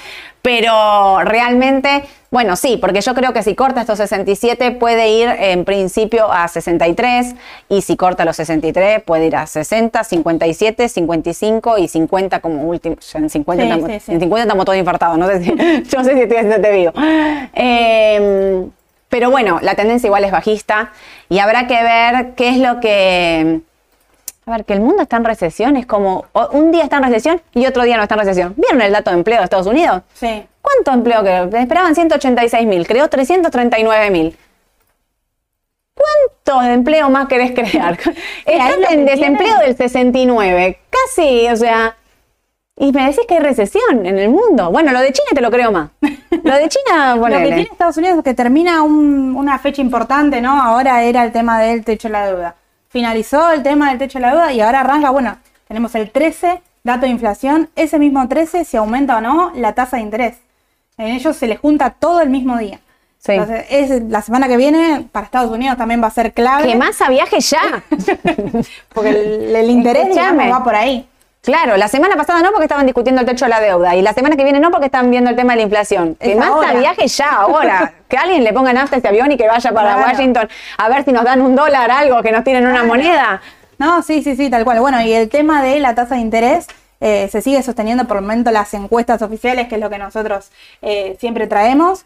pero 0.43 1.20
realmente, 1.22 2.05
bueno, 2.31 2.57
sí, 2.57 2.78
porque 2.81 3.03
yo 3.03 3.14
creo 3.14 3.35
que 3.35 3.43
si 3.43 3.55
corta 3.55 3.83
estos 3.83 3.99
67 3.99 4.70
puede 4.70 5.11
ir 5.11 5.28
en 5.28 5.64
principio 5.66 6.33
a 6.33 6.49
63 6.49 7.35
y 7.68 7.83
si 7.83 7.97
corta 7.97 8.24
los 8.24 8.37
63 8.37 9.03
puede 9.03 9.26
ir 9.26 9.37
a 9.37 9.47
60, 9.47 10.03
57, 10.03 10.89
55 10.89 11.78
y 11.78 11.89
50 11.89 12.41
como 12.41 12.62
último. 12.62 12.97
En 13.14 13.28
50, 13.28 13.62
Sí, 13.62 13.68
estamos, 13.70 13.91
sí, 13.91 14.01
sí. 14.01 14.12
en 14.12 14.20
50 14.20 14.43
estamos 14.43 14.64
todos 14.64 14.78
infartados, 14.78 15.18
no 15.18 15.26
sé 15.26 15.43
si, 15.45 15.51
yo 15.91 15.99
no 15.99 16.05
sé 16.05 16.14
si 16.14 16.20
estoy 16.22 16.37
haciéndote 16.39 16.72
vivo. 16.72 16.93
Eh, 17.55 18.66
pero 19.11 19.31
bueno, 19.31 19.59
la 19.61 19.74
tendencia 19.74 20.07
igual 20.07 20.24
es 20.24 20.31
bajista 20.33 20.93
y 21.28 21.41
habrá 21.41 21.66
que 21.66 21.83
ver 21.83 22.35
qué 22.37 22.49
es 22.51 22.59
lo 22.59 22.81
que... 22.81 23.61
A 24.51 24.57
ver, 24.57 24.64
que 24.64 24.72
el 24.72 24.80
mundo 24.80 25.03
está 25.03 25.16
en 25.16 25.24
recesión, 25.24 25.76
es 25.76 25.86
como 25.86 26.24
un 26.53 26.72
día 26.72 26.82
está 26.84 26.96
en 26.96 27.05
recesión 27.05 27.40
y 27.55 27.66
otro 27.66 27.84
día 27.84 27.96
no 27.96 28.03
está 28.03 28.16
en 28.16 28.20
recesión. 28.20 28.55
¿Vieron 28.57 28.82
el 28.82 28.92
dato 28.92 29.11
de 29.11 29.16
empleo 29.18 29.38
de 29.38 29.44
Estados 29.44 29.66
Unidos? 29.68 30.03
Sí. 30.14 30.44
¿Cuánto 30.61 30.90
empleo 30.92 31.20
creó? 31.20 31.44
Esperaban 31.62 31.94
186 31.94 32.66
mil, 32.66 32.86
creó 32.86 33.09
339 33.09 34.11
mil. 34.11 34.36
¿Cuántos 35.94 36.64
de 36.64 36.72
empleo 36.72 37.11
más 37.11 37.28
querés 37.28 37.53
crear? 37.53 37.98
Están 38.46 38.84
en 38.90 39.05
desempleo 39.05 39.59
del 39.59 39.76
69, 39.76 40.78
casi, 40.90 41.48
o 41.48 41.57
sea. 41.57 41.96
Y 42.76 42.92
me 42.92 43.03
decís 43.05 43.20
que 43.28 43.34
hay 43.34 43.40
recesión 43.40 44.07
en 44.07 44.18
el 44.18 44.30
mundo. 44.30 44.70
Bueno, 44.70 44.90
lo 44.92 45.01
de 45.01 45.12
China 45.12 45.28
te 45.34 45.42
lo 45.42 45.51
creo 45.51 45.70
más. 45.70 45.90
Lo 46.42 46.55
de 46.57 46.68
China, 46.70 47.16
Lo 47.16 47.24
que 47.26 47.44
tiene 47.44 47.62
Estados 47.70 47.96
Unidos 47.98 48.16
es 48.18 48.24
que 48.24 48.32
termina 48.32 48.82
un- 48.82 49.34
una 49.36 49.59
fecha 49.59 49.82
importante, 49.82 50.40
¿no? 50.40 50.62
Ahora 50.62 51.03
era 51.03 51.22
el 51.24 51.32
tema 51.32 51.61
del 51.61 51.84
techo 51.84 52.09
de 52.09 52.12
la 52.12 52.26
deuda. 52.26 52.55
Finalizó 52.91 53.53
el 53.53 53.62
tema 53.62 53.88
del 53.88 53.99
techo 53.99 54.18
de 54.18 54.22
la 54.22 54.30
deuda 54.30 54.53
y 54.53 54.61
ahora 54.61 54.80
arranca, 54.80 55.11
bueno, 55.11 55.38
tenemos 55.68 55.95
el 55.95 56.11
13, 56.11 56.61
dato 56.82 57.03
de 57.03 57.09
inflación, 57.09 57.70
ese 57.76 58.01
mismo 58.01 58.26
13, 58.26 58.64
si 58.64 58.76
aumenta 58.76 59.18
o 59.18 59.20
no 59.20 59.53
la 59.55 59.74
tasa 59.74 59.97
de 59.97 60.03
interés. 60.03 60.38
En 60.99 61.07
ellos 61.07 61.36
se 61.36 61.47
les 61.47 61.61
junta 61.61 61.91
todo 61.91 62.20
el 62.20 62.30
mismo 62.30 62.59
día. 62.59 62.80
Sí. 63.18 63.32
Entonces, 63.32 63.66
es, 63.70 64.03
la 64.09 64.22
semana 64.22 64.49
que 64.49 64.57
viene 64.57 65.07
para 65.12 65.26
Estados 65.26 65.53
Unidos 65.53 65.76
también 65.76 66.03
va 66.03 66.09
a 66.09 66.11
ser 66.11 66.32
clave. 66.32 66.66
Que 66.66 66.74
más 66.74 67.01
a 67.01 67.09
viaje 67.09 67.38
ya. 67.41 67.84
Porque 68.93 69.11
el, 69.11 69.55
el 69.55 69.70
interés 69.70 70.09
digamos, 70.09 70.51
va 70.51 70.64
por 70.64 70.74
ahí. 70.74 71.09
Claro, 71.43 71.78
la 71.78 71.88
semana 71.88 72.16
pasada 72.16 72.43
no 72.43 72.51
porque 72.51 72.64
estaban 72.64 72.84
discutiendo 72.84 73.22
el 73.22 73.26
techo 73.26 73.47
de 73.47 73.49
la 73.49 73.61
deuda 73.61 73.97
y 73.97 74.03
la 74.03 74.12
semana 74.12 74.36
que 74.36 74.45
viene 74.45 74.61
no 74.61 74.70
porque 74.70 74.86
están 74.86 75.11
viendo 75.11 75.30
el 75.30 75.36
tema 75.36 75.55
de 75.55 75.59
la 75.59 75.62
inflación. 75.62 76.14
Que 76.16 76.32
Es 76.32 76.78
viaje 76.78 77.09
ya 77.09 77.30
ahora. 77.32 77.95
que 78.09 78.16
alguien 78.18 78.45
le 78.45 78.53
ponga 78.53 78.72
nafta 78.74 78.97
a 78.97 78.99
este 78.99 79.09
avión 79.09 79.32
y 79.32 79.38
que 79.38 79.47
vaya 79.49 79.72
para 79.72 79.95
Claro. 79.95 80.11
Washington 80.11 80.49
a 80.76 80.88
ver 80.91 81.05
si 81.05 81.12
nos 81.12 81.24
dan 81.24 81.41
un 81.41 81.57
dólar, 81.57 81.91
algo, 81.91 82.22
que 82.22 82.30
nos 82.30 82.45
tiren 82.45 82.66
una 82.66 82.82
moneda. 82.82 83.41
No, 83.78 84.03
sí, 84.03 84.22
sí, 84.22 84.36
sí, 84.36 84.51
tal 84.51 84.64
cual. 84.64 84.80
Bueno, 84.80 85.01
y 85.01 85.12
el 85.14 85.30
tema 85.30 85.62
de 85.62 85.80
la 85.80 85.95
tasa 85.95 86.16
de 86.16 86.20
interés 86.20 86.66
eh, 87.01 87.28
se 87.32 87.41
sigue 87.41 87.62
sosteniendo 87.62 88.07
por 88.07 88.18
el 88.18 88.22
momento 88.22 88.51
las 88.51 88.74
encuestas 88.74 89.22
oficiales, 89.22 89.68
que 89.68 89.76
es 89.76 89.80
lo 89.80 89.88
que 89.88 89.97
nosotros 89.97 90.51
eh, 90.82 91.16
siempre 91.18 91.47
traemos, 91.47 92.05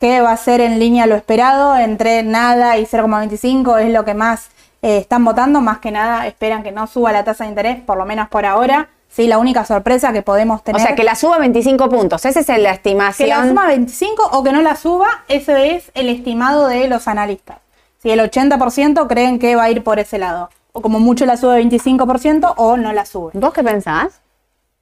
que 0.00 0.20
va 0.20 0.32
a 0.32 0.36
ser 0.36 0.60
en 0.60 0.80
línea 0.80 1.06
lo 1.06 1.14
esperado, 1.14 1.76
entre 1.76 2.24
nada 2.24 2.76
y 2.78 2.86
0,25 2.86 3.80
es 3.80 3.92
lo 3.92 4.04
que 4.04 4.14
más 4.14 4.48
eh, 4.86 4.98
están 4.98 5.24
votando, 5.24 5.60
más 5.60 5.78
que 5.78 5.90
nada 5.90 6.28
esperan 6.28 6.62
que 6.62 6.70
no 6.70 6.86
suba 6.86 7.10
la 7.10 7.24
tasa 7.24 7.42
de 7.42 7.50
interés, 7.50 7.80
por 7.80 7.96
lo 7.96 8.04
menos 8.06 8.28
por 8.28 8.46
ahora. 8.46 8.88
Sí, 9.08 9.26
la 9.26 9.38
única 9.38 9.64
sorpresa 9.64 10.12
que 10.12 10.22
podemos 10.22 10.62
tener. 10.62 10.80
O 10.80 10.84
sea, 10.84 10.94
que 10.94 11.02
la 11.02 11.16
suba 11.16 11.38
25 11.38 11.88
puntos. 11.88 12.24
Esa 12.24 12.38
es 12.40 12.48
la 12.48 12.54
Que 12.56 12.70
estimación. 12.76 13.28
la 13.28 13.48
suma 13.48 13.66
25 13.66 14.30
o 14.32 14.44
que 14.44 14.52
no 14.52 14.62
la 14.62 14.76
suba, 14.76 15.06
ese 15.26 15.74
es 15.74 15.90
el 15.94 16.08
estimado 16.08 16.68
de 16.68 16.86
los 16.86 17.08
analistas. 17.08 17.58
Si 18.00 18.10
el 18.10 18.20
80% 18.20 19.08
creen 19.08 19.40
que 19.40 19.56
va 19.56 19.64
a 19.64 19.70
ir 19.70 19.82
por 19.82 19.98
ese 19.98 20.18
lado. 20.18 20.50
O 20.72 20.82
como 20.82 21.00
mucho 21.00 21.26
la 21.26 21.36
sube 21.36 21.60
25% 21.64 22.54
o 22.56 22.76
no 22.76 22.92
la 22.92 23.06
sube. 23.06 23.32
¿Vos 23.34 23.52
qué 23.52 23.64
pensás? 23.64 24.20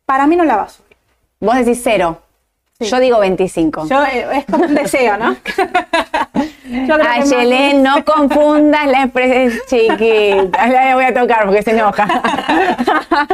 Para 0.05 0.27
mí 0.27 0.37
no 0.37 0.45
la 0.45 0.57
va 0.57 0.63
a 0.65 0.69
subir. 0.69 0.97
Vos 1.41 1.55
decís 1.57 1.81
cero. 1.83 2.19
Sí. 2.79 2.87
Yo 2.87 2.99
digo 2.99 3.21
25. 3.21 3.87
Yo, 3.87 4.03
eh, 4.05 4.27
es 4.35 4.45
como 4.47 4.65
un 4.65 4.75
deseo, 4.75 5.17
¿no? 5.17 5.37
Más- 6.65 7.31
Yelén, 7.31 7.83
no 7.83 8.05
confundas 8.05 8.87
la 8.87 9.03
expresión 9.05 9.53
chiquita. 9.69 10.67
La 10.67 10.95
voy 10.95 11.05
a 11.05 11.15
tocar 11.15 11.45
porque 11.45 11.63
se 11.63 11.73
enoja. 11.73 12.07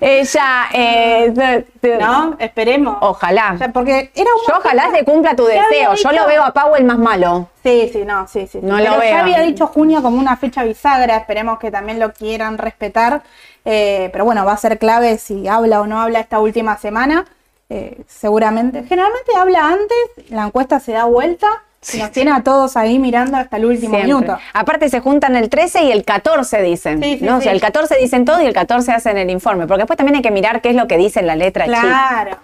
Ella, 0.00 0.64
eh, 0.72 1.64
t- 1.80 1.98
No, 1.98 2.36
esperemos. 2.38 2.96
ojalá. 3.00 3.52
O 3.54 3.58
sea, 3.58 3.72
porque 3.72 4.10
era 4.14 4.30
un 4.34 4.40
Yo 4.48 4.54
ojalá 4.58 4.90
se 4.94 5.04
cumpla 5.04 5.36
tu 5.36 5.44
deseo. 5.44 5.94
Yo 5.94 6.12
lo 6.12 6.26
veo 6.26 6.42
a 6.42 6.52
Powell 6.52 6.84
más 6.84 6.98
malo. 6.98 7.48
Sí, 7.62 7.90
sí, 7.92 8.04
no, 8.04 8.26
sí, 8.26 8.46
sí. 8.46 8.58
No 8.62 8.76
Pero 8.76 8.92
lo 8.94 8.98
veo. 9.00 9.10
ya 9.10 9.20
había 9.20 9.40
dicho 9.40 9.66
junio 9.66 10.02
como 10.02 10.18
una 10.18 10.36
fecha 10.36 10.64
bisagra, 10.64 11.16
esperemos 11.16 11.58
que 11.58 11.70
también 11.70 12.00
lo 12.00 12.12
quieran 12.12 12.58
respetar. 12.58 13.22
Eh, 13.64 14.08
pero 14.12 14.24
bueno, 14.24 14.44
va 14.44 14.52
a 14.52 14.56
ser 14.56 14.78
clave 14.78 15.18
si 15.18 15.46
habla 15.48 15.80
o 15.80 15.86
no 15.86 16.00
habla 16.00 16.20
esta 16.20 16.40
última 16.40 16.76
semana. 16.78 17.24
Eh, 17.70 18.02
seguramente. 18.06 18.82
Generalmente 18.84 19.32
habla 19.36 19.68
antes, 19.68 20.30
la 20.30 20.44
encuesta 20.46 20.80
se 20.80 20.92
da 20.92 21.04
vuelta 21.04 21.46
y 21.92 21.98
nos 21.98 22.10
tiene 22.12 22.30
a 22.30 22.42
todos 22.42 22.76
ahí 22.76 22.98
mirando 22.98 23.36
hasta 23.36 23.56
el 23.56 23.64
último 23.64 23.96
Siempre. 23.96 24.14
minuto. 24.14 24.38
Aparte 24.52 24.88
se 24.88 25.00
juntan 25.00 25.34
el 25.36 25.48
13 25.48 25.84
y 25.84 25.92
el 25.92 26.04
14 26.04 26.62
dicen. 26.62 27.02
Sí, 27.02 27.18
sí, 27.18 27.24
¿no? 27.24 27.38
O 27.38 27.40
sea, 27.40 27.50
sí. 27.50 27.56
el 27.56 27.60
14 27.60 27.96
dicen 28.00 28.24
todo 28.24 28.40
y 28.40 28.46
el 28.46 28.52
14 28.52 28.92
hacen 28.92 29.18
el 29.18 29.30
informe. 29.30 29.66
Porque 29.66 29.80
después 29.82 29.96
también 29.96 30.16
hay 30.16 30.22
que 30.22 30.30
mirar 30.30 30.60
qué 30.60 30.70
es 30.70 30.76
lo 30.76 30.86
que 30.86 30.96
dice 30.96 31.20
en 31.20 31.26
la 31.26 31.36
letra 31.36 31.66
chica. 31.66 31.80
Claro. 31.80 32.36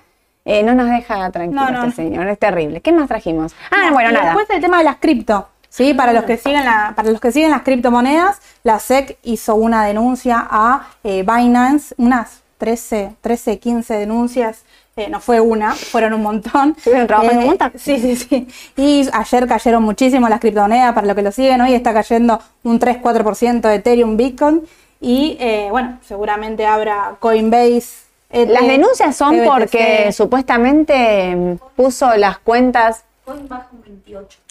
Eh, 0.45 0.63
no 0.63 0.75
nos 0.75 0.89
deja 0.89 1.31
tranquilo 1.31 1.61
No, 1.63 1.71
no, 1.71 1.85
este 1.89 2.03
señor, 2.03 2.27
es 2.29 2.39
terrible. 2.39 2.81
¿Qué 2.81 2.91
más 2.91 3.07
trajimos? 3.07 3.55
Ah, 3.71 3.87
No, 3.89 3.93
bueno, 3.93 4.13
nada. 4.13 4.27
Después 4.27 4.49
el 4.51 4.61
tema 4.63 4.79
de 4.79 4.85
las 4.85 4.97
cripto. 4.97 5.49
Sí, 5.69 5.93
para 5.93 6.13
los 6.15 6.25
que 6.25 6.39
siguen 6.39 6.65
la, 6.65 6.95
para 6.97 7.11
los 7.11 7.21
que 7.21 7.31
siguen 7.31 7.51
las 7.51 7.63
criptomonedas, 7.63 8.41
la 8.63 8.79
SEC 8.79 9.19
hizo 9.23 9.55
una 9.55 9.85
denuncia 9.85 10.47
a 10.51 10.89
eh, 11.05 11.23
Binance, 11.23 11.95
unas 11.99 12.41
13, 12.57 13.13
13, 13.21 13.59
15 13.59 13.95
denuncias. 13.95 14.63
Eh, 14.99 15.09
no 15.09 15.21
fue 15.21 15.41
una, 15.41 15.75
fueron 15.75 16.15
un 16.15 16.23
montón. 16.23 16.75
¿Estuvieron 16.77 17.07
trabajando 17.07 17.41
un 17.41 17.47
montón? 17.47 17.73
Sí, 17.77 17.99
sí, 17.99 18.17
sí. 18.17 18.49
Y 18.77 19.09
ayer 19.13 19.47
cayeron 19.47 19.83
muchísimo 19.83 20.29
las 20.29 20.41
criptomonedas, 20.41 20.93
para 20.95 21.07
los 21.07 21.17
que 21.17 21.23
lo 21.23 21.33
siguen, 21.33 21.61
hoy 21.61 21.75
está 21.75 21.95
cayendo 21.95 22.41
un 22.65 22.79
3-4% 22.79 23.61
de 23.61 23.75
Ethereum, 23.77 24.17
Bitcoin. 24.17 24.63
Y 25.01 25.37
eh, 25.41 25.69
bueno, 25.71 25.99
seguramente 26.03 26.67
habrá 26.67 27.17
Coinbase. 27.21 28.09
Las 28.31 28.67
denuncias 28.67 29.17
son 29.17 29.39
porque 29.47 30.13
supuestamente 30.13 31.57
puso 31.77 32.15
las 32.17 32.39
cuentas 32.39 33.05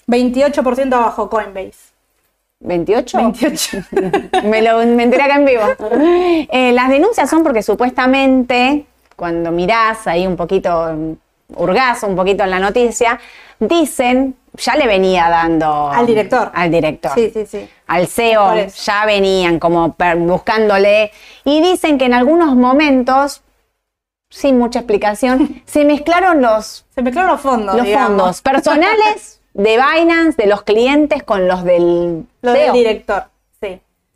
28% 0.07 0.93
abajo 0.93 1.29
Coinbase. 1.29 1.97
28. 2.59 3.17
28. 3.17 3.77
me 4.45 4.61
lo 4.61 4.79
me 4.79 5.03
enteré 5.03 5.23
acá 5.23 5.35
en 5.35 5.45
vivo. 5.45 5.63
Eh, 6.49 6.71
las 6.71 6.89
denuncias 6.89 7.29
son 7.29 7.43
porque 7.43 7.61
supuestamente, 7.61 8.85
cuando 9.17 9.51
mirás 9.51 10.07
ahí 10.07 10.25
un 10.25 10.37
poquito, 10.37 11.17
hurgás 11.55 12.03
un 12.03 12.15
poquito 12.15 12.43
en 12.43 12.51
la 12.51 12.59
noticia, 12.59 13.19
dicen, 13.59 14.35
ya 14.53 14.75
le 14.75 14.85
venía 14.87 15.27
dando... 15.29 15.89
Al 15.89 16.05
director. 16.05 16.51
Al 16.53 16.71
director. 16.71 17.11
Sí, 17.15 17.31
sí, 17.33 17.45
sí. 17.45 17.67
Al 17.87 18.07
CEO 18.07 18.67
ya 18.67 19.05
venían 19.05 19.59
como 19.59 19.95
buscándole 20.19 21.11
y 21.43 21.61
dicen 21.61 21.97
que 21.97 22.05
en 22.05 22.13
algunos 22.13 22.55
momentos, 22.55 23.41
sin 24.29 24.57
mucha 24.59 24.79
explicación, 24.79 25.61
se 25.65 25.83
mezclaron 25.83 26.41
los 26.41 26.85
Se 26.93 27.01
mezclaron 27.01 27.31
los 27.31 27.41
fondos. 27.41 27.75
los 27.75 27.85
digamos. 27.85 28.07
fondos 28.09 28.41
personales 28.41 29.41
de 29.53 29.77
Binance, 29.77 30.37
de 30.41 30.47
los 30.47 30.61
clientes 30.61 31.23
con 31.23 31.47
los 31.47 31.63
del 31.63 32.25
Lo 32.41 32.53
CEO. 32.53 32.65
del 32.65 32.73
director. 32.73 33.25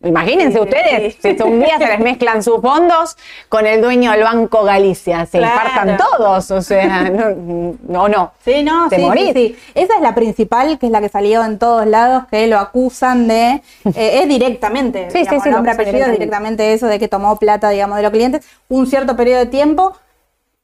Sí. 0.02 0.08
Imagínense 0.10 0.58
Sí, 0.58 0.58
sí, 0.58 0.60
ustedes, 0.60 1.18
sí. 1.22 1.36
si 1.38 1.44
un 1.44 1.60
día 1.60 1.78
se 1.78 1.86
les 1.86 2.00
mezclan 2.00 2.42
sus 2.42 2.60
fondos 2.62 3.18
con 3.50 3.68
el 3.68 3.82
dueño 3.82 4.12
del 4.12 4.24
Banco 4.24 4.64
Galicia, 4.64 5.26
se 5.26 5.38
Claro. 5.38 5.54
infartan 5.70 5.98
todos, 5.98 6.50
o 6.52 6.62
sea, 6.62 7.04
no, 7.10 7.76
no, 7.88 8.08
no. 8.10 8.32
Sí, 8.44 8.64
no, 8.64 8.90
Te 8.90 8.96
sí, 8.96 9.02
sí, 9.02 9.08
morís. 9.08 9.34
sí. 9.34 9.56
Esa 9.76 9.96
es 9.96 10.02
la 10.02 10.16
principal, 10.16 10.80
que 10.80 10.88
es 10.88 10.92
la 10.92 11.02
que 11.02 11.10
salió 11.10 11.44
en 11.44 11.60
todos 11.60 11.86
lados, 11.86 12.24
que 12.32 12.48
lo 12.48 12.58
acusan 12.58 13.28
de. 13.28 13.62
eh, 13.86 14.20
es 14.24 14.28
directamente. 14.28 15.06
Sí, 15.12 15.20
sí, 15.20 15.20
digamos, 15.20 15.44
sí, 15.44 15.50
lo 15.50 15.56
nombre, 15.58 15.72
apellido, 15.74 16.06
es 16.06 16.12
directamente 16.14 16.74
eso 16.74 16.88
de 16.88 16.98
que 16.98 17.08
tomó 17.08 17.38
plata, 17.38 17.70
digamos, 17.70 17.98
de 17.98 18.04
los 18.04 18.12
clientes 18.12 18.46
un 18.70 18.88
cierto 18.88 19.16
periodo 19.16 19.40
de 19.40 19.46
tiempo. 19.48 19.96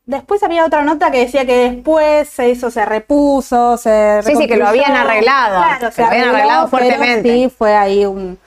Después 0.05 0.41
había 0.41 0.65
otra 0.65 0.83
nota 0.83 1.11
que 1.11 1.19
decía 1.19 1.45
que 1.45 1.57
después 1.69 2.39
eso 2.39 2.71
se 2.71 2.85
repuso, 2.85 3.75
se 3.77 4.21
Sí, 4.23 4.35
sí, 4.37 4.47
que 4.47 4.55
lo 4.55 4.65
habían 4.65 4.93
arreglado, 4.93 5.57
Claro, 5.61 5.91
se 5.91 6.01
lo 6.01 6.07
habían 6.07 6.29
arreglado 6.29 6.67
fuertemente. 6.69 7.29
Sí, 7.33 7.49
fue 7.55 7.75
ahí 7.75 8.05
un, 8.05 8.39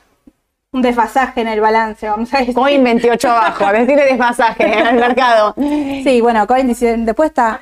un 0.72 0.82
desfasaje 0.82 1.40
en 1.40 1.48
el 1.48 1.60
balance, 1.60 2.08
vamos 2.08 2.32
a 2.32 2.38
decir. 2.38 2.54
Coin 2.54 2.82
28 2.82 3.28
abajo, 3.30 3.72
decirle 3.72 4.04
desfasaje 4.04 4.72
al 4.72 4.96
mercado. 4.96 5.54
Sí, 5.56 6.20
bueno, 6.20 6.46
Coin 6.46 6.68
después 7.04 7.30
está. 7.30 7.60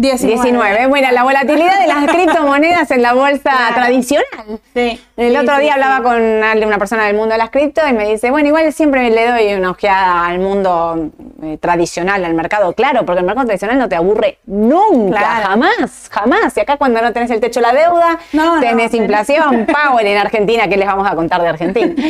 19. 0.00 0.42
19. 0.42 0.86
Bueno, 0.86 1.08
la 1.10 1.24
volatilidad 1.24 1.80
de 1.80 1.86
las 1.88 2.04
criptomonedas 2.06 2.88
en 2.92 3.02
la 3.02 3.14
bolsa 3.14 3.50
Claro. 3.50 3.74
tradicional. 3.74 4.60
Sí. 4.72 5.00
El 5.16 5.32
sí, 5.32 5.36
otro 5.36 5.56
sí, 5.56 5.62
día 5.62 5.74
sí. 5.74 5.80
hablaba 5.80 6.02
con 6.04 6.22
una 6.22 6.78
persona 6.78 7.06
del 7.06 7.16
mundo 7.16 7.32
de 7.32 7.38
las 7.38 7.50
cripto 7.50 7.80
y 7.88 7.92
me 7.92 8.08
dice, 8.08 8.30
bueno, 8.30 8.46
igual 8.46 8.72
siempre 8.72 9.10
le 9.10 9.28
doy 9.28 9.54
una 9.54 9.70
ojeada 9.72 10.26
al 10.26 10.38
mundo 10.38 11.10
eh, 11.42 11.58
tradicional, 11.60 12.24
al 12.24 12.34
mercado, 12.34 12.72
claro, 12.74 13.04
porque 13.04 13.18
el 13.20 13.26
mercado 13.26 13.46
tradicional 13.46 13.76
no 13.76 13.88
te 13.88 13.96
aburre 13.96 14.38
nunca, 14.46 15.18
Claro. 15.18 15.46
jamás, 15.48 16.08
jamás. 16.12 16.56
Y 16.56 16.60
acá 16.60 16.76
cuando 16.76 17.02
no 17.02 17.12
tenés 17.12 17.30
el 17.32 17.40
techo 17.40 17.60
la 17.60 17.72
deuda, 17.72 18.20
No, 18.32 18.54
no, 18.54 18.60
tenés 18.60 18.94
inflación, 18.94 19.66
power 19.66 20.06
en 20.06 20.18
Argentina, 20.18 20.68
¿qué 20.68 20.76
les 20.76 20.86
vamos 20.86 21.10
a 21.10 21.16
contar 21.16 21.42
de 21.42 21.48
Argentina? 21.48 21.92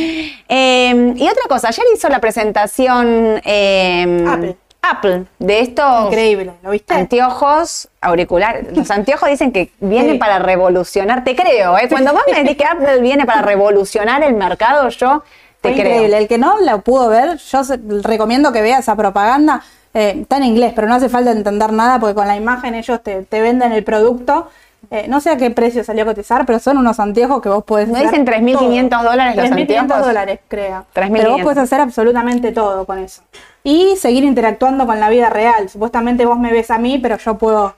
Eh, 0.51 1.13
y 1.15 1.23
otra 1.27 1.43
cosa, 1.47 1.67
ayer 1.69 1.85
hizo 1.95 2.09
la 2.09 2.19
presentación 2.19 3.39
eh, 3.45 4.25
Apple. 4.27 4.55
Apple 4.81 5.25
de 5.39 5.59
estos 5.59 6.05
Increíble, 6.07 6.53
¿lo 6.63 6.71
viste? 6.71 6.93
Anteojos 6.93 7.89
auriculares. 8.01 8.75
Los 8.75 8.89
anteojos 8.91 9.29
dicen 9.29 9.51
que 9.51 9.71
vienen 9.79 10.13
Sí. 10.13 10.17
para 10.17 10.39
revolucionar. 10.39 11.23
Te 11.23 11.35
creo, 11.35 11.77
¿eh? 11.77 11.87
Cuando 11.89 12.13
vos 12.13 12.23
me 12.31 12.41
decís 12.43 12.57
que 12.57 12.63
Apple 12.65 12.99
viene 13.01 13.25
para 13.25 13.41
revolucionar 13.41 14.23
el 14.23 14.33
mercado, 14.35 14.87
yo 14.89 15.23
te 15.61 15.73
Fue 15.73 15.81
creo. 15.81 15.93
increíble. 15.93 16.17
El 16.17 16.27
que 16.27 16.37
no 16.37 16.59
la 16.59 16.77
pudo 16.77 17.09
ver, 17.09 17.37
yo 17.37 17.61
recomiendo 18.03 18.51
que 18.53 18.61
vea 18.61 18.79
esa 18.79 18.95
propaganda. 18.95 19.61
Eh, 19.93 20.19
está 20.21 20.37
en 20.37 20.43
inglés, 20.43 20.71
pero 20.75 20.87
no 20.87 20.95
hace 20.95 21.09
falta 21.09 21.31
entender 21.31 21.73
nada 21.73 21.99
porque 21.99 22.15
con 22.15 22.27
la 22.27 22.35
imagen 22.37 22.73
ellos 22.75 23.01
te, 23.03 23.23
te 23.23 23.41
venden 23.41 23.71
el 23.73 23.83
producto. 23.83 24.49
Eh, 24.91 25.07
no 25.09 25.19
sé 25.19 25.29
a 25.31 25.35
qué 25.37 25.51
precio 25.51 25.83
salió 25.83 26.03
a 26.03 26.05
cotizar, 26.05 26.45
pero 26.45 26.57
son 26.59 26.77
unos 26.77 26.99
anteojos 27.01 27.41
que 27.41 27.49
vos 27.49 27.63
podés 27.65 27.89
¿No 27.89 27.95
hacer 27.97 28.09
dicen 28.11 28.25
3.500 28.25 28.89
todo. 28.89 29.09
dólares 29.09 29.35
los 29.35 29.45
3.500 29.45 29.77
anteojos? 29.79 30.05
dólares, 30.05 30.39
creo. 30.47 30.85
3.500. 30.95 31.11
Pero 31.17 31.31
vos 31.33 31.41
podés 31.41 31.57
hacer 31.57 31.81
absolutamente 31.81 32.51
todo 32.53 32.85
con 32.85 32.97
eso. 32.99 33.21
Y 33.63 33.95
seguir 33.97 34.23
interactuando 34.23 34.85
con 34.85 34.99
la 34.99 35.09
vida 35.09 35.29
real. 35.29 35.69
Supuestamente 35.69 36.25
vos 36.25 36.39
me 36.39 36.51
ves 36.51 36.71
a 36.71 36.77
mí, 36.77 36.97
pero 36.99 37.17
yo 37.17 37.37
puedo... 37.37 37.75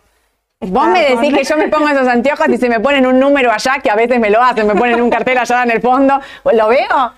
Vos 0.63 0.87
me 0.89 1.01
decís 1.01 1.29
con- 1.31 1.33
que 1.35 1.43
yo 1.43 1.57
me 1.57 1.67
pongo 1.69 1.87
esos 1.89 2.07
anteojos 2.07 2.47
y 2.49 2.57
se 2.57 2.69
me 2.69 2.79
ponen 2.79 3.07
un 3.07 3.19
número 3.19 3.51
allá, 3.51 3.79
que 3.83 3.89
a 3.89 3.95
veces 3.95 4.19
me 4.19 4.29
lo 4.29 4.41
hacen, 4.43 4.67
me 4.67 4.75
ponen 4.75 5.01
un 5.01 5.09
cartel 5.09 5.37
allá 5.39 5.63
en 5.63 5.71
el 5.71 5.81
fondo. 5.81 6.19
¿Lo 6.53 6.67
veo? 6.67 7.13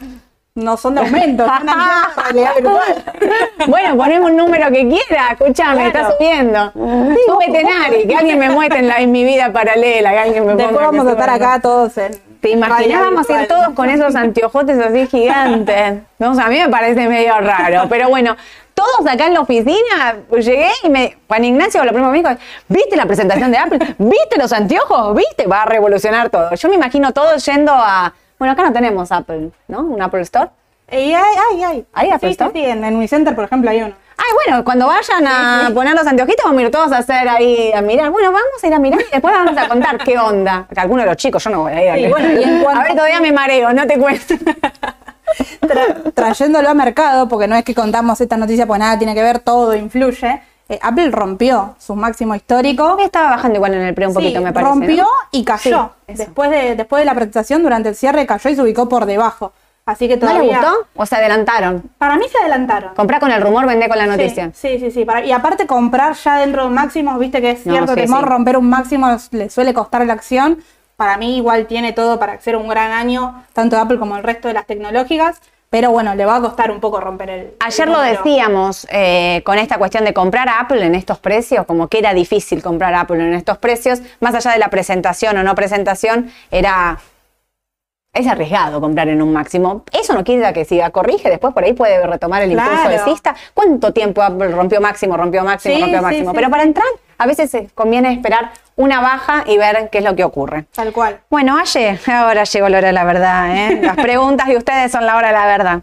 No 0.55 0.77
son 0.77 0.95
de 0.95 1.01
aumento, 1.01 1.45
son 1.45 1.65
de 1.65 1.73
realidad 2.23 2.53
virtual. 2.55 3.03
Bueno, 3.67 3.97
poneme 3.97 4.25
un 4.25 4.37
número 4.37 4.67
que 4.71 4.87
quiera, 4.87 5.29
escúchame, 5.31 5.89
Claro. 5.91 6.07
está 6.07 6.11
subiendo. 6.17 6.71
Súbete, 6.73 7.63
Nari, 7.63 8.07
que 8.07 8.15
alguien 8.15 8.39
me 8.39 8.49
muestre 8.49 8.79
en, 8.79 8.87
la, 8.87 8.97
en 8.99 9.11
mi 9.11 9.23
vida 9.25 9.51
paralela, 9.51 10.11
que 10.11 10.19
alguien 10.19 10.45
me 10.45 10.51
ponga 10.53 10.63
Después 10.67 10.85
vamos 10.85 11.07
a 11.07 11.11
estar 11.11 11.29
acá 11.29 11.59
todos 11.59 11.97
en... 11.97 12.32
¿Te 12.43 12.49
imaginas? 12.49 12.99
Vamos 12.99 13.29
a 13.29 13.41
ir 13.41 13.47
todos 13.47 13.69
con 13.69 13.89
esos 13.89 14.15
anteojotes 14.15 14.77
así 14.77 15.07
gigantes. 15.07 16.01
No, 16.19 16.31
o 16.31 16.35
sea, 16.35 16.45
a 16.45 16.49
mí 16.49 16.57
me 16.57 16.69
parece 16.69 17.07
medio 17.09 17.37
raro, 17.39 17.83
pero 17.89 18.07
bueno. 18.07 18.37
Todos 18.73 19.05
acá 19.07 19.27
en 19.27 19.33
la 19.33 19.41
oficina, 19.41 20.15
llegué 20.31 20.69
y 20.83 20.89
me. 20.89 21.17
Juan 21.27 21.45
Ignacio, 21.45 21.83
lo 21.83 21.91
primero 21.91 22.11
que 22.11 22.21
me 22.21 22.29
dijo, 22.29 22.41
¿viste 22.69 22.95
la 22.95 23.05
presentación 23.05 23.51
de 23.51 23.57
Apple? 23.57 23.79
¿Viste 23.97 24.37
los 24.37 24.51
anteojos? 24.51 25.15
¿Viste? 25.15 25.47
Va 25.47 25.63
a 25.63 25.65
revolucionar 25.65 26.29
todo. 26.29 26.53
Yo 26.55 26.69
me 26.69 26.75
imagino 26.75 27.11
todos 27.13 27.45
yendo 27.45 27.71
a. 27.73 28.13
Bueno, 28.39 28.53
acá 28.53 28.63
no 28.63 28.73
tenemos 28.73 29.11
Apple, 29.11 29.51
¿no? 29.67 29.81
Un 29.81 30.01
Apple 30.01 30.21
Store. 30.21 30.49
Y 30.91 31.13
hay, 31.13 31.13
hay, 31.13 31.63
hay. 31.63 31.85
¿Hay 31.93 32.09
Apple 32.09 32.29
sí, 32.29 32.35
sí, 32.35 32.43
Store? 32.43 32.51
sí, 32.53 32.65
en, 32.65 32.83
en 32.83 32.95
Unicenter, 32.95 33.35
por 33.35 33.45
ejemplo, 33.45 33.69
hay 33.69 33.83
uno. 33.83 33.93
Ay, 34.17 34.25
bueno, 34.45 34.63
cuando 34.63 34.87
vayan 34.87 35.27
a 35.27 35.71
poner 35.73 35.93
los 35.95 36.05
anteojitos, 36.07 36.45
vamos 36.45 36.59
a 36.59 36.61
ir 36.63 36.71
todos 36.71 36.91
a 36.91 36.97
hacer 36.99 37.27
ahí, 37.27 37.71
a 37.73 37.81
mirar. 37.81 38.09
Bueno, 38.11 38.31
vamos 38.31 38.63
a 38.63 38.67
ir 38.67 38.73
a 38.73 38.79
mirar 38.79 39.01
y 39.01 39.11
después 39.11 39.33
vamos 39.33 39.57
a 39.57 39.67
contar 39.67 39.97
qué 39.97 40.17
onda. 40.17 40.67
Que 40.73 40.79
algunos 40.79 41.03
de 41.05 41.09
los 41.11 41.17
chicos, 41.17 41.43
yo 41.43 41.49
no 41.49 41.61
voy 41.61 41.73
a 41.73 41.83
ir 41.83 41.89
a 41.89 41.95
Sí, 41.95 42.07
bueno, 42.07 42.39
y 42.39 42.43
en 42.43 42.63
cuanto- 42.63 42.81
A 42.81 42.83
ver, 42.83 42.91
todavía 42.93 43.21
me 43.21 43.31
mareo, 43.31 43.73
no 43.73 43.85
te 43.87 43.97
cuento. 43.99 44.35
Tra- 45.61 46.13
trayéndolo 46.13 46.69
a 46.69 46.73
mercado, 46.73 47.27
porque 47.27 47.47
no 47.47 47.55
es 47.55 47.63
que 47.63 47.73
contamos 47.73 48.19
esta 48.21 48.37
noticia, 48.37 48.65
pues 48.67 48.79
nada 48.79 48.97
tiene 48.97 49.15
que 49.15 49.23
ver, 49.23 49.39
todo 49.39 49.75
influye. 49.75 50.41
eh, 50.69 50.79
Apple 50.81 51.09
rompió 51.11 51.75
su 51.79 51.95
máximo 51.95 52.35
histórico. 52.35 52.97
Estaba 52.99 53.31
bajando 53.31 53.55
igual 53.57 53.73
en 53.73 53.81
el 53.81 53.93
precio 53.93 54.09
un 54.09 54.13
poquito, 54.15 54.41
me 54.41 54.53
parece. 54.53 54.69
rompió 54.71 55.03
¿no? 55.03 55.09
y 55.31 55.43
cayó. 55.43 55.91
Sí, 56.07 56.13
después, 56.15 56.49
de, 56.51 56.75
después 56.75 57.01
de 57.01 57.05
la 57.05 57.13
presentación, 57.15 57.63
durante 57.63 57.89
el 57.89 57.95
cierre, 57.95 58.25
cayó 58.25 58.49
y 58.49 58.55
se 58.55 58.61
ubicó 58.61 58.87
por 58.87 59.05
debajo. 59.05 59.51
Así 59.85 60.07
que 60.07 60.15
¿No 60.15 60.21
todavía... 60.27 60.41
les 60.43 60.61
gustó? 60.61 60.87
¿O 60.95 61.05
se 61.05 61.15
adelantaron? 61.17 61.83
Para 61.97 62.15
mí 62.15 62.25
se 62.31 62.37
adelantaron. 62.37 62.93
Comprá 62.95 63.19
con 63.19 63.31
el 63.31 63.41
rumor, 63.41 63.65
vendé 63.67 63.89
con 63.89 63.97
la 63.97 64.05
noticia. 64.05 64.51
Sí, 64.53 64.69
sí, 64.73 64.79
sí. 64.79 64.91
sí, 64.91 65.05
para- 65.05 65.25
y 65.25 65.31
aparte 65.33 65.67
comprar 65.67 66.13
ya 66.15 66.37
dentro 66.37 66.61
de 66.63 66.67
un 66.69 66.73
máximo, 66.73 67.17
viste 67.19 67.41
que 67.41 67.51
es 67.51 67.65
No, 67.65 67.73
cierto 67.73 67.93
sí, 67.93 68.01
temor, 68.01 68.21
sí. 68.23 68.25
romper 68.29 68.57
un 68.57 68.69
máximo 68.69 69.07
le 69.31 69.49
suele 69.49 69.73
costar 69.73 70.05
la 70.05 70.13
acción. 70.13 70.59
Para 70.95 71.17
mí 71.17 71.35
igual 71.37 71.65
tiene 71.67 71.91
todo 71.91 72.17
para 72.19 72.39
ser 72.39 72.55
un 72.55 72.67
gran 72.69 72.91
año, 72.91 73.43
tanto 73.51 73.77
Apple 73.77 73.97
como 73.99 74.15
el 74.15 74.23
resto 74.23 74.47
de 74.47 74.53
las 74.53 74.65
tecnológicas, 74.67 75.41
pero 75.69 75.89
bueno, 75.91 76.13
le 76.13 76.23
va 76.23 76.35
a 76.37 76.39
costar 76.39 76.69
un 76.71 76.79
poco 76.79 77.01
romper 77.01 77.29
el... 77.31 77.53
Ayer 77.59 77.87
el 77.87 77.93
lo 77.93 77.99
decíamos 77.99 78.87
eh, 78.91 79.41
con 79.43 79.57
esta 79.57 79.77
cuestión 79.79 80.05
de 80.05 80.13
comprar 80.13 80.47
Apple 80.47 80.85
en 80.85 80.93
estos 80.93 81.17
precios, 81.17 81.65
como 81.65 81.87
que 81.87 81.97
era 81.97 82.13
difícil 82.13 82.61
comprar 82.61 82.93
Apple 82.93 83.17
en 83.25 83.33
estos 83.33 83.57
precios, 83.57 84.01
más 84.21 84.35
allá 84.35 84.51
de 84.51 84.59
la 84.59 84.69
presentación 84.69 85.35
o 85.35 85.43
no 85.43 85.55
presentación, 85.55 86.31
era 86.51 86.99
es 88.13 88.27
arriesgado 88.27 88.79
comprar 88.79 89.07
en 89.09 89.21
un 89.21 89.33
máximo. 89.33 89.83
Eso 89.91 90.13
no 90.13 90.23
decir 90.23 90.53
que 90.53 90.65
siga, 90.65 90.91
corrige, 90.91 91.29
después 91.29 91.53
por 91.53 91.63
ahí 91.63 91.73
puede 91.73 92.05
retomar 92.05 92.43
el 92.43 92.51
impulso 92.51 92.71
Claro. 92.83 93.03
alcista. 93.03 93.35
¿Cuánto 93.53 93.91
tiempo 93.91 94.21
rompió 94.51 94.79
máximo, 94.79 95.17
rompió 95.17 95.43
máximo, 95.43 95.75
Sí, 95.75 95.81
rompió 95.81 96.01
máximo? 96.01 96.29
sí, 96.29 96.35
Pero 96.35 96.47
sí. 96.47 96.51
para 96.51 96.63
entrar, 96.63 96.85
a 97.17 97.25
veces 97.25 97.51
conviene 97.73 98.13
esperar 98.13 98.51
una 98.75 99.01
baja 99.01 99.43
y 99.47 99.57
ver 99.57 99.89
qué 99.91 99.97
es 99.97 100.03
lo 100.03 100.15
que 100.15 100.23
ocurre. 100.23 100.65
Tal 100.75 100.93
cual. 100.93 101.21
Bueno, 101.29 101.57
ayer, 101.57 101.99
ahora 102.07 102.43
llegó 102.43 102.69
la 102.69 102.77
hora 102.77 102.87
de 102.87 102.93
la 102.93 103.03
verdad. 103.03 103.55
¿eh? 103.57 103.79
Las 103.83 103.95
preguntas 103.95 104.47
de 104.47 104.57
ustedes 104.57 104.91
son 104.91 105.05
la 105.07 105.17
hora 105.17 105.27
de 105.29 105.33
la 105.33 105.45
verdad. 105.47 105.81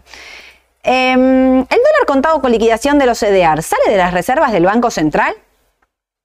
Em, 0.83 1.59
¿El 1.59 1.67
dólar 1.67 2.05
contado 2.07 2.41
con 2.41 2.51
liquidación 2.51 2.97
de 2.97 3.05
los 3.05 3.19
CDR 3.19 3.61
sale 3.61 3.83
de 3.91 3.97
las 3.97 4.13
reservas 4.13 4.51
del 4.53 4.65
Banco 4.65 4.89
Central? 4.89 5.35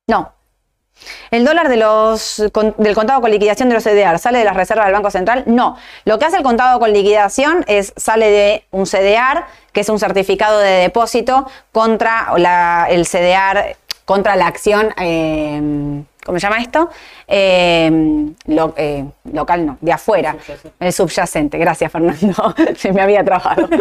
No. 0.09 0.33
¿El 1.31 1.45
dólar 1.45 1.69
del 1.69 2.95
contado 2.95 3.21
con 3.21 3.31
liquidación 3.31 3.69
de 3.69 3.75
los 3.75 3.85
CDR 3.85 4.19
sale 4.19 4.39
de 4.39 4.45
las 4.45 4.57
reservas 4.57 4.87
del 4.87 4.95
Banco 4.95 5.11
Central? 5.11 5.45
No. 5.47 5.77
Lo 6.05 6.19
que 6.19 6.25
hace 6.25 6.39
el 6.39 6.43
contado 6.43 6.79
con 6.79 6.93
liquidación 6.93 7.65
es 7.67 7.93
sale 7.97 8.31
de 8.31 8.65
un 8.71 8.87
CDR, 8.87 9.45
que 9.73 9.81
es 9.81 9.89
un 9.89 9.99
certificado 9.99 10.59
de 10.59 10.71
depósito 10.71 11.47
contra 11.73 12.33
el 12.89 13.07
CDR, 13.07 13.77
contra 14.05 14.37
la 14.37 14.47
acción, 14.47 14.95
eh, 14.99 16.03
¿cómo 16.27 16.39
se 16.39 16.47
llama 16.47 16.61
esto? 16.61 16.91
Eh, 17.27 18.27
lo- 18.47 18.75
eh, 18.77 19.05
local 19.33 19.65
no, 19.65 19.79
de 19.81 19.93
afuera. 19.93 20.37
El 20.81 20.93
subyacente. 20.93 21.57
Gracias, 21.57 21.91
Fernando. 21.91 22.55
Se 22.77 22.93
me 22.93 23.01
había 23.01 23.25
trabajado. 23.25 23.69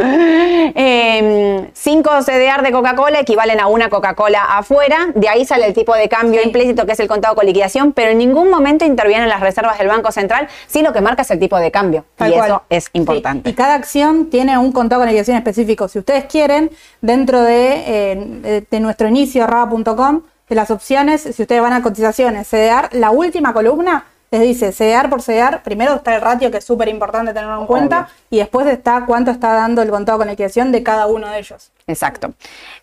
Eh, 0.77 1.69
cinco 1.73 2.09
CDR 2.21 2.61
de 2.63 2.71
Coca-Cola 2.71 3.19
equivalen 3.19 3.59
a 3.59 3.67
una 3.67 3.89
Coca-Cola 3.89 4.43
afuera. 4.57 5.07
De 5.15 5.29
ahí 5.29 5.45
sale 5.45 5.65
el 5.67 5.73
tipo 5.73 5.93
de 5.95 6.09
cambio 6.09 6.41
implícito 6.43 6.85
que 6.85 6.93
es 6.93 6.99
el 6.99 7.07
contado 7.07 7.35
con 7.35 7.45
liquidación, 7.45 7.93
pero 7.93 8.11
en 8.11 8.17
ningún 8.17 8.49
momento 8.49 8.85
intervienen 8.85 9.29
las 9.29 9.39
reservas 9.41 9.77
del 9.77 9.87
Banco 9.87 10.11
Central. 10.11 10.47
Sí, 10.67 10.81
lo 10.81 10.91
que 10.93 11.01
marca 11.01 11.21
es 11.21 11.31
el 11.31 11.39
tipo 11.39 11.57
de 11.57 11.71
cambio. 11.71 12.05
Tal 12.15 12.31
y 12.31 12.35
cual. 12.35 12.45
eso 12.49 12.63
es 12.69 12.83
Sí, 12.85 12.89
importante. 12.93 13.49
Y 13.49 13.53
cada 13.53 13.73
acción 13.75 14.29
tiene 14.29 14.57
un 14.57 14.71
contado 14.71 15.01
con 15.01 15.07
liquidación 15.07 15.37
específico. 15.37 15.87
Si 15.87 15.99
ustedes 15.99 16.25
quieren, 16.25 16.71
dentro 17.01 17.41
de, 17.41 17.83
eh, 17.87 18.63
de 18.69 18.79
nuestro 18.79 19.07
inicio, 19.07 19.47
raba.com, 19.47 20.21
de 20.49 20.55
las 20.55 20.69
opciones, 20.71 21.21
si 21.21 21.41
ustedes 21.41 21.61
van 21.61 21.73
a 21.73 21.81
cotizaciones, 21.81 22.47
CDR, 22.47 22.89
la 22.93 23.11
última 23.11 23.53
columna 23.53 24.05
les 24.31 24.41
dice 24.41 24.71
CDR 24.71 25.09
por 25.09 25.21
CDR. 25.21 25.61
Primero 25.63 25.95
está 25.95 26.15
el 26.15 26.21
ratio, 26.21 26.51
que 26.51 26.57
es 26.57 26.65
súper 26.65 26.87
importante 26.89 27.33
tenerlo 27.33 27.61
en 27.61 27.67
cuenta, 27.67 28.09
y 28.29 28.39
después 28.39 28.67
está 28.67 29.05
cuánto 29.05 29.31
está 29.31 29.53
dando 29.53 29.81
el 29.81 29.89
contado 29.89 30.17
con 30.17 30.27
liquidación 30.27 30.71
de 30.71 30.83
cada 30.83 31.07
uno 31.07 31.29
de 31.29 31.39
ellos. 31.39 31.71
Exacto. 31.87 32.33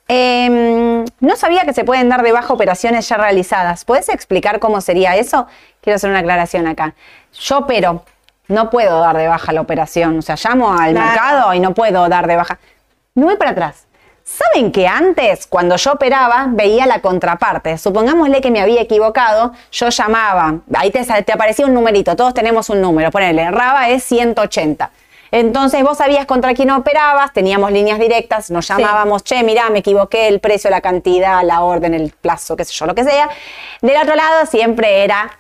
Eh, 0.08 1.04
no 1.20 1.36
sabía 1.36 1.64
que 1.64 1.72
se 1.74 1.84
pueden 1.84 2.08
dar 2.08 2.22
de 2.22 2.32
baja 2.32 2.52
operaciones 2.54 3.08
ya 3.08 3.16
realizadas. 3.16 3.84
¿Puedes 3.84 4.08
explicar 4.08 4.60
cómo 4.60 4.80
sería 4.80 5.16
eso? 5.16 5.46
Quiero 5.80 5.96
hacer 5.96 6.10
una 6.10 6.20
aclaración 6.20 6.66
acá. 6.66 6.94
Yo 7.38 7.58
opero, 7.58 8.04
no 8.48 8.70
puedo 8.70 9.00
dar 9.00 9.16
de 9.16 9.28
baja 9.28 9.52
la 9.52 9.60
operación. 9.60 10.18
O 10.18 10.22
sea, 10.22 10.36
llamo 10.42 10.72
al 10.72 10.92
Claro. 10.92 11.06
mercado 11.10 11.54
y 11.54 11.60
no 11.60 11.74
puedo 11.74 12.08
dar 12.08 12.26
de 12.26 12.36
baja. 12.36 12.58
Me 13.14 13.24
voy 13.24 13.36
para 13.36 13.50
atrás. 13.50 13.86
¿Saben 14.24 14.70
que 14.70 14.86
antes, 14.86 15.46
cuando 15.46 15.76
yo 15.76 15.92
operaba, 15.92 16.46
veía 16.48 16.86
la 16.86 17.00
contraparte? 17.00 17.76
Supongámosle 17.76 18.40
que 18.40 18.50
me 18.50 18.60
había 18.60 18.80
equivocado, 18.80 19.52
yo 19.72 19.88
llamaba, 19.88 20.60
ahí 20.74 20.90
te, 20.90 21.04
te 21.04 21.32
aparecía 21.32 21.66
un 21.66 21.74
numerito, 21.74 22.14
todos 22.14 22.32
tenemos 22.32 22.70
un 22.70 22.80
número, 22.80 23.10
ponele, 23.10 23.50
Raba 23.50 23.88
es 23.88 24.04
180. 24.04 24.90
Entonces 25.32 25.82
vos 25.82 25.96
sabías 25.96 26.26
contra 26.26 26.54
quién 26.54 26.70
operabas, 26.70 27.32
teníamos 27.32 27.72
líneas 27.72 27.98
directas, 27.98 28.50
nos 28.50 28.68
llamábamos, 28.68 29.24
che, 29.24 29.42
mirá, 29.42 29.70
me 29.70 29.78
equivoqué, 29.78 30.28
el 30.28 30.40
precio, 30.40 30.70
la 30.70 30.82
cantidad, 30.82 31.42
la 31.42 31.62
orden, 31.62 31.94
el 31.94 32.12
plazo, 32.12 32.54
qué 32.54 32.64
sé 32.64 32.74
yo, 32.74 32.86
lo 32.86 32.94
que 32.94 33.02
sea. 33.02 33.30
Del 33.80 33.96
otro 33.96 34.14
lado 34.14 34.46
siempre 34.46 35.04
era, 35.04 35.38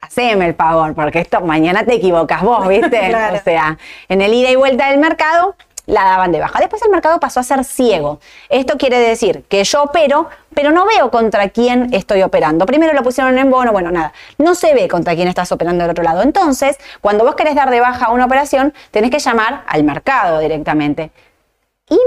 haceme 0.00 0.46
el 0.46 0.54
favor, 0.54 0.94
porque 0.94 1.20
esto 1.20 1.42
mañana 1.42 1.84
te 1.84 1.94
equivocas 1.94 2.42
vos, 2.42 2.66
¿viste? 2.66 2.88
Claro. 3.10 3.36
O 3.36 3.40
sea, 3.42 3.78
en 4.08 4.22
el 4.22 4.32
ida 4.32 4.50
y 4.50 4.56
vuelta 4.56 4.88
del 4.88 4.98
mercado 4.98 5.54
la 5.88 6.04
daban 6.04 6.30
de 6.30 6.38
baja. 6.38 6.60
Después 6.60 6.82
el 6.82 6.90
mercado 6.90 7.18
pasó 7.18 7.40
a 7.40 7.42
ser 7.42 7.64
ciego. 7.64 8.20
Esto 8.50 8.76
quiere 8.76 8.98
decir 8.98 9.44
que 9.48 9.64
yo 9.64 9.82
opero, 9.82 10.28
pero 10.54 10.70
no 10.70 10.86
veo 10.86 11.10
contra 11.10 11.48
quién 11.48 11.92
estoy 11.92 12.22
operando. 12.22 12.66
Primero 12.66 12.92
lo 12.92 13.02
pusieron 13.02 13.36
en 13.38 13.50
bono, 13.50 13.72
bueno, 13.72 13.90
nada. 13.90 14.12
No 14.36 14.54
se 14.54 14.74
ve 14.74 14.86
contra 14.86 15.14
quién 15.14 15.28
estás 15.28 15.50
operando 15.50 15.82
del 15.82 15.92
otro 15.92 16.04
lado. 16.04 16.22
Entonces, 16.22 16.76
cuando 17.00 17.24
vos 17.24 17.34
querés 17.34 17.54
dar 17.54 17.70
de 17.70 17.80
baja 17.80 18.10
una 18.10 18.26
operación, 18.26 18.74
tenés 18.90 19.10
que 19.10 19.18
llamar 19.18 19.64
al 19.66 19.82
mercado 19.82 20.40
directamente. 20.40 21.10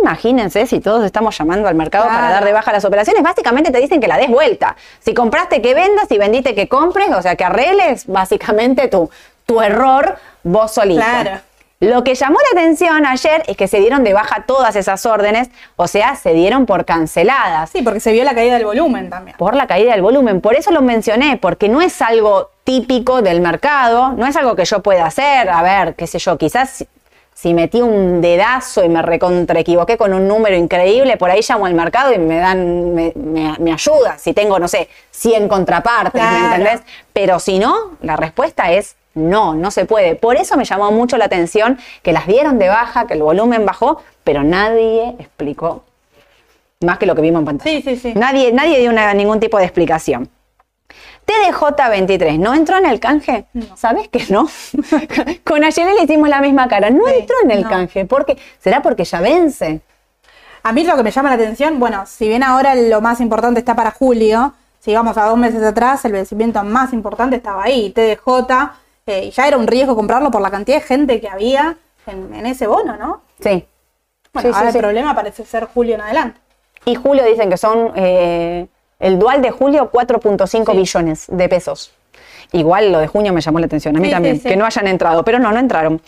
Imagínense 0.01 0.67
si 0.67 0.79
todos 0.79 1.03
estamos 1.03 1.35
llamando 1.35 1.67
al 1.67 1.73
mercado 1.73 2.05
para 2.05 2.29
dar 2.29 2.45
de 2.45 2.53
baja 2.53 2.71
las 2.71 2.85
operaciones, 2.85 3.23
básicamente 3.23 3.71
te 3.71 3.79
dicen 3.79 3.99
que 3.99 4.07
la 4.07 4.17
des 4.17 4.29
vuelta. 4.29 4.75
Si 4.99 5.15
compraste 5.15 5.59
que 5.59 5.73
vendas, 5.73 6.07
si 6.07 6.19
vendiste 6.19 6.53
que 6.53 6.67
compres, 6.67 7.09
o 7.09 7.21
sea 7.23 7.35
que 7.35 7.43
arregles 7.43 8.05
básicamente 8.05 8.89
tu, 8.89 9.09
tu 9.47 9.59
error 9.59 10.19
vos 10.43 10.71
solito. 10.71 11.01
Claro. 11.01 11.41
Lo 11.81 12.03
que 12.03 12.13
llamó 12.15 12.37
la 12.53 12.61
atención 12.61 13.05
ayer 13.07 13.43
es 13.47 13.57
que 13.57 13.67
se 13.67 13.79
dieron 13.79 14.03
de 14.03 14.13
baja 14.13 14.43
todas 14.47 14.75
esas 14.75 15.03
órdenes, 15.07 15.49
o 15.75 15.87
sea, 15.87 16.15
se 16.15 16.31
dieron 16.33 16.65
por 16.67 16.85
canceladas 16.85 17.71
Sí, 17.71 17.81
porque 17.81 17.99
se 17.99 18.11
vio 18.11 18.23
la 18.23 18.35
caída 18.35 18.53
del 18.53 18.65
volumen 18.65 19.09
también. 19.09 19.35
por 19.37 19.55
la 19.55 19.65
caída 19.65 19.91
del 19.93 20.03
volumen. 20.03 20.41
Por 20.41 20.55
eso 20.55 20.69
lo 20.71 20.81
mencioné, 20.83 21.37
porque 21.37 21.69
no 21.69 21.81
es 21.81 21.99
algo 22.03 22.51
típico 22.63 23.23
del 23.23 23.41
mercado, 23.41 24.13
no 24.13 24.27
es 24.27 24.35
algo 24.35 24.55
que 24.55 24.63
yo 24.63 24.81
pueda 24.83 25.05
hacer. 25.07 25.49
A 25.49 25.63
ver, 25.63 25.95
qué 25.95 26.05
sé 26.05 26.19
yo, 26.19 26.37
quizás 26.37 26.85
si, 27.33 27.53
metí 27.55 27.81
un 27.81 28.21
dedazo 28.21 28.83
y 28.83 28.89
me 28.89 29.01
recontra 29.01 29.59
equivoqué 29.59 29.97
con 29.97 30.13
un 30.13 30.27
número 30.27 30.55
increíble, 30.55 31.17
por 31.17 31.31
ahí 31.31 31.41
llamo 31.47 31.65
al 31.65 31.73
mercado 31.73 32.13
y 32.13 32.19
me 32.19 32.37
dan, 32.37 32.93
me, 32.93 33.11
me- 33.15 33.55
me 33.57 33.73
ayuda. 33.73 34.19
Si 34.19 34.33
tengo, 34.33 34.59
no 34.59 34.67
sé, 34.67 34.87
100 35.09 35.47
contrapartes, 35.47 36.21
¿me 36.21 36.37
entendés? 36.45 36.81
Pero 37.11 37.39
si 37.39 37.57
no, 37.57 37.97
la 38.03 38.15
respuesta 38.17 38.71
es 38.71 38.95
no, 39.13 39.53
no 39.53 39.71
se 39.71 39.85
puede. 39.85 40.15
Por 40.15 40.35
eso 40.37 40.55
me 40.57 40.65
llamó 40.65 40.91
mucho 40.91 41.17
la 41.17 41.25
atención 41.25 41.77
que 42.01 42.13
las 42.13 42.27
dieron 42.27 42.59
de 42.59 42.69
baja, 42.69 43.07
que 43.07 43.13
el 43.15 43.23
volumen 43.23 43.65
bajó, 43.65 44.01
pero 44.23 44.43
nadie 44.43 45.15
explicó 45.19 45.83
más 46.81 46.97
que 46.97 47.05
lo 47.05 47.13
que 47.15 47.21
vimos 47.21 47.39
en 47.41 47.45
pantalla. 47.45 47.71
Sí, 47.71 47.81
sí, 47.83 47.95
sí. 47.97 48.13
Nadie, 48.15 48.51
nadie 48.51 48.79
dio 48.79 48.89
una- 48.89 49.13
ningún 49.13 49.39
tipo 49.39 49.57
de 49.57 49.65
explicación. 49.65 50.29
TDJ23, 51.25 52.39
¿no 52.39 52.53
entró 52.53 52.77
en 52.77 52.85
el 52.85 52.99
canje? 52.99 53.45
¿Sabes 53.75 54.07
que 54.09 54.25
no? 54.29 54.47
Con 55.45 55.63
Ayelé 55.63 55.93
le 55.93 56.03
hicimos 56.03 56.27
la 56.29 56.41
misma 56.41 56.67
cara. 56.67 56.89
No 56.89 57.05
Sí, 57.07 57.13
entró 57.19 57.35
en 57.43 57.51
el 57.51 57.61
no. 57.63 57.69
canje. 57.69 58.05
¿Por 58.05 58.25
qué? 58.25 58.37
¿Será 58.59 58.81
porque 58.81 59.03
ya 59.05 59.21
vence? 59.21 59.81
A 60.63 60.71
mí 60.73 60.83
lo 60.83 60.95
que 60.95 61.03
me 61.03 61.11
llama 61.11 61.29
la 61.29 61.35
atención, 61.35 61.79
bueno, 61.79 62.03
si 62.05 62.27
bien 62.27 62.43
ahora 62.43 62.75
lo 62.75 63.01
más 63.01 63.19
importante 63.21 63.59
está 63.59 63.75
para 63.75 63.91
julio, 63.91 64.53
si 64.79 64.93
vamos 64.93 65.17
a 65.17 65.25
dos 65.25 65.37
meses 65.37 65.63
atrás, 65.63 66.03
el 66.05 66.11
vencimiento 66.11 66.63
más 66.63 66.91
importante 66.93 67.35
estaba 67.35 67.63
ahí, 67.63 67.91
TDJ, 67.91 68.71
eh, 69.05 69.25
y 69.25 69.31
ya 69.31 69.47
era 69.47 69.57
un 69.57 69.67
riesgo 69.67 69.95
comprarlo 69.95 70.31
por 70.31 70.41
la 70.41 70.51
cantidad 70.51 70.77
de 70.77 70.83
gente 70.83 71.19
que 71.21 71.27
había 71.29 71.77
en, 72.07 72.33
en 72.33 72.45
ese 72.45 72.67
bono, 72.67 72.95
¿no? 72.97 73.21
Sí. 73.39 73.65
Bueno, 74.33 74.49
Sí, 74.49 74.53
sí, 74.53 74.57
ahora 74.59 74.71
sí. 74.71 74.77
el 74.77 74.81
problema 74.83 75.15
parece 75.15 75.43
ser 75.45 75.65
julio 75.65 75.95
en 75.95 76.01
adelante. 76.01 76.39
Y 76.85 76.95
julio 76.95 77.23
dicen 77.25 77.49
que 77.49 77.57
son, 77.57 77.91
eh, 77.95 78.67
el 78.99 79.19
dual 79.19 79.41
de 79.41 79.51
julio, 79.51 79.91
4.5 79.91 80.71
Sí. 80.71 80.77
billones 80.77 81.25
de 81.29 81.49
pesos. 81.49 81.91
Igual 82.53 82.91
lo 82.91 82.99
de 82.99 83.07
junio 83.07 83.31
me 83.33 83.41
llamó 83.41 83.59
la 83.59 83.65
atención, 83.67 83.95
a 83.95 83.99
mí 83.99 84.09
también, 84.09 84.39
que 84.39 84.55
no 84.57 84.65
hayan 84.65 84.87
entrado, 84.87 85.23
pero 85.23 85.39
no, 85.39 85.51
no 85.51 85.59
entraron. 85.59 86.01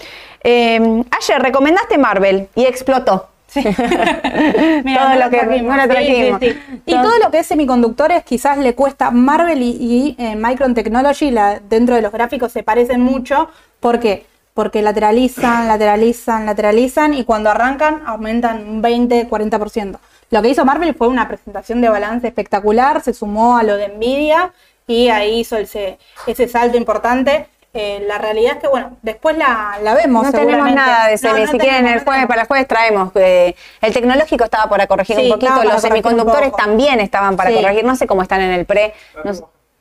Eh, 0.43 1.03
ayer 1.11 1.41
recomendaste 1.41 1.97
Marvel 1.97 2.49
y 2.55 2.65
explotó. 2.65 3.29
Mira, 4.83 5.01
Todo 5.03 5.15
lo 5.25 5.29
que- 5.29 5.37
trajimos, 5.37 5.75
no 5.77 5.85
lo 5.85 5.93
sí, 5.95 6.05
sí, 6.05 6.33
sí. 6.41 6.79
Y 6.85 6.91
Todo- 6.93 7.03
todo 7.03 7.19
lo 7.19 7.31
que 7.31 7.39
es 7.39 7.47
semiconductores 7.47 8.23
quizás 8.23 8.57
le 8.57 8.75
cuesta 8.75 9.11
Marvel 9.11 9.61
y, 9.61 9.69
y, 9.79 10.15
eh, 10.17 10.35
Micron 10.35 10.73
Technology 10.73 11.31
la- 11.31 11.59
dentro 11.59 11.95
de 11.95 12.01
los 12.01 12.11
gráficos 12.11 12.51
se 12.51 12.63
parecen 12.63 13.01
mucho. 13.01 13.49
¿Por 13.79 13.99
qué? 13.99 14.25
Porque 14.53 14.81
lateralizan, 14.81 15.67
lateralizan, 15.67 16.45
lateralizan 16.45 17.13
y 17.13 17.23
cuando 17.23 17.49
arrancan 17.49 18.03
aumentan 18.05 18.67
un 18.67 18.81
20, 18.81 19.27
40%. 19.29 19.97
Lo 20.31 20.41
que 20.41 20.49
hizo 20.49 20.65
Marvel 20.65 20.95
fue 20.95 21.07
una 21.07 21.27
presentación 21.27 21.81
de 21.81 21.89
balance 21.89 22.27
espectacular, 22.27 23.01
se 23.01 23.13
sumó 23.13 23.57
a 23.57 23.63
lo 23.63 23.77
de 23.77 23.89
Nvidia 23.89 24.51
y 24.87 25.09
ahí 25.09 25.39
hizo 25.41 25.57
ese, 25.57 25.99
ese 26.27 26.47
salto 26.47 26.75
importante. 26.77 27.47
Eh, 27.76 28.03
la 28.07 28.19
realidad 28.19 28.53
es 28.57 28.59
que, 28.61 28.67
bueno, 28.67 28.97
después 29.01 29.36
la, 29.38 29.78
la 29.82 29.95
vemos. 29.95 30.26
No 30.26 30.32
tenemos 30.32 30.71
nada 30.71 31.07
de 31.07 31.13
No, 31.13 31.17
semi. 31.17 31.41
no 31.41 31.51
si 31.51 31.57
quieren, 31.57 31.78
tenemos, 31.78 32.01
el 32.01 32.03
jueves, 32.05 32.28
para 32.28 32.41
el 32.41 32.47
jueves 32.47 32.67
traemos. 32.67 33.11
eh, 33.15 33.55
el 33.82 33.93
tecnológico 33.93 34.43
estaba 34.43 34.69
para 34.69 34.86
corregir 34.86 35.15
Sí, 35.15 35.24
un 35.24 35.32
poquito. 35.32 35.63
Los 35.63 35.82
semiconductores 35.82 36.51
también 36.55 36.99
estaban 36.99 37.36
para 37.36 37.49
Sí. 37.49 37.55
corregir. 37.55 37.84
No 37.84 37.95
sé 37.95 38.05
cómo 38.05 38.21
están 38.21 38.41
en 38.41 38.51
el 38.51 38.65
pre. 38.65 38.93
no. 39.24 39.32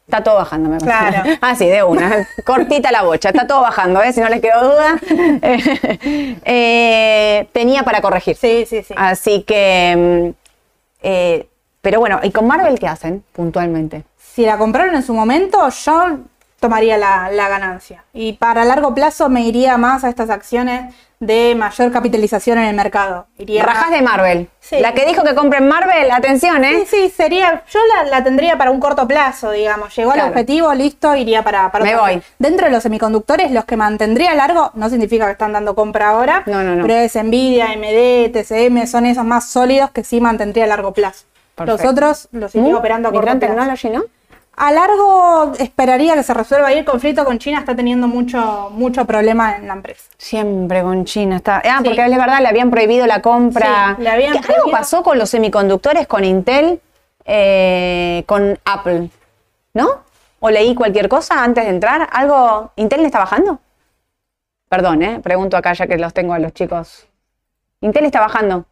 Está 0.05 0.24
todo 0.24 0.34
bajando, 0.36 0.68
me 0.68 0.78
parece. 0.80 0.99
Claro. 1.12 1.30
Ah, 1.43 1.55
sí, 1.55 1.66
de 1.66 1.82
una. 1.84 2.26
Cortita 2.45 2.90
la 2.90 3.03
bocha. 3.03 3.28
Está 3.28 3.47
todo 3.47 3.61
bajando, 3.62 4.03
¿eh? 4.03 4.12
Si 4.12 4.20
no 4.20 4.28
les 4.28 4.40
quedó 4.40 4.62
duda. 4.72 4.99
Eh, 6.45 7.49
tenía 7.53 7.82
para 7.82 8.01
corregir. 8.01 8.36
Sí, 8.36 8.66
sí, 8.68 8.82
sí. 8.82 8.95
Así 8.97 9.43
que. 9.43 10.32
mm, 10.34 10.47
eh, 11.03 11.47
pero 11.80 11.99
bueno, 12.01 12.20
¿y 12.22 12.30
con 12.30 12.47
Marvel 12.47 12.78
qué 12.78 12.88
hacen 12.88 13.24
puntualmente? 13.32 14.05
si 14.16 14.47
la 14.47 14.57
compraron 14.57 14.95
en 14.95 15.03
su 15.03 15.12
momento, 15.12 15.68
yo 15.68 16.18
tomaría 16.62 16.96
la, 16.96 17.30
la 17.30 17.48
ganancia. 17.50 18.04
Y 18.14 18.32
para 18.34 18.64
largo 18.64 18.94
plazo 18.94 19.28
me 19.28 19.42
iría 19.42 19.76
más 19.76 20.04
a 20.04 20.08
estas 20.08 20.30
acciones 20.30 20.94
de 21.20 21.54
mayor 21.54 21.92
capitalización 21.92 22.58
en 22.58 22.64
el 22.64 22.74
mercado. 22.74 23.26
Iría 23.38 23.62
Rajas 23.64 23.90
de 23.92 24.02
Marvel. 24.02 24.48
Sí. 24.58 24.80
La 24.80 24.92
que 24.92 25.04
dijo 25.06 25.22
que 25.22 25.34
compren 25.36 25.68
Marvel, 25.68 26.10
atención, 26.10 26.64
¿eh? 26.64 26.84
Sí, 26.84 26.96
sí, 27.02 27.10
sería. 27.10 27.62
Yo 27.70 27.78
la, 27.94 28.10
la 28.10 28.24
tendría 28.24 28.58
para 28.58 28.70
un 28.72 28.80
corto 28.80 29.06
plazo, 29.06 29.50
digamos. 29.52 29.94
Llegó 29.94 30.10
Claro. 30.12 30.26
al 30.26 30.32
objetivo, 30.32 30.72
listo, 30.74 31.14
iría 31.14 31.44
para. 31.44 31.70
para 31.70 31.84
Me 31.84 31.94
voy. 31.94 32.20
Dentro 32.40 32.66
de 32.66 32.72
los 32.72 32.82
semiconductores, 32.82 33.52
los 33.52 33.64
que 33.66 33.76
mantendría 33.76 34.34
largo, 34.34 34.70
no 34.74 34.88
significa 34.90 35.26
que 35.26 35.32
están 35.32 35.52
dando 35.52 35.74
compra 35.76 36.08
ahora. 36.08 36.42
No, 36.46 36.62
no, 36.64 36.74
no. 36.74 36.82
Pero 36.86 36.94
es 36.98 37.14
Nvidia, 37.14 37.66
AMD, 37.66 38.32
TCM, 38.32 38.86
son 38.88 39.06
esos 39.06 39.24
más 39.24 39.48
sólidos 39.48 39.90
que 39.92 40.02
sí 40.02 40.20
mantendría 40.20 40.64
a 40.64 40.68
largo 40.68 40.92
plazo. 40.92 41.26
Perfecto. 41.54 41.82
Los 41.84 41.92
otros 41.92 42.28
los 42.32 42.54
iría 42.56 42.72
¿Mm? 42.72 42.76
operando 42.78 43.08
a 43.10 43.12
corto 43.12 43.26
plazo. 43.26 43.38
Technology, 43.38 43.90
¿no? 43.90 44.02
A 44.64 44.70
largo 44.70 45.54
esperaría 45.58 46.14
que 46.14 46.22
se 46.22 46.32
resuelva 46.32 46.68
ahí 46.68 46.78
el 46.78 46.84
conflicto 46.84 47.24
con 47.24 47.36
China, 47.40 47.58
está 47.58 47.74
teniendo 47.74 48.06
mucho, 48.06 48.68
mucho 48.70 49.04
problema 49.06 49.56
en 49.56 49.66
la 49.66 49.72
empresa. 49.74 50.04
Siempre 50.18 50.82
con 50.82 51.04
China 51.04 51.34
está. 51.34 51.60
Ah, 51.64 51.78
Sí. 51.78 51.84
porque 51.86 52.04
es 52.04 52.10
verdad, 52.16 52.40
le 52.40 52.46
habían 52.46 52.70
prohibido 52.70 53.04
la 53.08 53.20
compra. 53.22 53.94
Sí, 53.96 54.02
le 54.04 54.08
habían 54.08 54.32
¿Qué- 54.34 54.38
Algo 54.38 54.46
prohibido. 54.54 54.78
pasó 54.78 55.02
con 55.02 55.18
los 55.18 55.30
semiconductores, 55.30 56.06
con 56.06 56.22
Intel, 56.22 56.80
eh, 57.24 58.22
con 58.28 58.56
Apple, 58.64 59.10
¿no? 59.74 59.88
¿O 60.38 60.48
leí 60.48 60.76
cualquier 60.76 61.08
cosa 61.08 61.42
antes 61.42 61.64
de 61.64 61.70
entrar? 61.70 62.08
¿Algo? 62.12 62.70
¿Intel 62.76 63.00
le 63.00 63.06
está 63.06 63.18
bajando? 63.18 63.58
Perdón, 64.68 65.02
¿eh? 65.02 65.18
Pregunto 65.20 65.56
acá 65.56 65.72
ya 65.72 65.88
que 65.88 65.98
los 65.98 66.14
tengo 66.14 66.34
a 66.34 66.38
los 66.38 66.52
chicos. 66.52 67.08
¿Intel 67.80 68.04
está 68.04 68.20
bajando? 68.20 68.64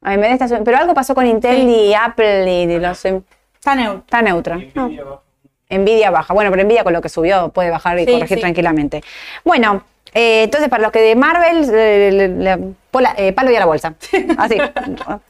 AMD 0.00 0.24
está 0.32 0.48
subiendo. 0.48 0.64
Pero 0.64 0.78
algo 0.78 0.94
pasó 0.94 1.14
con 1.14 1.26
Intel 1.26 1.56
Sí. 1.58 1.68
y 1.68 1.92
Apple 1.94 2.62
y 2.62 2.78
los... 2.78 3.04
Está 3.58 4.22
neutra. 4.22 4.58
No. 4.74 4.90
Nvidia 5.70 6.10
baja. 6.10 6.32
Bueno, 6.32 6.50
pero 6.50 6.64
Nvidia 6.64 6.84
con 6.84 6.92
lo 6.92 7.02
que 7.02 7.08
subió 7.08 7.50
puede 7.50 7.70
bajar 7.70 7.98
y 7.98 8.06
Sí, 8.06 8.12
corregir 8.12 8.38
sí. 8.38 8.40
tranquilamente. 8.40 9.02
Bueno, 9.44 9.82
eh, 10.14 10.44
entonces 10.44 10.70
para 10.70 10.82
los 10.82 10.92
que 10.92 11.00
de 11.00 11.14
Marvel, 11.14 11.68
eh, 11.74 12.10
le- 12.10 12.28
le- 12.28 12.58
pola- 12.90 13.14
eh, 13.18 13.34
palo 13.34 13.50
y 13.50 13.56
a 13.56 13.60
la 13.60 13.66
bolsa. 13.66 13.92
Así, 14.38 14.56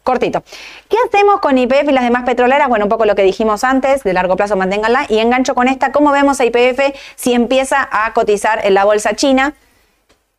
cortito. 0.05 0.45
¿Qué 0.89 0.97
hacemos 1.09 1.41
con 1.41 1.59
IPF 1.59 1.89
y 1.89 1.93
las 1.93 2.05
demás 2.05 2.23
petroleras? 2.23 2.69
Bueno, 2.69 2.85
un 2.85 2.89
poco 2.89 3.05
lo 3.05 3.17
que 3.17 3.23
dijimos 3.23 3.65
antes, 3.65 4.05
de 4.05 4.13
largo 4.13 4.37
plazo 4.37 4.57
manténganla. 4.57 5.07
Y 5.09 5.19
engancho 5.19 5.57
con 5.57 5.67
esta, 5.67 5.91
¿cómo 5.91 6.13
vemos 6.13 6.39
a 6.41 6.45
IPF 6.45 6.95
si 7.17 7.33
empieza 7.33 7.89
a 7.91 8.13
cotizar 8.13 8.61
en 8.65 8.75
la 8.75 8.85
bolsa 8.85 9.15
china? 9.17 9.55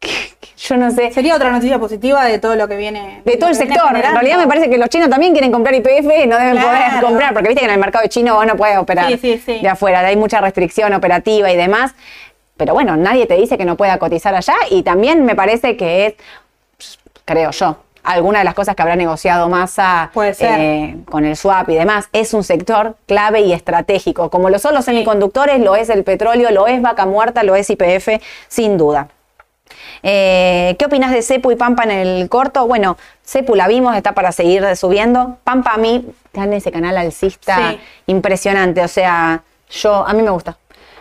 Yo 0.57 0.77
no 0.77 0.91
sé. 0.91 1.11
Sería 1.11 1.35
otra 1.35 1.51
noticia 1.51 1.79
positiva 1.79 2.25
de 2.25 2.37
todo 2.39 2.55
lo 2.55 2.67
que 2.67 2.75
viene. 2.77 3.21
De 3.25 3.37
todo 3.37 3.49
el 3.49 3.55
sector. 3.55 3.95
En 3.95 4.01
realidad 4.13 4.37
me 4.37 4.47
parece 4.47 4.69
que 4.69 4.77
los 4.77 4.89
chinos 4.89 5.09
también 5.09 5.31
quieren 5.31 5.51
comprar 5.51 5.73
IPF 5.73 6.05
y 6.23 6.27
no 6.27 6.37
deben 6.37 6.57
Claro. 6.57 6.67
poder 6.67 7.01
comprar, 7.03 7.33
porque 7.33 7.49
viste 7.49 7.61
que 7.61 7.65
en 7.67 7.73
el 7.73 7.79
mercado 7.79 8.05
chino 8.07 8.35
vos 8.35 8.45
no 8.45 8.55
puedes 8.55 8.77
operar 8.77 9.07
Sí, 9.07 9.17
sí, 9.17 9.41
sí. 9.43 9.59
de 9.59 9.69
afuera, 9.69 9.99
hay 10.01 10.15
mucha 10.17 10.41
restricción 10.41 10.93
operativa 10.93 11.51
y 11.51 11.55
demás. 11.55 11.95
Pero 12.57 12.73
bueno, 12.73 12.97
nadie 12.97 13.25
te 13.25 13.35
dice 13.35 13.57
que 13.57 13.63
no 13.65 13.77
pueda 13.77 13.97
cotizar 13.99 14.35
allá 14.35 14.55
y 14.69 14.83
también 14.83 15.23
me 15.25 15.33
parece 15.33 15.77
que 15.77 16.07
es, 16.07 16.15
creo 17.23 17.51
yo, 17.51 17.77
alguna 18.03 18.39
de 18.39 18.45
las 18.45 18.53
cosas 18.53 18.75
que 18.75 18.81
habrá 18.81 18.97
negociado 18.97 19.47
Massa 19.47 20.11
eh, 20.41 20.97
con 21.05 21.23
el 21.23 21.37
swap 21.37 21.69
y 21.69 21.75
demás, 21.75 22.09
es 22.11 22.33
un 22.33 22.43
sector 22.43 22.97
clave 23.07 23.41
y 23.41 23.53
estratégico. 23.53 24.29
Como 24.29 24.49
lo 24.49 24.59
son 24.59 24.73
los 24.75 24.83
semiconductores, 24.83 25.61
lo 25.61 25.77
es 25.77 25.89
el 25.89 26.03
petróleo, 26.03 26.51
lo 26.51 26.67
es 26.67 26.81
vaca 26.81 27.05
muerta, 27.05 27.43
lo 27.43 27.55
es 27.55 27.69
IPF, 27.69 28.21
sin 28.49 28.77
duda. 28.77 29.07
Eh, 30.03 30.75
¿Qué 30.79 30.85
opinas 30.85 31.11
de 31.11 31.21
Cepu 31.21 31.51
y 31.51 31.55
Pampa 31.55 31.83
en 31.83 31.91
el 31.91 32.29
corto? 32.29 32.65
Bueno, 32.67 32.97
Cepu 33.25 33.55
la 33.55 33.67
vimos, 33.67 33.95
está 33.95 34.13
para 34.13 34.31
seguir 34.31 34.75
subiendo. 34.75 35.37
Pampa 35.43 35.71
a 35.73 35.77
mí, 35.77 36.05
está 36.25 36.43
en 36.43 36.53
ese 36.53 36.71
canal 36.71 36.97
alcista 36.97 37.71
Sí. 37.71 37.79
impresionante. 38.07 38.81
O 38.83 38.87
sea, 38.87 39.43
yo, 39.69 40.07
a 40.07 40.13
mí 40.13 40.21
me 40.21 40.29
gusta. 40.31 40.57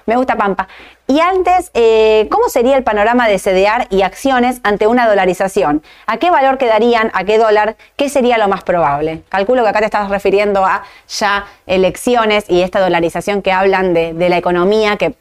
Me 0.07 0.17
gusta 0.17 0.37
Pampa. 0.37 0.69
Y 1.07 1.21
antes, 1.21 1.71
eh, 1.75 2.29
¿cómo 2.31 2.49
sería 2.49 2.77
el 2.77 2.83
panorama 2.83 3.29
de 3.29 3.39
CDR 3.39 3.87
y 3.91 4.03
acciones 4.03 4.61
ante 4.63 4.87
una 4.87 5.07
dolarización? 5.07 5.83
¿A 6.07 6.17
qué 6.17 6.31
valor 6.31 6.57
quedarían? 6.59 7.11
¿A 7.15 7.25
qué 7.25 7.37
dólar? 7.39 7.77
¿Qué 7.97 8.09
sería 8.09 8.39
lo 8.39 8.49
más 8.49 8.63
probable? 8.63 9.23
Calculo 9.29 9.63
que 9.63 9.69
acá 9.69 9.81
te 9.81 9.85
estás 9.87 10.09
refiriendo 10.09 10.65
a 10.65 10.83
ya 11.09 11.47
elecciones 11.67 12.45
y 12.49 12.63
esta 12.63 12.81
dolarización 12.81 13.43
que 13.43 13.53
hablan 13.53 13.93
de, 13.95 14.15
de 14.15 14.29
la 14.31 14.39
economía, 14.39 14.97
que 14.97 15.15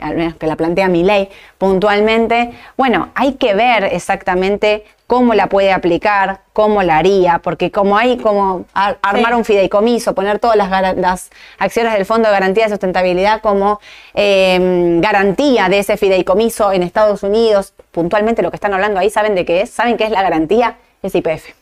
al 0.00 0.16
menos 0.16 0.34
que 0.36 0.46
la 0.46 0.56
plantea 0.56 0.88
mi 0.88 1.02
ley 1.04 1.28
puntualmente. 1.58 2.52
Bueno, 2.76 3.10
hay 3.14 3.34
que 3.34 3.54
ver 3.54 3.84
exactamente 3.84 4.84
cómo 5.06 5.32
la 5.34 5.46
puede 5.48 5.72
aplicar, 5.72 6.40
cómo 6.52 6.82
la 6.82 6.98
haría, 6.98 7.38
porque 7.38 7.70
como 7.70 7.96
hay 7.96 8.18
como 8.18 8.66
ar- 8.74 8.98
armar 9.00 9.34
un 9.34 9.44
fideicomiso, 9.44 10.14
poner 10.14 10.38
todas 10.38 10.56
las, 10.56 11.30
acciones 11.58 11.94
del 11.94 12.04
Fondo 12.04 12.28
de 12.28 12.34
Garantía 12.34 12.64
de 12.64 12.70
Sustentabilidad 12.70 13.40
como 13.40 13.80
eh, 14.14 14.98
garantía 15.00 15.68
de 15.70 15.78
ese 15.78 15.96
fideicomiso 15.96 16.72
en 16.72 16.82
Estados 16.82 17.22
Unidos, 17.22 17.72
puntualmente 17.90 18.42
lo 18.42 18.50
que 18.50 18.56
están 18.56 18.74
hablando 18.74 19.00
ahí, 19.00 19.08
¿saben 19.08 19.34
de 19.34 19.44
qué 19.46 19.62
es? 19.62 19.70
¿Saben 19.70 19.96
qué 19.96 20.04
es 20.04 20.10
la 20.10 20.22
garantía? 20.22 20.76
Es 21.02 21.14
IPF 21.14 21.54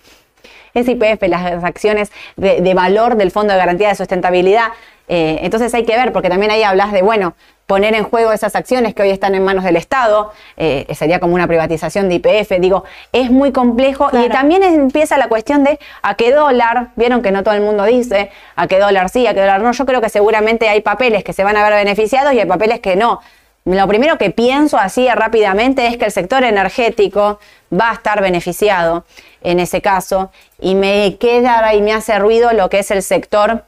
es 0.74 0.88
IPF, 0.88 1.22
las 1.28 1.64
acciones 1.64 2.12
de, 2.36 2.60
de 2.60 2.74
valor 2.74 3.16
del 3.16 3.30
Fondo 3.30 3.52
de 3.54 3.58
Garantía 3.58 3.88
de 3.88 3.94
Sustentabilidad. 3.94 4.68
Eh, 5.08 5.38
entonces 5.42 5.72
hay 5.74 5.84
que 5.84 5.96
ver, 5.96 6.12
porque 6.12 6.28
también 6.28 6.50
ahí 6.50 6.62
hablas 6.62 6.92
de, 6.92 7.02
bueno, 7.02 7.34
poner 7.66 7.94
en 7.94 8.04
juego 8.04 8.32
esas 8.32 8.54
acciones 8.54 8.94
que 8.94 9.02
hoy 9.02 9.10
están 9.10 9.34
en 9.34 9.44
manos 9.44 9.64
del 9.64 9.76
Estado, 9.76 10.32
eh, 10.56 10.86
sería 10.94 11.18
como 11.18 11.34
una 11.34 11.46
privatización 11.46 12.08
de 12.08 12.16
IPF, 12.16 12.52
digo, 12.60 12.84
es 13.12 13.30
muy 13.30 13.52
complejo. 13.52 14.08
Y 14.12 14.28
también 14.28 14.62
empieza 14.62 15.18
la 15.18 15.28
cuestión 15.28 15.64
de 15.64 15.78
a 16.02 16.14
qué 16.14 16.32
dólar, 16.32 16.88
vieron 16.96 17.22
que 17.22 17.32
no 17.32 17.42
todo 17.42 17.54
el 17.54 17.62
mundo 17.62 17.84
dice, 17.84 18.30
a 18.54 18.68
qué 18.68 18.78
dólar 18.78 19.08
sí, 19.08 19.26
a 19.26 19.34
qué 19.34 19.40
dólar 19.40 19.60
no, 19.62 19.72
yo 19.72 19.84
creo 19.84 20.00
que 20.00 20.08
seguramente 20.08 20.68
hay 20.68 20.80
papeles 20.80 21.24
que 21.24 21.32
se 21.32 21.42
van 21.42 21.56
a 21.56 21.64
ver 21.68 21.72
beneficiados 21.84 22.32
y 22.32 22.40
hay 22.40 22.46
papeles 22.46 22.80
que 22.80 22.94
no. 22.94 23.20
Lo 23.64 23.88
primero 23.88 24.16
que 24.16 24.30
pienso 24.30 24.78
así 24.78 25.08
rápidamente 25.08 25.88
es 25.88 25.96
que 25.96 26.04
el 26.04 26.12
sector 26.12 26.44
energético 26.44 27.40
va 27.72 27.90
a 27.90 27.94
estar 27.94 28.22
beneficiado 28.22 29.04
en 29.42 29.58
ese 29.58 29.82
caso 29.82 30.30
y 30.60 30.76
me 30.76 31.16
queda 31.18 31.74
y 31.74 31.82
me 31.82 31.92
hace 31.92 32.16
ruido 32.20 32.52
lo 32.52 32.70
que 32.70 32.78
es 32.78 32.92
el 32.92 33.02
sector 33.02 33.64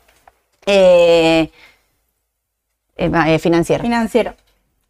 eh, 0.68 1.50
eh, 2.96 3.10
eh, 3.26 3.38
financiero. 3.38 3.82
Financiero. 3.82 4.34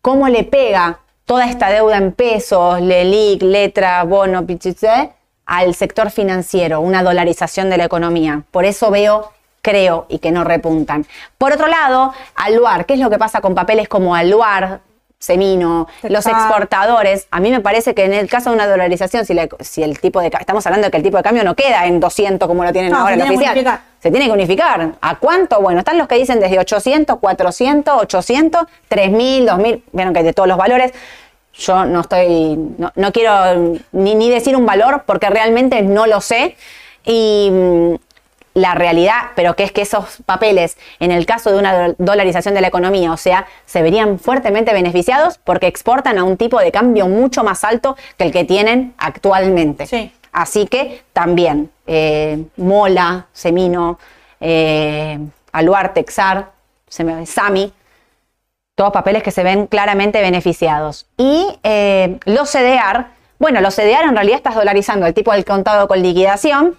¿Cómo 0.03 0.29
le 0.29 0.45
pega 0.45 0.99
toda 1.25 1.47
esta 1.47 1.69
deuda 1.71 1.97
en 1.97 2.13
pesos, 2.13 2.81
LELIC, 2.81 3.43
letra, 3.43 4.03
bono, 4.05 4.47
pichiché, 4.47 5.11
al 5.47 5.75
sector 5.75 6.11
financiero, 6.11 6.81
una 6.81 7.03
dolarización 7.03 7.71
de 7.71 7.77
la 7.79 7.85
economía? 7.85 8.43
Por 8.51 8.65
eso 8.65 8.91
veo 8.91 9.33
creo 9.61 10.07
y 10.09 10.19
que 10.19 10.31
no 10.31 10.45
repuntan. 10.45 11.05
Por 11.37 11.53
otro 11.53 11.67
lado, 11.67 12.13
Aluar, 12.37 12.87
¿qué 12.87 12.95
es 12.95 13.01
lo 13.01 13.11
que 13.11 13.19
pasa 13.19 13.41
con 13.41 13.55
papeles 13.55 13.89
como 13.89 14.15
Aluar, 14.15 14.81
Semino, 15.19 15.89
los 16.05 16.25
exportadores? 16.27 17.27
A 17.31 17.41
mí 17.41 17.51
me 17.51 17.61
parece 17.61 17.93
que 17.95 18.05
en 18.05 18.15
el 18.15 18.29
caso 18.31 18.51
de 18.51 18.57
una 18.57 18.67
dolarización, 18.67 19.27
si, 19.27 19.35
la- 19.35 19.49
si 19.61 19.83
el 19.83 19.99
tipo 20.01 20.21
de 20.21 20.29
estamos 20.29 20.65
hablando 20.67 20.87
de 20.87 20.91
que 20.93 20.97
el 20.97 21.03
tipo 21.03 21.17
de 21.19 21.23
cambio 21.25 21.45
no 21.45 21.55
queda 21.55 21.87
en 21.87 21.99
200 22.01 22.47
como 22.49 22.65
lo 22.65 22.73
tienen 22.73 22.93
No, 22.93 22.99
ahora 23.01 23.15
el 23.15 23.23
oficial. 23.23 23.81
Se 24.01 24.11
tiene 24.11 24.27
que 24.27 24.33
unificar. 24.33 24.93
¿A 25.01 25.17
cuánto? 25.17 25.61
Bueno, 25.61 25.81
están 25.81 25.99
los 25.99 26.07
que 26.09 26.15
dicen 26.17 26.39
desde 26.41 26.59
800, 26.59 27.19
400, 27.19 27.95
800, 28.03 28.63
3000, 28.89 29.47
2000, 29.47 29.85
vieron 29.93 30.13
que 30.13 30.21
hay 30.21 30.25
de 30.25 30.33
todos 30.33 30.49
los 30.49 30.57
valores. 30.57 30.93
Yo 31.55 31.85
no 31.85 32.03
estoy, 32.03 32.57
no, 32.79 32.93
no 32.95 33.13
quiero 33.13 33.81
ni, 33.93 34.15
ni 34.15 34.31
decir 34.31 34.55
un 34.57 34.65
valor 34.65 35.03
porque 35.07 35.29
realmente 35.29 35.83
no 35.83 36.07
lo 36.07 36.21
sé. 36.21 36.57
Y 37.05 37.49
mm, 37.51 37.95
la 38.55 38.75
realidad, 38.75 39.15
pero 39.37 39.55
que 39.55 39.65
es 39.65 39.73
que 39.73 39.83
esos 39.83 40.19
papeles, 40.27 40.77
en 41.01 41.11
el 41.11 41.27
caso 41.27 41.51
de 41.51 41.59
una 41.59 41.89
do- 41.89 41.95
dolarización 41.99 42.55
de 42.55 42.61
la 42.61 42.69
economía, 42.69 43.13
o 43.13 43.17
sea, 43.17 43.47
se 43.67 43.83
verían 43.83 44.19
fuertemente 44.19 44.73
beneficiados 44.73 45.39
porque 45.43 45.67
exportan 45.67 46.19
a 46.19 46.25
un 46.25 46.37
tipo 46.37 46.59
de 46.61 46.71
cambio 46.73 47.07
mucho 47.09 47.43
más 47.45 47.65
alto 47.65 47.97
que 48.17 48.25
el 48.25 48.33
que 48.33 48.45
tienen 48.45 48.95
actualmente. 48.99 49.87
Sí. 49.87 50.13
Así 50.33 50.67
que 50.67 51.03
también 51.13 51.71
eh, 51.87 52.45
Mola, 52.57 53.27
Semino, 53.33 53.99
eh, 54.41 55.19
Aluar, 55.53 55.95
Texar, 55.95 56.53
se 56.89 57.05
me- 57.05 57.27
Sami, 57.27 57.73
todos 58.75 58.93
papeles 58.93 59.23
que 59.23 59.31
se 59.31 59.43
ven 59.43 59.67
claramente 59.67 60.21
beneficiados. 60.21 61.07
Y 61.17 61.59
eh, 61.63 62.19
los 62.25 62.51
CDR, 62.51 63.07
bueno, 63.39 63.61
los 63.61 63.75
CDR 63.75 64.05
en 64.05 64.15
realidad 64.15 64.37
estás 64.37 64.55
dolarizando 64.55 65.07
el 65.07 65.15
tipo 65.15 65.33
del 65.33 65.45
contado 65.45 65.89
con 65.89 66.01
liquidación 66.03 66.77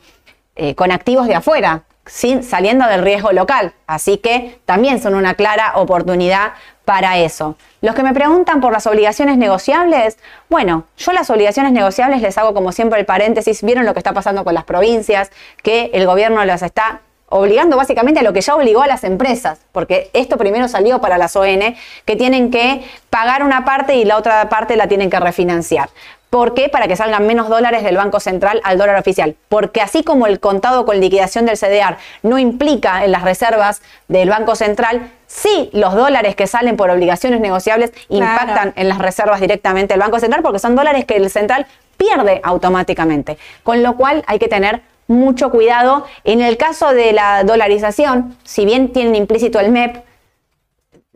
eh, 0.55 0.75
con 0.75 0.91
activos 0.91 1.27
de 1.27 1.35
afuera, 1.35 1.83
sin, 2.05 2.43
saliendo 2.43 2.85
del 2.87 3.01
riesgo 3.01 3.31
local. 3.31 3.73
Así 3.87 4.17
que 4.17 4.59
también 4.65 5.01
son 5.01 5.15
una 5.15 5.33
clara 5.35 5.73
oportunidad 5.75 6.53
para 6.89 7.19
eso. 7.19 7.55
Los 7.81 7.93
que 7.93 8.01
me 8.01 8.15
preguntan 8.15 8.61
por 8.61 8.73
las 8.73 8.87
obligaciones 8.87 9.37
negociables, 9.37 10.17
bueno, 10.49 10.85
yo 10.97 11.11
las 11.11 11.29
obligaciones 11.29 11.71
negociables 11.71 12.19
les 12.19 12.35
hago 12.39 12.55
como 12.55 12.71
siempre 12.71 12.99
el 12.99 13.05
paréntesis, 13.05 13.61
vieron 13.61 13.85
lo 13.85 13.93
que 13.93 13.99
está 13.99 14.11
pasando 14.11 14.43
con 14.43 14.55
las 14.55 14.63
provincias, 14.63 15.29
que 15.61 15.91
el 15.93 16.07
gobierno 16.07 16.43
las 16.45 16.63
está 16.63 17.01
obligando 17.27 17.77
básicamente 17.77 18.21
a 18.21 18.23
lo 18.23 18.33
que 18.33 18.41
ya 18.41 18.55
obligó 18.55 18.81
a 18.81 18.87
las 18.87 19.03
empresas, 19.03 19.59
porque 19.71 20.09
esto 20.13 20.37
primero 20.37 20.67
salió 20.67 20.99
para 20.99 21.19
las 21.19 21.35
ON, 21.35 21.75
que 22.05 22.15
tienen 22.15 22.49
que 22.49 22.83
pagar 23.11 23.43
una 23.43 23.65
parte 23.65 23.93
y 23.93 24.03
la 24.03 24.17
otra 24.17 24.49
parte 24.49 24.75
la 24.75 24.87
tienen 24.87 25.11
que 25.11 25.19
refinanciar. 25.19 25.91
¿Por 26.29 26.53
qué? 26.53 26.69
Para 26.69 26.87
que 26.87 26.95
salgan 26.95 27.25
menos 27.25 27.49
dólares 27.49 27.83
del 27.83 27.97
Banco 27.97 28.19
Central 28.19 28.61
al 28.63 28.77
dólar 28.77 28.97
oficial. 28.99 29.35
Porque 29.49 29.81
así 29.81 30.03
como 30.03 30.27
el 30.27 30.39
contado 30.39 30.85
con 30.85 30.99
liquidación 30.99 31.45
del 31.45 31.57
CDR 31.57 31.97
no 32.21 32.37
implica 32.37 33.03
en 33.03 33.11
las 33.11 33.23
reservas 33.23 33.81
del 34.07 34.29
Banco 34.29 34.55
Central, 34.55 35.11
sí 35.25 35.69
los 35.73 35.95
dólares 35.95 36.35
que 36.35 36.45
salen 36.45 36.77
por 36.77 36.91
obligaciones 36.91 37.39
negociables 37.39 37.91
Claro. 37.91 38.25
impactan 38.25 38.73
en 38.75 38.89
las 38.89 38.99
reservas 38.99 39.41
directamente 39.41 39.93
del 39.95 40.01
Banco 40.01 40.19
Central 40.19 40.43
porque 40.43 40.59
son 40.59 40.75
dólares 40.75 41.05
que 41.05 41.15
el 41.15 41.29
central 41.31 41.65
pierde 41.97 42.41
automáticamente. 42.43 43.37
Con 43.63 43.81
lo 43.81 43.95
cual 43.97 44.23
hay 44.27 44.37
que 44.37 44.47
tener 44.47 44.81
mucho 45.07 45.49
cuidado. 45.49 46.05
En 46.23 46.41
el 46.41 46.55
caso 46.57 46.93
de 46.93 47.11
la 47.11 47.43
dolarización, 47.43 48.37
si 48.43 48.65
bien 48.65 48.93
tienen 48.93 49.15
implícito 49.15 49.59
el 49.59 49.71
MEP, 49.71 50.03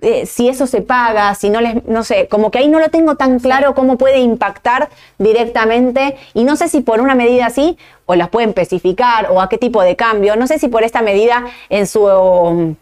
eh, 0.03 0.25
si 0.25 0.49
eso 0.49 0.67
se 0.67 0.81
paga, 0.81 1.33
si 1.35 1.49
no 1.49 1.61
les, 1.61 1.83
no 1.85 2.03
sé, 2.03 2.27
como 2.27 2.51
que 2.51 2.59
ahí 2.59 2.67
no 2.67 2.79
lo 2.79 2.89
tengo 2.89 3.15
tan 3.15 3.39
claro 3.39 3.73
cómo 3.73 3.97
puede 3.97 4.19
impactar 4.19 4.89
directamente 5.17 6.15
y 6.33 6.43
no 6.43 6.55
sé 6.55 6.67
si 6.67 6.81
por 6.81 7.01
una 7.01 7.15
medida 7.15 7.47
así 7.47 7.77
o 8.05 8.15
las 8.15 8.29
pueden 8.29 8.49
especificar 8.49 9.31
o 9.31 9.41
a 9.41 9.49
qué 9.49 9.57
tipo 9.57 9.81
de 9.81 9.95
cambio, 9.95 10.35
no 10.35 10.47
sé 10.47 10.59
si 10.59 10.67
por 10.67 10.83
esta 10.83 11.01
medida 11.01 11.45
en 11.69 11.87
su 11.87 12.75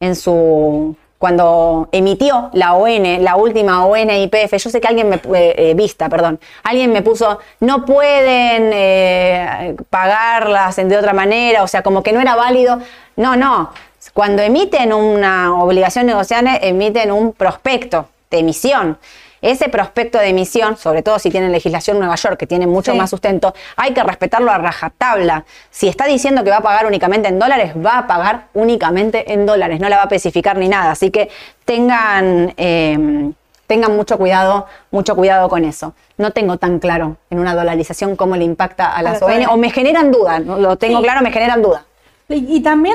en 0.00 0.16
su 0.16 0.96
cuando 1.20 1.90
emitió 1.92 2.48
la 2.54 2.72
ON, 2.72 3.22
la 3.22 3.36
última 3.36 3.84
ON 3.84 4.10
IPF, 4.10 4.56
yo 4.56 4.70
sé 4.70 4.80
que 4.80 4.88
alguien 4.88 5.10
me 5.10 5.16
eh, 5.16 5.54
eh, 5.54 5.74
vista, 5.74 6.08
perdón, 6.08 6.40
alguien 6.62 6.90
me 6.94 7.02
puso 7.02 7.38
no 7.60 7.84
pueden 7.84 8.70
eh, 8.72 9.76
pagarlas 9.90 10.76
de 10.76 10.96
otra 10.96 11.12
manera, 11.12 11.62
o 11.62 11.68
sea, 11.68 11.82
como 11.82 12.02
que 12.02 12.14
no 12.14 12.22
era 12.22 12.36
válido. 12.36 12.80
No, 13.16 13.36
no. 13.36 13.70
Cuando 14.14 14.42
emiten 14.42 14.92
una 14.92 15.54
obligación 15.54 16.06
negociable, 16.06 16.58
emiten 16.62 17.10
un 17.12 17.32
prospecto 17.32 18.08
de 18.30 18.38
emisión. 18.38 18.98
Ese 19.42 19.70
prospecto 19.70 20.18
de 20.18 20.28
emisión, 20.28 20.76
sobre 20.76 21.02
todo 21.02 21.18
si 21.18 21.30
tienen 21.30 21.50
legislación 21.50 21.98
Nueva 21.98 22.14
York, 22.16 22.36
que 22.36 22.46
tiene 22.46 22.66
mucho 22.66 22.92
Sí. 22.92 22.98
más 22.98 23.08
sustento, 23.08 23.54
hay 23.74 23.94
que 23.94 24.02
respetarlo 24.02 24.50
a 24.52 24.58
rajatabla. 24.58 25.44
Si 25.70 25.88
está 25.88 26.04
diciendo 26.04 26.44
que 26.44 26.50
va 26.50 26.58
a 26.58 26.62
pagar 26.62 26.84
únicamente 26.84 27.28
en 27.28 27.38
dólares, 27.38 27.72
va 27.74 27.98
a 28.00 28.06
pagar 28.06 28.48
únicamente 28.52 29.32
en 29.32 29.46
dólares, 29.46 29.80
no 29.80 29.88
la 29.88 29.96
va 29.96 30.02
a 30.02 30.04
especificar 30.06 30.58
ni 30.58 30.68
nada. 30.68 30.90
Así 30.90 31.10
que 31.10 31.30
tengan, 31.64 32.52
eh, 32.58 33.30
tengan 33.66 33.96
mucho 33.96 34.18
cuidado, 34.18 34.66
mucho 34.90 35.16
cuidado 35.16 35.48
con 35.48 35.64
eso. 35.64 35.94
No 36.18 36.32
tengo 36.32 36.58
tan 36.58 36.78
claro 36.78 37.16
en 37.30 37.38
una 37.38 37.54
dolarización 37.54 38.16
cómo 38.16 38.36
le 38.36 38.44
impacta 38.44 38.94
a 38.94 39.00
las 39.02 39.22
ON, 39.22 39.32
ON. 39.32 39.46
o 39.48 39.56
me 39.56 39.70
generan 39.70 40.12
duda, 40.12 40.38
no 40.40 40.58
lo 40.58 40.76
tengo 40.76 40.98
Sí. 40.98 41.04
claro, 41.04 41.22
me 41.22 41.32
generan 41.32 41.62
duda. 41.62 41.84
Y, 42.28 42.56
y 42.58 42.60
también 42.60 42.94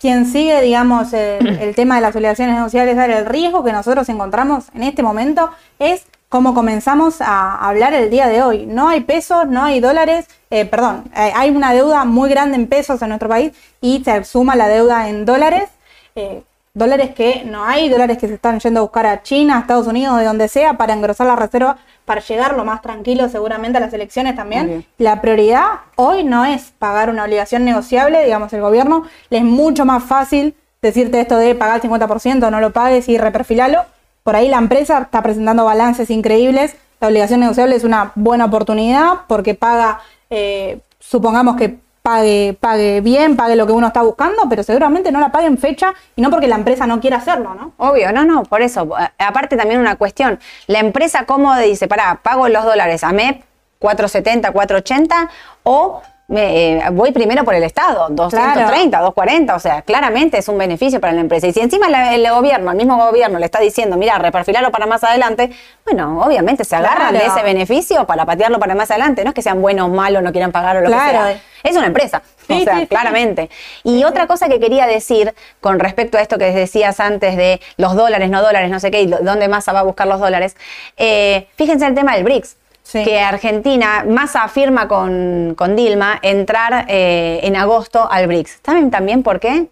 quien 0.00 0.26
sigue, 0.26 0.60
digamos, 0.62 1.12
el, 1.12 1.46
el 1.60 1.74
tema 1.74 1.96
de 1.96 2.00
las 2.02 2.14
obligaciones 2.14 2.54
negociables, 2.54 2.96
el 2.96 3.26
riesgo 3.26 3.64
que 3.64 3.72
nosotros 3.72 4.08
encontramos 4.08 4.66
en 4.74 4.82
este 4.82 5.02
momento 5.02 5.50
es 5.78 6.06
como 6.28 6.54
comenzamos 6.54 7.20
a 7.20 7.56
hablar 7.68 7.94
el 7.94 8.10
día 8.10 8.26
de 8.26 8.42
hoy. 8.42 8.66
No 8.66 8.88
hay 8.88 9.00
pesos, 9.02 9.46
no 9.46 9.62
hay 9.62 9.80
dólares, 9.80 10.26
eh, 10.50 10.64
perdón, 10.64 11.04
eh, 11.16 11.32
hay 11.34 11.50
una 11.50 11.72
deuda 11.72 12.04
muy 12.04 12.28
grande 12.28 12.56
en 12.56 12.66
pesos 12.66 13.00
en 13.02 13.08
nuestro 13.08 13.28
país 13.28 13.52
y 13.80 14.02
se 14.04 14.24
suma 14.24 14.56
la 14.56 14.68
deuda 14.68 15.08
en 15.08 15.24
dólares. 15.24 15.68
eh, 16.14 16.42
dólares 16.76 17.14
que 17.14 17.42
no 17.46 17.64
hay, 17.64 17.88
dólares 17.88 18.18
que 18.18 18.28
se 18.28 18.34
están 18.34 18.60
yendo 18.60 18.80
a 18.80 18.82
buscar 18.82 19.06
a 19.06 19.22
China, 19.22 19.56
a 19.56 19.60
Estados 19.60 19.86
Unidos, 19.86 20.18
de 20.18 20.26
donde 20.26 20.46
sea, 20.46 20.74
para 20.74 20.92
engrosar 20.92 21.26
la 21.26 21.34
reserva, 21.34 21.78
para 22.06 22.22
llegar 22.22 22.56
lo 22.56 22.64
más 22.64 22.80
tranquilo 22.80 23.28
seguramente 23.28 23.76
a 23.76 23.80
las 23.80 23.92
elecciones 23.92 24.36
también. 24.36 24.86
La 24.96 25.20
prioridad 25.20 25.66
hoy 25.96 26.24
no 26.24 26.46
es 26.46 26.72
pagar 26.78 27.10
una 27.10 27.24
obligación 27.24 27.64
negociable, 27.64 28.24
digamos, 28.24 28.52
el 28.52 28.62
gobierno 28.62 29.04
le 29.28 29.38
es 29.38 29.44
mucho 29.44 29.84
más 29.84 30.04
fácil 30.04 30.54
decirte 30.80 31.20
esto 31.20 31.36
de 31.36 31.54
pagar 31.54 31.80
el 31.82 31.90
50%, 31.90 32.50
no 32.50 32.60
lo 32.60 32.72
pagues 32.72 33.08
y 33.08 33.18
reperfilalo. 33.18 33.82
Por 34.22 34.36
ahí 34.36 34.48
la 34.48 34.58
empresa 34.58 35.00
está 35.00 35.22
presentando 35.22 35.64
balances 35.64 36.08
increíbles. 36.10 36.76
La 37.00 37.08
obligación 37.08 37.40
negociable 37.40 37.76
es 37.76 37.84
una 37.84 38.12
buena 38.14 38.46
oportunidad 38.46 39.20
porque 39.26 39.54
paga, 39.54 40.00
eh, 40.30 40.78
supongamos 41.00 41.56
que 41.56 41.78
pague, 42.06 42.56
pague 42.60 43.00
bien, 43.00 43.34
pague 43.34 43.56
lo 43.56 43.66
que 43.66 43.72
uno 43.72 43.88
está 43.88 44.00
buscando, 44.02 44.48
pero 44.48 44.62
seguramente 44.62 45.10
no 45.10 45.18
la 45.18 45.32
pague 45.32 45.48
en 45.48 45.58
fecha 45.58 45.92
y 46.14 46.22
no 46.22 46.30
porque 46.30 46.46
la 46.46 46.54
empresa 46.54 46.86
no 46.86 47.00
quiera 47.00 47.16
hacerlo, 47.16 47.52
¿no? 47.54 47.72
Obvio, 47.78 48.12
no, 48.12 48.24
no, 48.24 48.44
por 48.44 48.62
eso. 48.62 48.88
Aparte 49.18 49.56
también 49.56 49.80
una 49.80 49.96
cuestión, 49.96 50.38
la 50.68 50.78
empresa 50.78 51.26
cómo 51.26 51.56
dice, 51.56 51.88
pará, 51.88 52.20
pago 52.22 52.48
los 52.48 52.62
dólares 52.62 53.02
a 53.02 53.10
MEP 53.12 53.42
470, 53.80 54.52
480 54.52 55.30
o 55.64 56.00
me, 56.28 56.78
eh, 56.78 56.82
voy 56.90 57.12
primero 57.12 57.44
por 57.44 57.54
el 57.54 57.62
Estado, 57.62 58.08
230, 58.10 58.98
240, 58.98 59.54
o 59.54 59.58
sea, 59.60 59.82
claramente 59.82 60.38
es 60.38 60.48
un 60.48 60.58
beneficio 60.58 61.00
para 61.00 61.12
la 61.12 61.20
empresa. 61.20 61.46
Y 61.46 61.52
si 61.52 61.60
encima 61.60 61.88
la- 61.88 62.14
el 62.14 62.28
gobierno, 62.28 62.72
el 62.72 62.76
mismo 62.76 62.96
gobierno 62.96 63.38
le 63.38 63.44
está 63.44 63.60
diciendo, 63.60 63.96
mira, 63.96 64.18
reperfilarlo 64.18 64.72
para 64.72 64.86
más 64.86 65.04
adelante, 65.04 65.50
bueno, 65.84 66.20
obviamente 66.20 66.64
se 66.64 66.74
agarran 66.74 67.10
Claro. 67.10 67.18
de 67.18 67.26
ese 67.26 67.42
beneficio 67.44 68.06
para 68.06 68.24
patearlo 68.26 68.58
para 68.58 68.74
más 68.74 68.90
adelante. 68.90 69.22
No 69.22 69.30
es 69.30 69.34
que 69.34 69.42
sean 69.42 69.62
buenos 69.62 69.86
o 69.88 69.92
malos, 69.92 70.20
no 70.22 70.32
quieran 70.32 70.50
pagar 70.50 70.76
o 70.78 70.80
lo 70.80 70.86
Claro. 70.88 71.04
que 71.28 71.34
sea. 71.34 71.40
Es 71.62 71.76
una 71.76 71.86
empresa, 71.86 72.22
o 72.48 72.60
sea, 72.60 72.86
claramente. 72.86 73.48
Y 73.84 74.02
otra 74.04 74.26
cosa 74.26 74.48
que 74.48 74.58
quería 74.58 74.86
decir 74.86 75.32
con 75.60 75.78
respecto 75.78 76.18
a 76.18 76.22
esto 76.22 76.38
que 76.38 76.50
decías 76.52 76.98
antes 77.00 77.36
de 77.36 77.60
los 77.76 77.94
dólares, 77.94 78.30
no 78.30 78.42
dólares, 78.42 78.68
no 78.70 78.80
sé 78.80 78.90
qué, 78.90 79.02
y 79.02 79.06
dónde 79.06 79.48
Massa 79.48 79.72
va 79.72 79.80
a 79.80 79.84
buscar 79.84 80.06
los 80.08 80.18
dólares, 80.20 80.56
eh, 80.96 81.48
fíjense 81.56 81.86
el 81.86 81.94
tema 81.94 82.14
del 82.14 82.24
BRICS. 82.24 82.56
Sí. 82.86 83.02
Que 83.02 83.18
Argentina, 83.18 84.04
Massa 84.08 84.44
afirma 84.44 84.86
con, 84.86 85.54
con 85.56 85.74
Dilma 85.74 86.20
entrar 86.22 86.84
eh, 86.88 87.40
en 87.42 87.56
agosto 87.56 88.08
al 88.08 88.28
BRICS. 88.28 88.60
¿Saben 88.64 88.92
también 88.92 89.24
por 89.24 89.40
qué? 89.40 89.66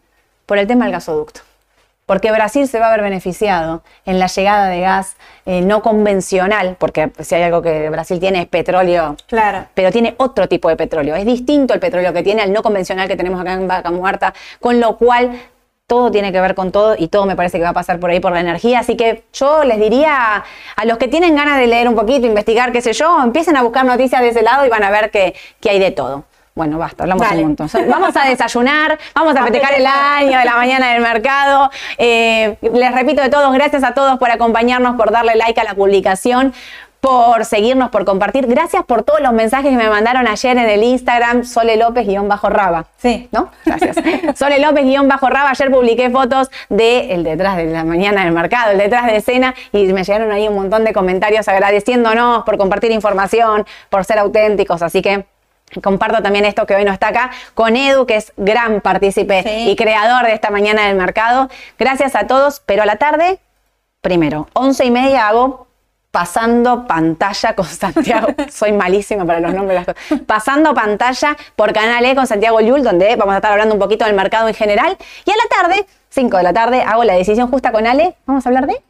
Por 0.46 0.58
el 0.58 0.66
tema 0.66 0.86
del 0.86 0.94
gasoducto. 0.94 1.40
Porque 2.06 2.32
Brasil 2.32 2.66
se 2.66 2.80
va 2.80 2.88
a 2.88 2.90
ver 2.90 3.02
beneficiado 3.02 3.82
en 4.04 4.18
la 4.18 4.26
llegada 4.26 4.66
de 4.66 4.80
gas 4.80 5.16
eh, 5.46 5.60
no 5.60 5.80
convencional, 5.80 6.76
porque 6.78 7.12
si 7.20 7.36
hay 7.36 7.44
algo 7.44 7.62
que 7.62 7.88
Brasil 7.88 8.18
tiene 8.18 8.42
es 8.42 8.46
petróleo 8.48 9.16
Claro. 9.28 9.66
pero 9.74 9.92
tiene 9.92 10.14
otro 10.18 10.48
tipo 10.48 10.68
de 10.68 10.76
petróleo. 10.76 11.14
Es 11.14 11.24
distinto 11.24 11.72
el 11.72 11.80
petróleo 11.80 12.12
que 12.12 12.24
tiene 12.24 12.42
al 12.42 12.52
no 12.52 12.62
convencional 12.64 13.06
que 13.06 13.16
tenemos 13.16 13.40
acá 13.40 13.52
en 13.52 13.68
Vaca 13.68 13.90
Muerta, 13.92 14.34
con 14.60 14.80
lo 14.80 14.96
cual 14.98 15.40
todo 15.86 16.10
tiene 16.10 16.32
que 16.32 16.40
ver 16.40 16.54
con 16.54 16.72
todo 16.72 16.96
y 16.98 17.08
todo 17.08 17.26
me 17.26 17.36
parece 17.36 17.58
que 17.58 17.64
va 17.64 17.70
a 17.70 17.74
pasar 17.74 18.00
por 18.00 18.10
ahí 18.10 18.20
por 18.20 18.32
la 18.32 18.40
energía. 18.40 18.80
Así 18.80 18.96
que 18.96 19.24
yo 19.32 19.64
les 19.64 19.78
diría 19.78 20.42
a 20.76 20.84
los 20.86 20.98
que 20.98 21.08
tienen 21.08 21.34
ganas 21.34 21.58
de 21.58 21.66
leer 21.66 21.88
un 21.88 21.94
poquito, 21.94 22.26
investigar, 22.26 22.72
qué 22.72 22.80
sé 22.80 22.92
yo, 22.94 23.22
empiecen 23.22 23.56
a 23.56 23.62
buscar 23.62 23.84
noticias 23.84 24.22
de 24.22 24.28
ese 24.28 24.42
lado 24.42 24.64
y 24.64 24.70
van 24.70 24.82
a 24.82 24.90
ver 24.90 25.10
que, 25.10 25.34
que 25.60 25.70
hay 25.70 25.78
de 25.78 25.90
todo. 25.90 26.24
Bueno, 26.54 26.78
basta, 26.78 27.02
hablamos 27.02 27.28
Dale. 27.28 27.42
un 27.42 27.48
montón. 27.48 27.68
Vamos 27.88 28.16
a 28.16 28.28
desayunar, 28.28 28.96
vamos 29.12 29.34
a 29.34 29.42
festejar 29.42 29.74
el 29.74 29.86
año 29.86 30.38
de 30.38 30.44
la 30.44 30.54
mañana 30.54 30.92
del 30.92 31.02
mercado. 31.02 31.68
Eh, 31.98 32.56
les 32.62 32.94
repito 32.94 33.20
de 33.20 33.28
todos, 33.28 33.52
gracias 33.52 33.82
a 33.82 33.92
todos 33.92 34.18
por 34.18 34.30
acompañarnos, 34.30 34.94
por 34.94 35.10
darle 35.10 35.34
like 35.34 35.60
a 35.60 35.64
la 35.64 35.74
publicación 35.74 36.54
por 37.04 37.44
seguirnos, 37.44 37.90
por 37.90 38.06
compartir. 38.06 38.46
Gracias 38.46 38.82
por 38.86 39.02
todos 39.02 39.20
los 39.20 39.34
mensajes 39.34 39.70
que 39.70 39.76
me 39.76 39.90
mandaron 39.90 40.26
ayer 40.26 40.56
en 40.56 40.70
el 40.70 40.82
Instagram, 40.82 41.44
Sole 41.44 41.76
López-Raba. 41.76 42.86
Sí. 42.96 43.28
¿No? 43.30 43.50
Gracias. 43.66 43.96
Sole 44.38 44.58
López-Raba. 44.58 45.50
Ayer 45.50 45.70
publiqué 45.70 46.08
fotos 46.08 46.50
de 46.70 47.12
el 47.12 47.22
detrás 47.22 47.58
de 47.58 47.66
la 47.66 47.84
mañana 47.84 48.24
del 48.24 48.32
mercado, 48.32 48.70
el 48.70 48.78
detrás 48.78 49.04
de 49.04 49.16
escena, 49.16 49.54
y 49.70 49.84
me 49.92 50.02
llegaron 50.02 50.32
ahí 50.32 50.48
un 50.48 50.54
montón 50.54 50.82
de 50.84 50.94
comentarios 50.94 51.46
agradeciéndonos 51.46 52.44
por 52.44 52.56
compartir 52.56 52.90
información, 52.90 53.66
por 53.90 54.06
ser 54.06 54.18
auténticos. 54.18 54.80
Así 54.80 55.02
que 55.02 55.26
comparto 55.82 56.22
también 56.22 56.46
esto 56.46 56.64
que 56.64 56.74
hoy 56.74 56.86
no 56.86 56.92
está 56.92 57.08
acá 57.08 57.32
con 57.52 57.76
Edu, 57.76 58.06
que 58.06 58.16
es 58.16 58.32
gran 58.38 58.80
partícipe 58.80 59.42
Sí. 59.42 59.70
y 59.72 59.76
creador 59.76 60.24
de 60.24 60.32
esta 60.32 60.48
mañana 60.48 60.86
del 60.86 60.96
mercado. 60.96 61.50
Gracias 61.78 62.16
a 62.16 62.26
todos, 62.26 62.62
pero 62.64 62.82
a 62.82 62.86
la 62.86 62.96
tarde, 62.96 63.40
primero, 64.00 64.48
once 64.54 64.86
y 64.86 64.90
media 64.90 65.28
hago 65.28 65.66
pasando 66.14 66.86
pantalla 66.86 67.56
con 67.56 67.64
Santiago. 67.64 68.28
Soy 68.48 68.70
malísima 68.70 69.24
para 69.24 69.40
los 69.40 69.52
nombres 69.52 69.80
de 69.80 69.84
las 69.84 69.96
cosas. 69.96 70.20
Pasando 70.24 70.72
pantalla 70.72 71.36
por 71.56 71.72
Canal 71.72 72.04
E 72.04 72.14
con 72.14 72.24
Santiago 72.28 72.60
Yul, 72.60 72.84
donde 72.84 73.16
vamos 73.16 73.34
a 73.34 73.38
estar 73.38 73.50
hablando 73.50 73.74
un 73.74 73.80
poquito 73.80 74.04
del 74.04 74.14
mercado 74.14 74.46
en 74.46 74.54
general. 74.54 74.96
Y 75.24 75.30
a 75.32 75.34
la 75.34 75.48
tarde, 75.48 75.86
5 76.10 76.36
de 76.36 76.42
la 76.44 76.52
tarde, 76.52 76.82
hago 76.82 77.02
la 77.02 77.14
decisión 77.14 77.50
justa 77.50 77.72
con 77.72 77.84
Ale. 77.84 78.14
Vamos 78.26 78.46
a 78.46 78.48
hablar 78.48 78.68
de 78.68 78.80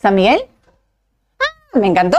San 0.00 0.14
Miguel. 0.14 0.40
Ah, 0.46 0.53
Me 1.74 1.88
encantó, 1.88 2.18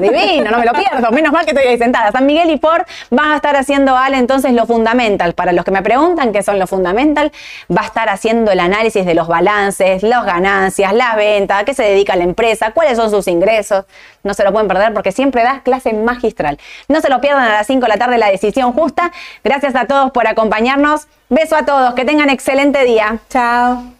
divino, 0.00 0.50
no 0.50 0.58
me 0.58 0.64
lo 0.64 0.72
pierdo. 0.72 1.10
Menos 1.10 1.32
mal 1.32 1.44
que 1.44 1.50
estoy 1.50 1.66
ahí 1.66 1.78
sentada. 1.78 2.10
San 2.10 2.24
Miguel 2.26 2.50
y 2.50 2.58
Ford 2.58 2.82
van 3.10 3.32
a 3.32 3.36
estar 3.36 3.56
haciendo 3.56 3.96
Ale 3.96 4.16
entonces 4.16 4.52
lo 4.52 4.66
fundamental. 4.66 5.34
Para 5.34 5.52
los 5.52 5.64
que 5.64 5.70
me 5.70 5.82
preguntan 5.82 6.32
qué 6.32 6.42
son 6.42 6.58
lo 6.58 6.66
fundamental, 6.66 7.32
va 7.70 7.82
a 7.82 7.86
estar 7.86 8.08
haciendo 8.08 8.50
el 8.52 8.60
análisis 8.60 9.04
de 9.04 9.14
los 9.14 9.28
balances, 9.28 10.02
las 10.02 10.24
ganancias, 10.24 10.92
las 10.92 11.16
ventas, 11.16 11.62
a 11.62 11.64
qué 11.64 11.74
se 11.74 11.82
dedica 11.82 12.16
la 12.16 12.24
empresa, 12.24 12.72
cuáles 12.72 12.96
son 12.96 13.10
sus 13.10 13.28
ingresos. 13.28 13.84
No 14.22 14.34
se 14.34 14.42
lo 14.44 14.52
pueden 14.52 14.68
perder 14.68 14.94
porque 14.94 15.12
siempre 15.12 15.42
das 15.42 15.62
clase 15.62 15.92
magistral. 15.92 16.58
No 16.88 17.00
se 17.00 17.10
lo 17.10 17.20
pierdan 17.20 17.44
a 17.44 17.52
las 17.52 17.66
5 17.66 17.82
de 17.82 17.88
la 17.88 17.98
tarde 17.98 18.18
la 18.18 18.30
decisión 18.30 18.72
justa. 18.72 19.12
Gracias 19.42 19.74
a 19.74 19.86
todos 19.86 20.10
por 20.12 20.26
acompañarnos. 20.26 21.06
Beso 21.28 21.56
a 21.56 21.64
todos, 21.64 21.94
que 21.94 22.04
tengan 22.04 22.30
excelente 22.30 22.84
día. 22.84 23.18
Chao. 23.28 23.93